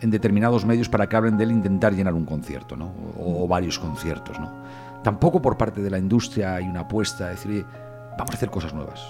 en 0.00 0.10
determinados 0.10 0.64
medios 0.64 0.88
para 0.88 1.08
que 1.08 1.16
hablen 1.16 1.36
de 1.38 1.44
él 1.44 1.50
e 1.50 1.54
intentar 1.54 1.94
llenar 1.94 2.14
un 2.14 2.24
concierto, 2.24 2.76
¿no? 2.76 2.92
O, 3.18 3.44
o 3.44 3.48
varios 3.48 3.78
conciertos, 3.78 4.38
¿no? 4.38 4.52
Tampoco 5.02 5.40
por 5.40 5.56
parte 5.56 5.80
de 5.80 5.90
la 5.90 5.98
industria 5.98 6.56
hay 6.56 6.68
una 6.68 6.80
apuesta 6.80 7.26
a 7.26 7.28
decir, 7.30 7.50
"Oye, 7.50 7.64
vamos 8.16 8.30
a 8.30 8.34
hacer 8.34 8.50
cosas 8.50 8.74
nuevas, 8.74 9.00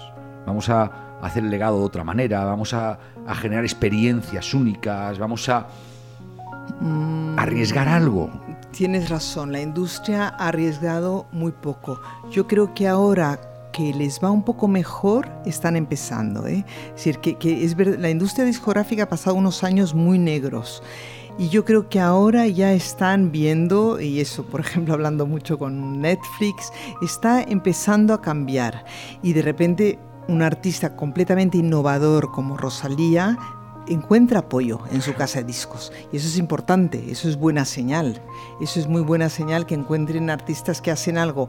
vamos 0.47 0.69
a 0.69 0.91
hacer 1.21 1.43
el 1.43 1.51
legado 1.51 1.79
de 1.79 1.85
otra 1.85 2.05
manera, 2.05 2.45
vamos 2.45 2.73
a, 2.75 2.99
a 3.27 3.35
generar 3.35 3.65
experiencias 3.65 4.55
únicas, 4.55 5.19
vamos 5.19 5.49
a 5.49 5.67
arriesgar 7.37 7.89
algo. 7.89 8.31
Tienes 8.71 9.09
razón, 9.09 9.51
la 9.51 9.61
industria 9.61 10.29
ha 10.29 10.49
arriesgado 10.49 11.27
muy 11.33 11.53
poco. 11.53 12.01
Yo 12.31 12.47
creo 12.47 12.75
que 12.75 12.87
ahora 12.87 13.41
que 13.73 13.93
les 13.95 14.21
va 14.23 14.31
un 14.31 14.43
poco 14.43 14.69
mejor, 14.69 15.29
están 15.47 15.77
empezando. 15.77 16.47
¿eh? 16.47 16.65
Es 16.89 16.95
decir, 16.97 17.19
que, 17.19 17.37
que 17.37 17.65
es 17.65 17.75
ver- 17.77 17.99
la 18.01 18.11
industria 18.11 18.45
discográfica 18.45 19.05
ha 19.05 19.09
pasado 19.09 19.37
unos 19.37 19.65
años 19.65 19.95
muy 19.95 20.19
negros. 20.19 20.83
Y 21.39 21.51
yo 21.51 21.65
creo 21.65 21.89
que 21.89 22.01
ahora 22.01 22.49
ya 22.49 22.73
están 22.73 23.31
viendo, 23.31 24.01
y 24.01 24.19
eso, 24.21 24.45
por 24.45 24.61
ejemplo, 24.61 24.95
hablando 24.99 25.27
mucho 25.27 25.59
con 25.59 26.01
Netflix, 26.01 26.73
está 27.03 27.43
empezando 27.43 28.13
a 28.15 28.21
cambiar. 28.21 28.85
Y 29.23 29.33
de 29.35 29.43
repente 29.43 29.99
un 30.27 30.43
artista 30.43 30.97
completamente 30.97 31.57
innovador 31.59 32.31
como 32.33 32.57
Rosalía 32.57 33.39
encuentra 33.87 34.41
apoyo 34.41 34.81
en 34.93 35.01
su 35.01 35.15
casa 35.15 35.39
de 35.39 35.47
discos. 35.47 35.93
Y 36.13 36.19
eso 36.19 36.29
es 36.29 36.37
importante, 36.37 37.11
eso 37.11 37.27
es 37.29 37.37
buena 37.39 37.65
señal. 37.65 38.21
Eso 38.61 38.81
es 38.81 38.87
muy 38.87 39.01
buena 39.01 39.31
señal 39.31 39.65
que 39.65 39.75
encuentren 39.75 40.29
artistas 40.29 40.83
que 40.83 40.91
hacen 40.91 41.17
algo 41.17 41.49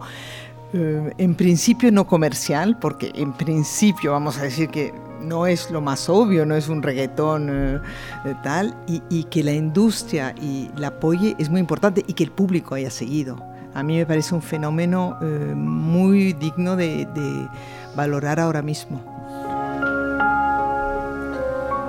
eh, 0.73 1.13
en 1.17 1.35
principio 1.35 1.91
no 1.91 2.05
comercial, 2.07 2.77
porque 2.79 3.11
en 3.15 3.33
principio 3.33 4.11
vamos 4.11 4.37
a 4.37 4.43
decir 4.43 4.69
que 4.69 4.93
no 5.21 5.47
es 5.47 5.69
lo 5.71 5.81
más 5.81 6.07
obvio, 6.09 6.45
no 6.45 6.55
es 6.55 6.69
un 6.69 6.81
reggaetón 6.81 7.49
eh, 7.49 7.79
eh, 8.25 8.35
tal, 8.43 8.75
y, 8.87 9.01
y 9.09 9.23
que 9.25 9.43
la 9.43 9.51
industria 9.53 10.33
y 10.41 10.69
la 10.77 10.87
apoye 10.87 11.35
es 11.39 11.49
muy 11.49 11.59
importante 11.59 12.03
y 12.07 12.13
que 12.13 12.23
el 12.23 12.31
público 12.31 12.75
haya 12.75 12.89
seguido. 12.89 13.37
A 13.73 13.83
mí 13.83 13.97
me 13.97 14.05
parece 14.05 14.33
un 14.33 14.41
fenómeno 14.41 15.17
eh, 15.21 15.53
muy 15.55 16.33
digno 16.33 16.75
de, 16.75 17.05
de 17.13 17.47
valorar 17.95 18.39
ahora 18.39 18.61
mismo. 18.61 19.01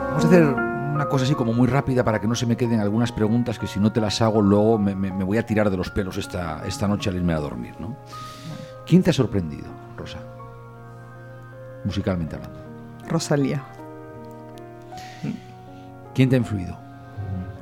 Vamos 0.09 0.25
a 0.25 0.29
hacer 0.29 0.43
una 0.45 1.07
cosa 1.09 1.25
así 1.25 1.35
como 1.35 1.53
muy 1.53 1.67
rápida 1.69 2.05
para 2.05 2.21
que 2.21 2.27
no 2.29 2.35
se 2.35 2.45
me 2.45 2.57
queden 2.57 2.81
algunas 2.81 3.13
preguntas 3.13 3.59
que 3.59 3.67
si 3.67 3.81
no 3.81 3.93
te 3.93 4.01
las 4.01 4.21
hago 4.21 4.43
luego 4.43 4.77
me, 4.79 4.95
me- 4.95 5.13
me 5.13 5.25
voy 5.25 5.39
a 5.39 5.47
tirar 5.47 5.71
de 5.71 5.77
los 5.77 5.89
pelos 5.91 6.19
esta, 6.19 6.63
esta 6.67 6.87
noche 6.89 7.09
al 7.09 7.17
irme 7.17 7.33
a 7.33 7.39
dormir, 7.39 7.75
¿no? 7.79 7.97
¿Quién 8.91 9.05
te 9.05 9.11
ha 9.11 9.13
sorprendido, 9.13 9.69
Rosa? 9.97 10.19
Musicalmente 11.85 12.35
hablando. 12.35 12.59
Rosalía. 13.09 13.63
¿Quién 16.13 16.29
te 16.29 16.35
ha 16.35 16.39
influido? 16.39 16.77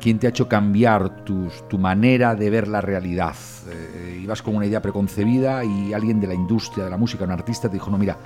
¿Quién 0.01 0.19
te 0.19 0.27
ha 0.27 0.31
hecho 0.31 0.49
cambiar 0.49 1.25
tus- 1.27 1.69
tu 1.69 1.77
manera 1.77 2.35
de 2.35 2.49
ver 2.49 2.67
la 2.67 2.81
realidad? 2.81 3.35
Eh, 3.69 4.21
ibas 4.23 4.41
con 4.41 4.57
una 4.57 4.65
idea 4.65 4.81
preconcebida 4.81 5.63
y 5.65 5.93
alguien 5.93 6.19
de 6.19 6.29
la 6.29 6.35
industria 6.35 6.85
de 6.85 6.91
la 6.91 6.97
música, 6.97 7.25
un 7.25 7.33
artista, 7.33 7.69
te 7.69 7.75
dijo, 7.75 7.91
no, 7.91 7.99
mira, 7.99 8.17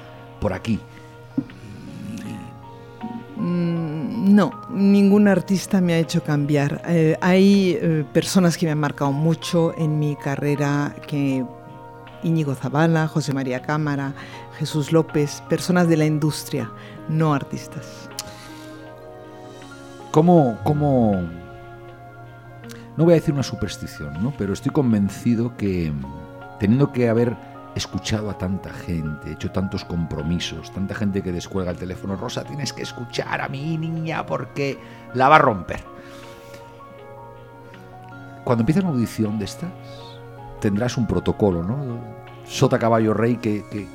por 0.40 0.52
aquí. 0.52 0.78
Mm, 3.36 3.82
No, 4.36 4.52
ningún 4.70 5.26
artista 5.26 5.80
me 5.80 5.94
ha 5.94 5.98
hecho 5.98 6.22
cambiar. 6.22 6.80
Eh, 6.86 7.18
hay 7.20 7.76
eh, 7.82 8.04
personas 8.12 8.56
que 8.56 8.66
me 8.66 8.72
han 8.72 8.78
marcado 8.78 9.10
mucho 9.12 9.74
en 9.76 9.98
mi 9.98 10.14
carrera, 10.16 10.94
que 11.08 11.44
Íñigo 12.22 12.54
Zavala, 12.54 13.08
José 13.08 13.32
María 13.32 13.62
Cámara, 13.62 14.14
Jesús 14.58 14.92
López, 14.92 15.42
personas 15.48 15.88
de 15.88 15.96
la 15.96 16.06
industria, 16.06 16.70
no 17.08 17.34
artistas. 17.34 18.08
¿Cómo, 20.10 20.58
cómo... 20.62 21.22
No 22.96 23.04
voy 23.04 23.12
a 23.12 23.16
decir 23.16 23.32
una 23.32 23.42
superstición, 23.42 24.22
¿no? 24.22 24.32
Pero 24.36 24.52
estoy 24.52 24.70
convencido 24.70 25.56
que 25.56 25.92
teniendo 26.60 26.92
que 26.92 27.08
haber 27.08 27.34
escuchado 27.74 28.30
a 28.30 28.36
tanta 28.36 28.70
gente, 28.70 29.32
hecho 29.32 29.50
tantos 29.50 29.84
compromisos, 29.84 30.70
tanta 30.72 30.94
gente 30.94 31.22
que 31.22 31.32
descuelga 31.32 31.70
el 31.70 31.78
teléfono, 31.78 32.16
Rosa, 32.16 32.44
tienes 32.44 32.72
que 32.72 32.82
escuchar 32.82 33.40
a 33.40 33.48
mi 33.48 33.78
niña 33.78 34.26
porque 34.26 34.78
la 35.14 35.28
va 35.28 35.36
a 35.36 35.38
romper. 35.38 35.82
Cuando 38.44 38.62
empieza 38.62 38.80
una 38.80 38.90
audición 38.90 39.38
de 39.38 39.46
estas, 39.46 39.70
tendrás 40.62 40.96
un 40.96 41.06
protocolo, 41.08 41.62
¿no? 41.64 41.76
Sota 42.46 42.78
caballo 42.78 43.12
rey 43.12 43.36
que, 43.36 43.64
que- 43.70 43.86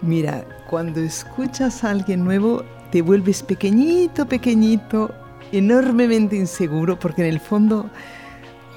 Mira, 0.00 0.44
cuando 0.68 1.00
escuchas 1.00 1.84
a 1.84 1.90
alguien 1.90 2.24
nuevo, 2.24 2.62
te 2.90 3.02
vuelves 3.02 3.42
pequeñito, 3.42 4.26
pequeñito, 4.26 5.10
enormemente 5.52 6.36
inseguro, 6.36 6.98
porque 6.98 7.22
en 7.22 7.28
el 7.28 7.40
fondo, 7.40 7.90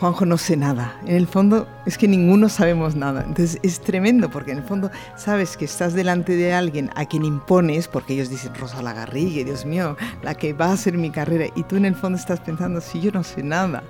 Juanjo 0.03 0.25
no 0.25 0.37
sé 0.37 0.57
nada. 0.57 0.99
En 1.05 1.15
el 1.15 1.27
fondo 1.27 1.65
es 1.85 1.97
que 1.97 2.09
ninguno 2.09 2.49
sabemos 2.49 2.93
nada. 2.93 3.23
Entonces 3.25 3.57
es 3.63 3.79
tremendo, 3.79 4.29
porque 4.29 4.51
en 4.51 4.57
el 4.57 4.63
fondo 4.65 4.91
sabes 5.15 5.55
que 5.55 5.63
estás 5.63 5.93
delante 5.93 6.35
de 6.35 6.53
alguien 6.53 6.89
a 6.95 7.05
quien 7.05 7.23
impones, 7.23 7.87
porque 7.87 8.15
ellos 8.15 8.29
dicen 8.29 8.53
Rosa 8.53 8.81
Lagarrigue, 8.81 9.45
Dios 9.45 9.65
mío, 9.65 9.95
la 10.21 10.35
que 10.35 10.51
va 10.51 10.65
a 10.65 10.73
hacer 10.73 10.97
mi 10.97 11.09
carrera, 11.09 11.45
y 11.55 11.63
tú 11.63 11.77
en 11.77 11.85
el 11.85 11.95
fondo 11.95 12.17
estás 12.17 12.41
pensando, 12.41 12.81
si 12.81 12.99
yo 12.99 13.11
no 13.13 13.23
sé 13.23 13.43
nada, 13.43 13.81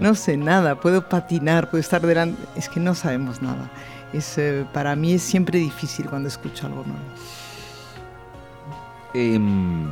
no 0.00 0.14
sé 0.14 0.38
nada, 0.38 0.80
puedo 0.80 1.06
patinar, 1.06 1.68
puedo 1.68 1.82
estar 1.82 2.00
delante, 2.00 2.42
es 2.56 2.70
que 2.70 2.80
no 2.80 2.94
sabemos 2.94 3.42
nada. 3.42 3.70
Es, 4.14 4.38
eh, 4.38 4.64
para 4.72 4.96
mí 4.96 5.12
es 5.12 5.22
siempre 5.22 5.58
difícil 5.58 6.06
cuando 6.06 6.30
escucho 6.30 6.66
algo 6.66 6.82
nuevo. 6.84 7.04
Em, 9.12 9.86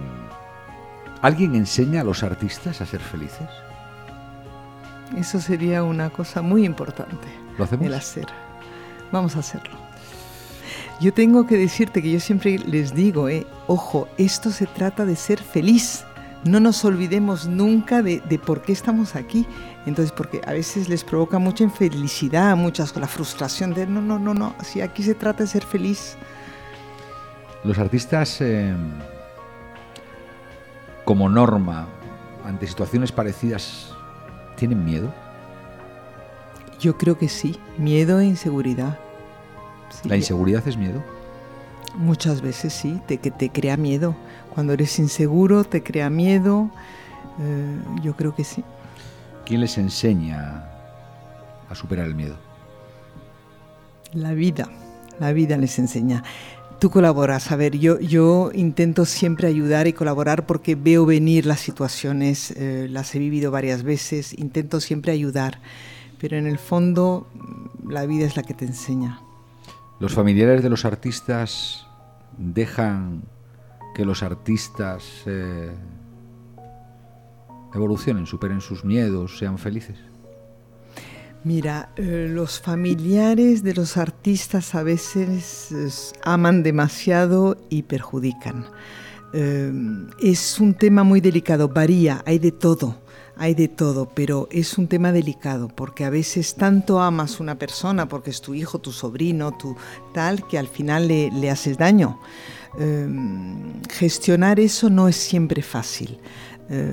¿Alguien 1.21 1.55
enseña 1.55 2.01
a 2.01 2.05
los 2.05 2.23
artistas 2.23 2.81
a 2.81 2.87
ser 2.87 3.01
felices? 3.01 3.66
Eso 5.17 5.41
sería 5.41 5.83
una 5.83 6.11
cosa 6.11 6.43
muy 6.43 6.65
importante. 6.65 7.29
¿Lo 7.57 7.65
hacemos? 7.65 7.87
El 7.87 7.95
hacer. 7.95 8.27
Vamos 9.13 9.37
a 9.37 9.41
hacerlo. 9.41 9.77
Yo 11.01 11.13
tengo 11.13 11.47
que 11.47 11.57
decirte 11.57 12.03
que 12.03 12.11
yo 12.11 12.21
siempre 12.21 12.59
les 12.59 12.95
digo, 12.95 13.29
eh, 13.29 13.47
ojo, 13.67 14.09
esto 14.17 14.51
se 14.51 14.67
trata 14.67 15.05
de 15.05 15.15
ser 15.15 15.39
feliz. 15.39 16.05
No 16.45 16.59
nos 16.61 16.85
olvidemos 16.85 17.47
nunca 17.47 18.03
de, 18.03 18.21
de 18.21 18.39
por 18.39 18.63
qué 18.63 18.73
estamos 18.73 19.15
aquí. 19.15 19.47
Entonces, 19.85 20.13
porque 20.13 20.41
a 20.47 20.53
veces 20.53 20.89
les 20.89 21.05
provoca 21.05 21.39
mucha 21.39 21.65
infelicidad, 21.65 22.57
muchas 22.57 22.97
la 22.97 23.07
frustración 23.07 23.75
de 23.75 23.87
no, 23.87 24.01
no, 24.01 24.19
no, 24.19 24.35
no. 24.35 24.55
Si 24.63 24.81
aquí 24.81 25.03
se 25.03 25.15
trata 25.15 25.45
de 25.45 25.49
ser 25.49 25.65
feliz. 25.65 26.17
Los 27.63 27.79
artistas, 27.79 28.41
eh, 28.41 28.75
como 31.05 31.29
norma, 31.29 31.89
ante 32.45 32.67
situaciones 32.67 33.13
parecidas, 33.13 33.96
¿tienen 34.57 34.85
miedo? 34.85 35.13
Yo 36.81 36.99
creo 36.99 37.19
que 37.19 37.29
sí. 37.29 37.59
Miedo 37.79 38.21
e 38.21 38.27
inseguridad. 38.27 38.99
Sí. 39.91 40.09
¿La 40.09 40.17
inseguridad 40.17 40.67
es 40.67 40.77
miedo? 40.77 41.03
Muchas 41.95 42.43
veces 42.43 42.75
sí, 42.75 43.01
te, 43.07 43.19
que 43.19 43.31
te 43.31 43.51
crea 43.51 43.77
miedo. 43.77 44.15
Cuando 44.55 44.73
eres 44.73 44.99
inseguro, 44.99 45.65
te 45.65 45.83
crea 45.83 46.11
miedo. 46.11 46.71
Eh, 47.41 47.79
yo 48.03 48.17
creo 48.17 48.35
que 48.35 48.45
sí. 48.45 48.65
¿Quién 49.47 49.61
les 49.61 49.79
enseña 49.79 50.65
a 51.69 51.75
superar 51.75 52.07
el 52.07 52.15
miedo? 52.15 52.37
La 54.13 54.33
vida, 54.33 54.69
la 55.21 55.33
vida 55.33 55.57
les 55.57 55.79
enseña. 55.79 56.25
Tú 56.79 56.91
colaboras, 56.91 57.53
a 57.53 57.57
ver, 57.57 57.79
yo, 57.79 57.99
yo 58.01 58.51
intento 58.53 59.07
siempre 59.07 59.49
ayudar 59.49 59.87
y 59.87 59.95
colaborar 59.95 60.45
porque 60.45 60.75
veo 60.75 61.07
venir 61.07 61.47
las 61.47 61.61
situaciones, 61.61 62.51
eh, 62.51 62.87
las 62.91 63.15
he 63.15 63.19
vivido 63.19 63.51
varias 63.51 63.83
veces, 63.83 64.39
intento 64.39 64.81
siempre 64.81 65.13
ayudar, 65.13 65.61
pero 66.21 66.37
en 66.37 66.47
el 66.47 66.59
fondo 66.59 67.29
mm, 67.33 67.91
la 67.91 68.05
vida 68.05 68.27
es 68.27 68.37
la 68.37 68.43
que 68.43 68.53
te 68.53 68.67
enseña. 68.67 69.21
¿Los 70.01 70.13
familiares 70.13 70.63
de 70.63 70.69
los 70.69 70.85
artistas 70.85 71.87
dejan 72.37 73.23
que 73.95 74.05
los 74.05 74.23
artistas 74.23 75.23
eh, 75.25 75.73
evolucionen, 77.75 78.27
superen 78.27 78.61
sus 78.61 78.85
miedos, 78.85 79.39
sean 79.39 79.57
felices? 79.57 79.97
Mira, 81.47 81.91
eh, 81.95 82.27
los 82.29 82.61
familiares 82.61 83.63
de 83.63 83.73
los 83.73 83.97
artistas 83.97 84.75
a 84.75 84.83
veces 84.83 86.13
aman 86.25 86.65
demasiado 86.65 87.57
y 87.71 87.83
perjudican. 87.83 88.67
Eh, 89.33 89.71
es 90.21 90.59
un 90.59 90.75
tema 90.75 91.05
muy 91.05 91.21
delicado, 91.21 91.69
varía, 91.69 92.21
hay 92.27 92.41
de 92.41 92.51
todo, 92.51 92.99
hay 93.37 93.55
de 93.55 93.69
todo, 93.69 94.11
pero 94.13 94.49
es 94.51 94.77
un 94.77 94.89
tema 94.89 95.13
delicado 95.13 95.69
porque 95.69 96.05
a 96.05 96.11
veces 96.11 96.57
tanto 96.57 97.01
amas 97.01 97.39
una 97.39 97.57
persona 97.57 98.09
porque 98.09 98.31
es 98.31 98.41
tu 98.41 98.53
hijo, 98.53 98.81
tu 98.81 98.91
sobrino, 98.91 99.57
tu 99.57 99.77
tal, 100.13 100.45
que 100.49 100.59
al 100.59 100.67
final 100.67 101.07
le, 101.07 101.31
le 101.31 101.49
haces 101.49 101.79
daño. 101.79 102.19
Eh, 102.81 103.07
gestionar 103.89 104.59
eso 104.59 104.91
no 104.91 105.07
es 105.07 105.15
siempre 105.15 105.63
fácil. 105.63 106.19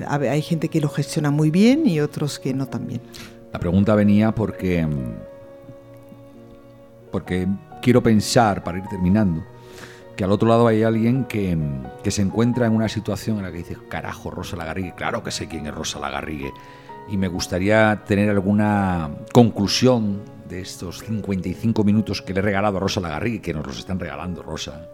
Hay 0.06 0.40
gente 0.42 0.68
que 0.68 0.80
lo 0.80 0.88
gestiona 0.88 1.32
muy 1.32 1.50
bien 1.50 1.84
y 1.88 1.98
otros 1.98 2.38
que 2.38 2.54
no 2.54 2.66
tan 2.66 2.86
bien. 2.86 3.00
La 3.54 3.60
pregunta 3.60 3.94
venía 3.94 4.32
porque. 4.34 4.84
Porque 7.12 7.46
quiero 7.80 8.02
pensar, 8.02 8.64
para 8.64 8.78
ir 8.78 8.84
terminando, 8.90 9.44
que 10.16 10.24
al 10.24 10.32
otro 10.32 10.48
lado 10.48 10.66
hay 10.66 10.82
alguien 10.82 11.24
que, 11.26 11.56
que 12.02 12.10
se 12.10 12.22
encuentra 12.22 12.66
en 12.66 12.72
una 12.72 12.88
situación 12.88 13.38
en 13.38 13.44
la 13.44 13.52
que 13.52 13.58
dice: 13.58 13.76
Carajo, 13.88 14.32
Rosa 14.32 14.56
Lagarrigue, 14.56 14.94
claro 14.96 15.22
que 15.22 15.30
sé 15.30 15.46
quién 15.46 15.68
es 15.68 15.74
Rosa 15.74 16.00
Lagarrigue. 16.00 16.52
Y 17.08 17.16
me 17.16 17.28
gustaría 17.28 18.02
tener 18.04 18.28
alguna 18.28 19.10
conclusión 19.32 20.22
de 20.48 20.60
estos 20.60 20.98
55 21.04 21.84
minutos 21.84 22.22
que 22.22 22.34
le 22.34 22.40
he 22.40 22.42
regalado 22.42 22.78
a 22.78 22.80
Rosa 22.80 23.00
Lagarrigue, 23.00 23.40
que 23.40 23.54
nos 23.54 23.64
los 23.64 23.78
están 23.78 24.00
regalando, 24.00 24.42
Rosa. 24.42 24.90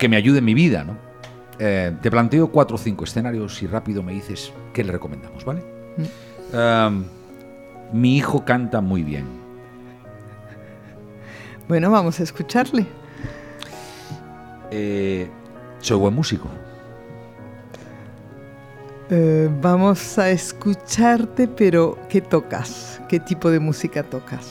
Que 0.00 0.08
me 0.08 0.16
ayude 0.16 0.38
en 0.38 0.44
mi 0.44 0.54
vida, 0.54 0.82
¿no? 0.82 0.96
Eh, 1.60 1.94
te 2.02 2.10
planteo 2.10 2.50
cuatro 2.50 2.74
o 2.74 2.78
cinco 2.78 3.04
escenarios 3.04 3.62
y 3.62 3.68
rápido 3.68 4.02
me 4.02 4.14
dices 4.14 4.52
qué 4.72 4.82
le 4.82 4.90
recomendamos, 4.90 5.44
¿vale? 5.44 5.62
Um, 6.52 7.04
mi 7.92 8.16
hijo 8.16 8.44
canta 8.44 8.80
muy 8.80 9.02
bien. 9.02 9.26
Bueno, 11.68 11.90
vamos 11.90 12.18
a 12.20 12.22
escucharle. 12.22 12.86
Eh, 14.70 15.28
soy 15.80 15.98
buen 15.98 16.14
músico. 16.14 16.48
Eh, 19.10 19.48
vamos 19.62 20.18
a 20.18 20.30
escucharte, 20.30 21.48
pero 21.48 21.98
¿qué 22.08 22.20
tocas? 22.20 23.00
¿Qué 23.08 23.20
tipo 23.20 23.50
de 23.50 23.58
música 23.60 24.02
tocas? 24.02 24.48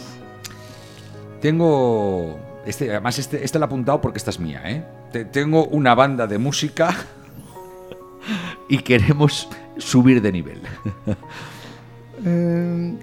Tengo. 1.41 2.39
Este, 2.65 2.89
además, 2.91 3.17
este, 3.19 3.43
este 3.43 3.59
lo 3.59 3.65
he 3.65 3.67
apuntado 3.67 4.01
porque 4.01 4.17
esta 4.17 4.29
es 4.31 4.39
mía, 4.39 4.61
¿eh? 4.65 4.83
Te- 5.11 5.25
tengo 5.25 5.65
una 5.67 5.95
banda 5.95 6.27
de 6.27 6.37
música 6.37 6.93
y 8.69 8.79
queremos 8.79 9.47
subir 9.77 10.21
de 10.21 10.31
nivel. 10.31 10.61
Eh, 12.25 12.93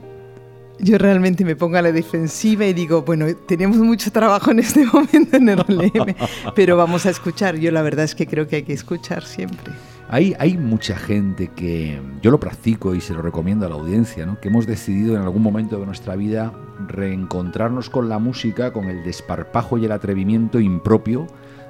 yo 0.78 0.98
realmente 0.98 1.44
me 1.44 1.56
pongo 1.56 1.76
a 1.76 1.82
la 1.82 1.92
defensiva 1.92 2.66
y 2.66 2.72
digo, 2.72 3.02
bueno, 3.02 3.26
tenemos 3.46 3.76
mucho 3.78 4.10
trabajo 4.10 4.50
en 4.50 4.58
este 4.58 4.84
momento 4.92 5.36
en 5.36 5.48
el 5.48 5.58
LM, 5.60 6.14
pero 6.54 6.76
vamos 6.76 7.06
a 7.06 7.10
escuchar. 7.10 7.56
Yo 7.56 7.70
la 7.70 7.82
verdad 7.82 8.04
es 8.04 8.14
que 8.14 8.26
creo 8.26 8.48
que 8.48 8.56
hay 8.56 8.62
que 8.64 8.72
escuchar 8.72 9.24
siempre. 9.24 9.72
Hay, 10.08 10.34
hay 10.38 10.58
mucha 10.58 10.96
gente 10.96 11.48
que 11.48 11.98
yo 12.20 12.30
lo 12.30 12.38
practico 12.38 12.94
y 12.94 13.00
se 13.00 13.14
lo 13.14 13.22
recomiendo 13.22 13.66
a 13.66 13.68
la 13.68 13.76
audiencia, 13.76 14.26
¿no? 14.26 14.38
que 14.38 14.48
hemos 14.48 14.66
decidido 14.66 15.16
en 15.16 15.22
algún 15.22 15.42
momento 15.42 15.78
de 15.78 15.86
nuestra 15.86 16.14
vida 16.14 16.52
reencontrarnos 16.86 17.88
con 17.88 18.08
la 18.08 18.18
música, 18.18 18.72
con 18.72 18.84
el 18.90 19.02
desparpajo 19.02 19.78
y 19.78 19.86
el 19.86 19.92
atrevimiento 19.92 20.60
impropio 20.60 21.26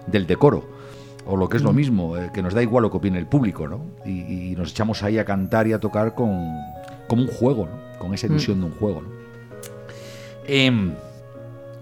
del 0.06 0.26
decoro. 0.26 0.68
O 1.26 1.36
lo 1.38 1.48
que 1.48 1.56
es 1.56 1.62
lo 1.62 1.72
mismo, 1.72 2.18
eh, 2.18 2.30
que 2.34 2.42
nos 2.42 2.52
da 2.52 2.62
igual 2.62 2.82
lo 2.82 2.90
que 2.90 2.98
opine 2.98 3.18
el 3.18 3.26
público, 3.26 3.66
¿no? 3.66 3.80
Y, 4.04 4.50
y 4.50 4.56
nos 4.56 4.72
echamos 4.72 5.02
ahí 5.02 5.16
a 5.16 5.24
cantar 5.24 5.66
y 5.66 5.72
a 5.72 5.80
tocar 5.80 6.14
con, 6.14 6.52
como 7.08 7.22
un 7.22 7.28
juego, 7.28 7.66
¿no? 7.66 7.98
Con 7.98 8.14
esa 8.14 8.26
ilusión 8.26 8.60
de 8.60 8.66
un 8.66 8.72
juego, 8.72 9.02
¿no? 9.02 9.08
Em, 10.46 10.94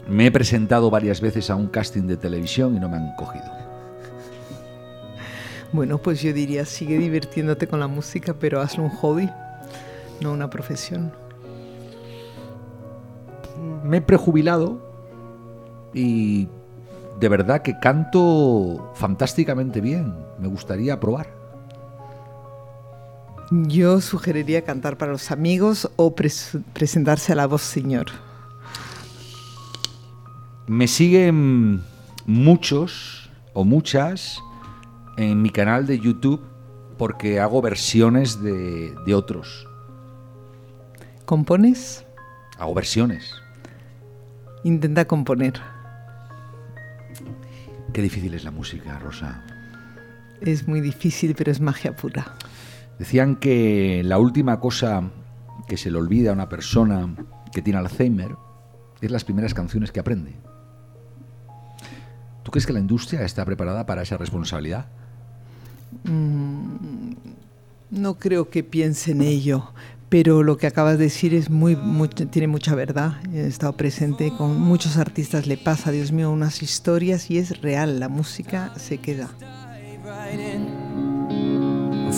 me 0.09 0.27
he 0.27 0.31
presentado 0.31 0.91
varias 0.91 1.21
veces 1.21 1.51
a 1.51 1.57
un 1.57 1.69
casting 1.69 2.03
de 2.03 2.17
televisión 2.17 2.77
y 2.77 2.81
no 2.81 2.89
me 2.89 2.97
han 2.97 3.15
cogido. 3.17 3.45
Bueno, 5.73 5.99
pues 5.99 6.21
yo 6.21 6.33
diría, 6.33 6.67
sigue 6.67 6.99
divirtiéndote 6.99 7.67
con 7.67 7.81
la 7.81 7.87
música, 7.87 8.35
pero 8.39 8.61
hazlo 8.61 8.85
un 8.85 8.91
hobby, 8.91 9.31
no 10.21 10.33
una 10.33 10.51
profesión. 10.51 11.13
me 13.85 13.99
he 13.99 14.01
prejubilado 14.01 14.81
y 15.95 16.49
de 17.19 17.29
verdad 17.29 17.63
que 17.63 17.79
canto 17.79 18.93
fantásticamente 18.95 19.81
bien. 19.81 20.15
Me 20.39 20.49
gustaría 20.49 20.99
probar. 21.01 21.42
Yo 23.55 24.01
sugeriría 24.01 24.65
cantar 24.65 24.97
para 24.97 25.13
los 25.13 25.31
amigos 25.31 25.91
o 25.97 26.17
pres- 26.17 26.63
presentarse 26.73 27.33
a 27.33 27.35
la 27.37 27.47
voz 27.47 27.61
señor. 27.61 28.07
Me 30.67 30.89
siguen 30.89 31.83
muchos 32.25 33.31
o 33.53 33.65
muchas 33.65 34.41
en 35.19 35.43
mi 35.43 35.51
canal 35.51 35.87
de 35.87 35.99
YouTube 35.99 36.41
porque 36.97 37.41
hago 37.41 37.61
versiones 37.61 38.43
de, 38.43 38.95
de 39.05 39.15
otros. 39.15 39.67
¿Compones? 41.27 42.07
Hago 42.59 42.73
versiones. 42.73 43.35
Intenta 44.65 45.05
componer. 45.07 45.61
Qué 47.93 48.01
difícil 48.01 48.33
es 48.33 48.45
la 48.45 48.51
música, 48.51 48.99
Rosa. 48.99 49.45
Es 50.41 50.67
muy 50.67 50.81
difícil, 50.81 51.35
pero 51.37 51.53
es 51.53 51.61
magia 51.61 51.95
pura. 51.95 52.35
Decían 53.03 53.35
que 53.35 54.03
la 54.05 54.17
última 54.21 54.61
cosa 54.61 55.03
que 55.67 55.77
se 55.77 55.91
le 55.91 55.99
olvida 55.99 56.31
a 56.31 56.35
una 56.35 56.49
persona 56.49 57.13
que 57.53 57.61
tiene 57.61 57.81
Alzheimer 57.81 58.37
es 59.01 59.11
las 59.11 59.25
primeras 59.25 59.55
canciones 59.55 59.91
que 59.91 59.99
aprende. 59.99 60.35
¿Tú 62.45 62.53
crees 62.53 62.65
que 62.65 62.73
la 62.73 62.79
industria 62.79 63.23
está 63.23 63.45
preparada 63.45 63.87
para 63.87 64.03
esa 64.03 64.19
responsabilidad? 64.19 64.87
No 67.91 68.15
creo 68.21 68.51
que 68.51 68.63
piense 68.63 69.11
en 69.11 69.23
ello, 69.23 69.73
pero 70.09 70.45
lo 70.45 70.57
que 70.57 70.69
acabas 70.69 70.97
de 70.97 71.03
decir 71.07 71.35
es 71.35 71.51
muy, 71.51 71.75
muy- 71.75 72.07
tiene 72.07 72.47
mucha 72.47 72.77
verdad. 72.77 73.15
He 73.35 73.49
estado 73.49 73.73
presente 73.73 74.33
con 74.39 74.61
muchos 74.61 74.97
artistas, 74.97 75.49
le 75.49 75.57
pasa, 75.57 75.91
Dios 75.91 76.13
mío, 76.13 76.31
unas 76.31 76.63
historias 76.63 77.33
y 77.33 77.39
es 77.39 77.61
real, 77.63 77.99
la 77.99 78.09
música 78.09 78.73
se 78.77 78.99
queda. 78.99 79.29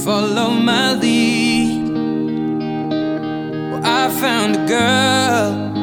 Follow 0.02 0.50
my 0.50 0.94
lead. 0.94 1.88
Well, 3.70 3.80
I 3.84 4.10
found 4.10 4.56
a 4.56 4.66
girl. 4.66 5.74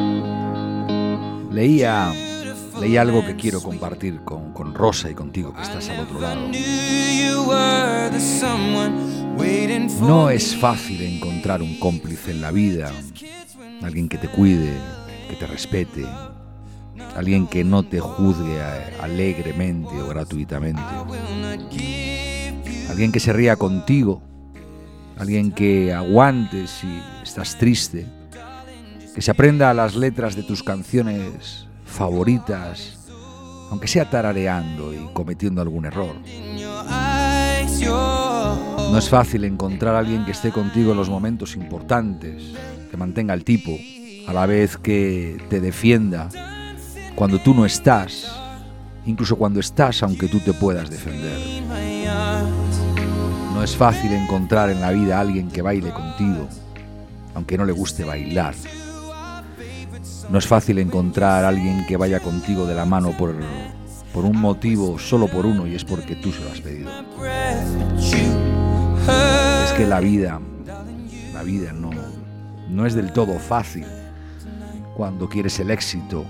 Leía, 1.52 2.12
leía 2.80 3.02
algo 3.02 3.24
que 3.24 3.36
quiero 3.36 3.62
compartir 3.62 4.20
con, 4.24 4.52
con 4.52 4.74
Rosa 4.74 5.10
y 5.10 5.14
contigo, 5.14 5.54
que 5.54 5.62
estás 5.62 5.88
al 5.88 6.00
otro 6.00 6.20
lado. 6.20 6.50
No 10.00 10.30
es 10.30 10.56
fácil 10.56 11.02
encontrar 11.02 11.62
un 11.62 11.78
cómplice 11.78 12.32
en 12.32 12.40
la 12.42 12.50
vida, 12.50 12.90
alguien 13.82 14.08
que 14.08 14.18
te 14.18 14.28
cuide, 14.28 14.72
que 15.28 15.36
te 15.36 15.46
respete, 15.46 16.06
alguien 17.16 17.46
que 17.46 17.64
no 17.64 17.82
te 17.82 18.00
juzgue 18.00 18.60
alegremente 19.00 20.00
o 20.00 20.08
gratuitamente, 20.08 20.82
alguien 22.92 23.10
que 23.10 23.20
se 23.20 23.32
ría 23.32 23.56
contigo, 23.56 24.22
alguien 25.18 25.50
que 25.50 25.94
aguante 25.94 26.66
si 26.66 27.00
estás 27.22 27.56
triste, 27.56 28.06
que 29.14 29.22
se 29.22 29.30
aprenda 29.30 29.72
las 29.72 29.96
letras 29.96 30.36
de 30.36 30.42
tus 30.42 30.62
canciones 30.62 31.66
favoritas, 31.86 32.98
aunque 33.70 33.88
sea 33.88 34.10
tarareando 34.10 34.92
y 34.92 35.08
cometiendo 35.14 35.62
algún 35.62 35.86
error. 35.86 36.14
No 38.90 38.98
es 38.98 39.08
fácil 39.08 39.44
encontrar 39.44 39.94
a 39.94 40.00
alguien 40.00 40.26
que 40.26 40.32
esté 40.32 40.50
contigo 40.50 40.92
en 40.92 40.98
los 40.98 41.08
momentos 41.08 41.56
importantes, 41.56 42.52
que 42.90 42.96
mantenga 42.98 43.32
el 43.32 43.42
tipo, 43.42 43.72
a 44.26 44.34
la 44.34 44.44
vez 44.44 44.76
que 44.76 45.42
te 45.48 45.60
defienda 45.60 46.28
cuando 47.14 47.38
tú 47.38 47.54
no 47.54 47.64
estás, 47.64 48.30
incluso 49.06 49.36
cuando 49.36 49.60
estás 49.60 50.02
aunque 50.02 50.28
tú 50.28 50.40
te 50.40 50.52
puedas 50.52 50.90
defender. 50.90 51.61
No 53.62 53.66
es 53.66 53.76
fácil 53.76 54.12
encontrar 54.12 54.70
en 54.70 54.80
la 54.80 54.90
vida 54.90 55.18
a 55.18 55.20
alguien 55.20 55.48
que 55.48 55.62
baile 55.62 55.92
contigo, 55.92 56.48
aunque 57.32 57.56
no 57.56 57.64
le 57.64 57.70
guste 57.70 58.02
bailar. 58.02 58.56
No 60.30 60.36
es 60.36 60.48
fácil 60.48 60.80
encontrar 60.80 61.44
a 61.44 61.48
alguien 61.48 61.86
que 61.86 61.96
vaya 61.96 62.18
contigo 62.18 62.66
de 62.66 62.74
la 62.74 62.84
mano 62.84 63.16
por, 63.16 63.36
por 64.12 64.24
un 64.24 64.36
motivo, 64.40 64.98
solo 64.98 65.28
por 65.28 65.46
uno, 65.46 65.68
y 65.68 65.76
es 65.76 65.84
porque 65.84 66.16
tú 66.16 66.32
se 66.32 66.42
lo 66.42 66.50
has 66.50 66.60
pedido. 66.60 66.90
Es 69.64 69.72
que 69.76 69.86
la 69.86 70.00
vida, 70.00 70.40
la 71.32 71.44
vida 71.44 71.72
no, 71.72 71.90
no 72.68 72.84
es 72.84 72.94
del 72.94 73.12
todo 73.12 73.38
fácil 73.38 73.86
cuando 74.96 75.28
quieres 75.28 75.60
el 75.60 75.70
éxito. 75.70 76.24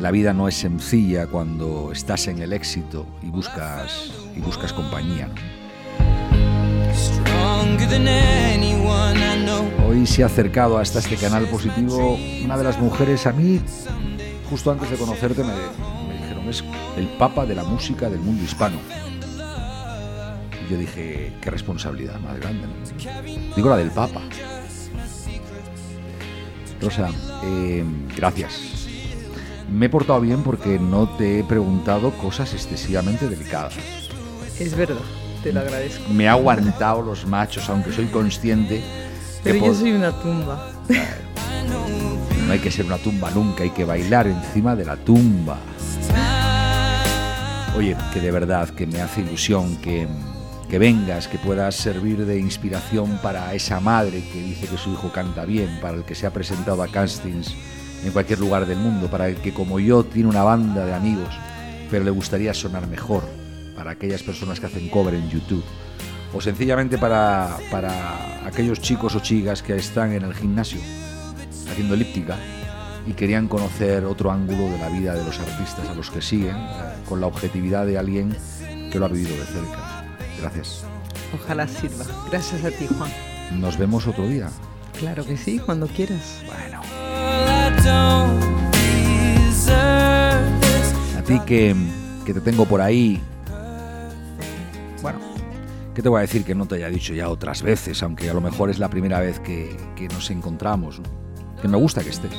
La 0.00 0.10
vida 0.10 0.32
no 0.32 0.48
es 0.48 0.56
sencilla 0.56 1.28
cuando 1.28 1.92
estás 1.92 2.26
en 2.26 2.40
el 2.40 2.52
éxito 2.52 3.06
y 3.22 3.28
buscas 3.28 4.10
y 4.34 4.40
buscas 4.40 4.72
compañía. 4.72 5.28
Hoy 9.86 10.06
se 10.06 10.22
ha 10.22 10.26
acercado 10.26 10.78
hasta 10.78 11.00
este 11.00 11.16
canal 11.16 11.46
positivo 11.46 12.18
una 12.44 12.56
de 12.56 12.64
las 12.64 12.78
mujeres 12.78 13.26
a 13.26 13.32
mí, 13.32 13.60
justo 14.48 14.70
antes 14.70 14.90
de 14.90 14.96
conocerte 14.96 15.42
me, 15.42 15.52
me 16.08 16.14
dijeron, 16.14 16.48
es 16.48 16.64
el 16.96 17.08
papa 17.18 17.44
de 17.44 17.54
la 17.54 17.64
música 17.64 18.08
del 18.08 18.20
mundo 18.20 18.42
hispano. 18.42 18.78
Y 20.64 20.70
yo 20.72 20.78
dije, 20.78 21.32
qué 21.40 21.50
responsabilidad 21.50 22.18
más 22.20 22.38
grande. 22.38 22.66
¿no? 22.66 23.54
Digo 23.56 23.68
la 23.68 23.76
del 23.76 23.90
papa. 23.90 24.20
Rosa, 26.80 27.10
eh, 27.44 27.84
gracias. 28.16 28.86
Me 29.70 29.86
he 29.86 29.88
portado 29.88 30.20
bien 30.20 30.42
porque 30.42 30.78
no 30.78 31.08
te 31.16 31.40
he 31.40 31.44
preguntado 31.44 32.10
cosas 32.12 32.54
excesivamente 32.54 33.28
delicadas. 33.28 33.74
Es 34.58 34.76
verdad, 34.76 34.96
te 35.42 35.52
lo 35.52 35.60
agradezco. 35.60 36.08
Me 36.12 36.28
ha 36.28 36.32
aguantado 36.32 37.02
los 37.02 37.26
machos, 37.26 37.68
aunque 37.68 37.92
soy 37.92 38.06
consciente 38.06 38.76
que 39.42 39.52
Pero 39.52 39.56
yo 39.56 39.64
por- 39.66 39.74
soy 39.76 39.92
una 39.92 40.12
tumba. 40.12 40.72
no 42.46 42.52
hay 42.52 42.58
que 42.58 42.70
ser 42.70 42.86
una 42.86 42.98
tumba 42.98 43.30
nunca, 43.30 43.62
hay 43.62 43.70
que 43.70 43.84
bailar 43.84 44.26
encima 44.26 44.74
de 44.76 44.84
la 44.84 44.96
tumba. 44.96 45.56
Oye, 47.76 47.96
que 48.12 48.20
de 48.20 48.30
verdad 48.30 48.68
que 48.70 48.86
me 48.86 49.00
hace 49.00 49.20
ilusión 49.22 49.76
que, 49.76 50.06
que 50.68 50.78
vengas, 50.78 51.28
que 51.28 51.38
puedas 51.38 51.76
servir 51.76 52.26
de 52.26 52.38
inspiración 52.38 53.18
para 53.22 53.54
esa 53.54 53.80
madre 53.80 54.22
que 54.32 54.42
dice 54.42 54.66
que 54.66 54.76
su 54.76 54.92
hijo 54.92 55.10
canta 55.12 55.44
bien, 55.44 55.78
para 55.80 55.96
el 55.96 56.04
que 56.04 56.14
se 56.14 56.26
ha 56.26 56.32
presentado 56.32 56.82
a 56.82 56.88
castings 56.88 57.54
en 58.04 58.12
cualquier 58.12 58.40
lugar 58.40 58.66
del 58.66 58.78
mundo, 58.78 59.08
para 59.08 59.28
el 59.28 59.36
que 59.36 59.54
como 59.54 59.78
yo 59.78 60.02
tiene 60.04 60.28
una 60.28 60.42
banda 60.42 60.84
de 60.84 60.92
amigos, 60.94 61.28
pero 61.90 62.04
le 62.04 62.10
gustaría 62.10 62.52
sonar 62.54 62.86
mejor, 62.88 63.22
para 63.80 63.92
aquellas 63.92 64.22
personas 64.22 64.60
que 64.60 64.66
hacen 64.66 64.90
cover 64.90 65.14
en 65.14 65.30
YouTube, 65.30 65.64
o 66.34 66.40
sencillamente 66.42 66.98
para, 66.98 67.56
para 67.70 68.46
aquellos 68.46 68.78
chicos 68.78 69.14
o 69.14 69.20
chicas 69.20 69.62
que 69.62 69.74
están 69.74 70.12
en 70.12 70.22
el 70.22 70.34
gimnasio 70.34 70.78
haciendo 71.66 71.94
elíptica 71.94 72.36
y 73.06 73.14
querían 73.14 73.48
conocer 73.48 74.04
otro 74.04 74.30
ángulo 74.30 74.64
de 74.70 74.76
la 74.76 74.90
vida 74.90 75.14
de 75.14 75.24
los 75.24 75.38
artistas 75.38 75.88
a 75.88 75.94
los 75.94 76.10
que 76.10 76.20
siguen, 76.20 76.56
eh, 76.56 76.94
con 77.08 77.22
la 77.22 77.26
objetividad 77.26 77.86
de 77.86 77.96
alguien 77.96 78.36
que 78.92 78.98
lo 78.98 79.06
ha 79.06 79.08
vivido 79.08 79.34
de 79.34 79.46
cerca. 79.46 80.04
Gracias. 80.38 80.84
Ojalá 81.32 81.66
sirva. 81.66 82.04
Gracias 82.30 82.62
a 82.62 82.70
ti, 82.70 82.86
Juan. 82.86 83.10
Nos 83.58 83.78
vemos 83.78 84.06
otro 84.06 84.28
día. 84.28 84.50
Claro 84.98 85.24
que 85.24 85.38
sí, 85.38 85.58
cuando 85.58 85.86
quieras. 85.86 86.42
Bueno, 86.44 86.82
a 91.16 91.22
ti 91.24 91.40
que, 91.46 91.74
que 92.26 92.34
te 92.34 92.42
tengo 92.42 92.66
por 92.66 92.82
ahí. 92.82 93.22
¿Qué 96.00 96.04
te 96.04 96.08
voy 96.08 96.20
a 96.20 96.22
decir 96.22 96.44
que 96.44 96.54
no 96.54 96.64
te 96.64 96.76
haya 96.76 96.88
dicho 96.88 97.12
ya 97.12 97.28
otras 97.28 97.60
veces, 97.60 98.02
aunque 98.02 98.30
a 98.30 98.32
lo 98.32 98.40
mejor 98.40 98.70
es 98.70 98.78
la 98.78 98.88
primera 98.88 99.20
vez 99.20 99.38
que, 99.38 99.76
que 99.96 100.08
nos 100.08 100.30
encontramos? 100.30 100.98
¿no? 100.98 101.04
Que 101.60 101.68
me 101.68 101.76
gusta 101.76 102.02
que 102.02 102.08
estés. 102.08 102.32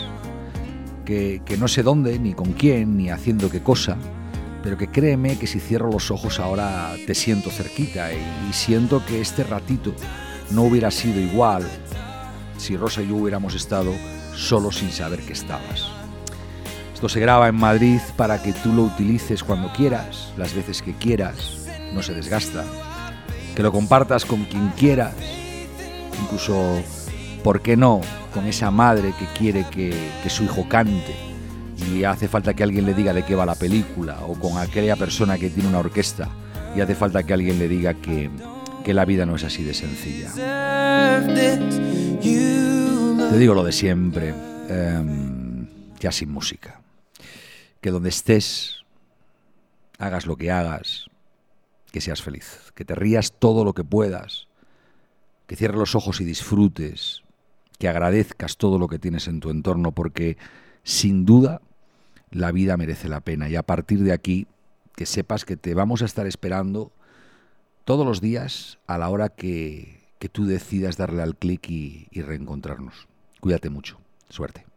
Que, 1.05 1.43
que 1.45 1.57
no 1.57 1.67
sé 1.67 1.83
dónde, 1.83 2.17
ni 2.17 2.33
con 2.33 2.53
quién, 2.53 2.97
ni 2.97 3.11
haciendo 3.11 3.51
qué 3.51 3.61
cosa, 3.61 3.97
pero 4.63 4.79
que 4.79 4.87
créeme 4.87 5.37
que 5.37 5.45
si 5.45 5.59
cierro 5.59 5.91
los 5.91 6.09
ojos 6.09 6.39
ahora 6.39 6.95
te 7.05 7.13
siento 7.13 7.51
cerquita 7.51 8.11
y, 8.11 8.17
y 8.49 8.53
siento 8.53 9.05
que 9.05 9.21
este 9.21 9.43
ratito 9.43 9.93
no 10.49 10.63
hubiera 10.63 10.89
sido 10.89 11.19
igual 11.19 11.63
si 12.57 12.75
Rosa 12.77 13.03
y 13.03 13.09
yo 13.09 13.15
hubiéramos 13.17 13.53
estado 13.53 13.93
solo 14.33 14.71
sin 14.71 14.89
saber 14.89 15.19
que 15.19 15.33
estabas. 15.33 15.85
Esto 16.95 17.07
se 17.07 17.19
graba 17.19 17.47
en 17.47 17.57
Madrid 17.57 17.99
para 18.17 18.41
que 18.41 18.53
tú 18.53 18.73
lo 18.73 18.85
utilices 18.85 19.43
cuando 19.43 19.71
quieras, 19.71 20.33
las 20.35 20.55
veces 20.55 20.81
que 20.81 20.95
quieras, 20.95 21.67
no 21.93 22.01
se 22.01 22.15
desgasta. 22.15 22.65
Que 23.55 23.63
lo 23.63 23.71
compartas 23.71 24.25
con 24.25 24.45
quien 24.45 24.69
quieras, 24.69 25.13
incluso, 26.21 26.81
¿por 27.43 27.61
qué 27.61 27.75
no?, 27.75 28.01
con 28.33 28.45
esa 28.45 28.71
madre 28.71 29.13
que 29.19 29.25
quiere 29.37 29.65
que, 29.69 29.93
su 30.29 30.43
hijo 30.43 30.67
cante 30.67 31.15
y 31.77 32.03
hace 32.03 32.27
falta 32.27 32.53
que 32.53 32.63
alguien 32.63 32.85
le 32.85 32.93
diga 32.93 33.13
de 33.13 33.23
qué 33.23 33.35
va 33.35 33.45
la 33.45 33.55
película, 33.55 34.19
o 34.21 34.35
con 34.35 34.57
aquella 34.57 34.95
persona 34.95 35.37
que 35.37 35.49
tiene 35.49 35.67
una 35.67 35.79
orquesta 35.79 36.29
y 36.75 36.81
hace 36.81 36.95
falta 36.95 37.23
que 37.23 37.33
alguien 37.33 37.59
le 37.59 37.67
diga 37.67 37.95
que, 37.95 38.29
la 38.85 39.05
vida 39.05 39.25
no 39.25 39.35
es 39.35 39.43
así 39.43 39.63
de 39.63 39.73
sencilla. 39.73 40.31
Te 43.31 43.37
digo 43.37 43.53
lo 43.53 43.63
de 43.63 43.71
siempre, 43.71 44.33
em, 44.69 45.67
ya 45.99 46.11
sin 46.11 46.29
música. 46.29 46.81
Que 47.79 47.89
donde 47.89 48.09
estés, 48.09 48.83
hagas 49.97 50.25
lo 50.25 50.35
que 50.35 50.51
hagas, 50.51 51.05
que 51.91 52.01
seas 52.01 52.21
feliz, 52.21 52.71
que 52.73 52.85
te 52.85 52.95
rías 52.95 53.33
todo 53.37 53.63
lo 53.63 53.73
que 53.73 53.83
puedas, 53.83 54.47
que 55.47 55.55
cierres 55.55 55.77
los 55.77 55.95
ojos 55.95 56.21
y 56.21 56.25
disfrutes, 56.25 57.23
que 57.77 57.89
agradezcas 57.89 58.57
todo 58.57 58.79
lo 58.79 58.87
que 58.87 58.99
tienes 58.99 59.27
en 59.27 59.39
tu 59.39 59.49
entorno, 59.49 59.91
porque 59.91 60.37
sin 60.83 61.25
duda 61.25 61.61
la 62.29 62.51
vida 62.51 62.77
merece 62.77 63.09
la 63.09 63.21
pena. 63.21 63.49
Y 63.49 63.55
a 63.55 63.63
partir 63.63 64.03
de 64.03 64.13
aquí, 64.13 64.47
que 64.95 65.05
sepas 65.05 65.45
que 65.45 65.57
te 65.57 65.73
vamos 65.73 66.01
a 66.01 66.05
estar 66.05 66.27
esperando 66.27 66.91
todos 67.83 68.05
los 68.05 68.21
días 68.21 68.79
a 68.87 68.97
la 68.97 69.09
hora 69.09 69.29
que, 69.29 69.99
que 70.19 70.29
tú 70.29 70.45
decidas 70.45 70.97
darle 70.97 71.23
al 71.23 71.35
clic 71.35 71.69
y, 71.69 72.07
y 72.11 72.21
reencontrarnos. 72.21 73.07
Cuídate 73.39 73.69
mucho. 73.69 73.99
Suerte. 74.29 74.70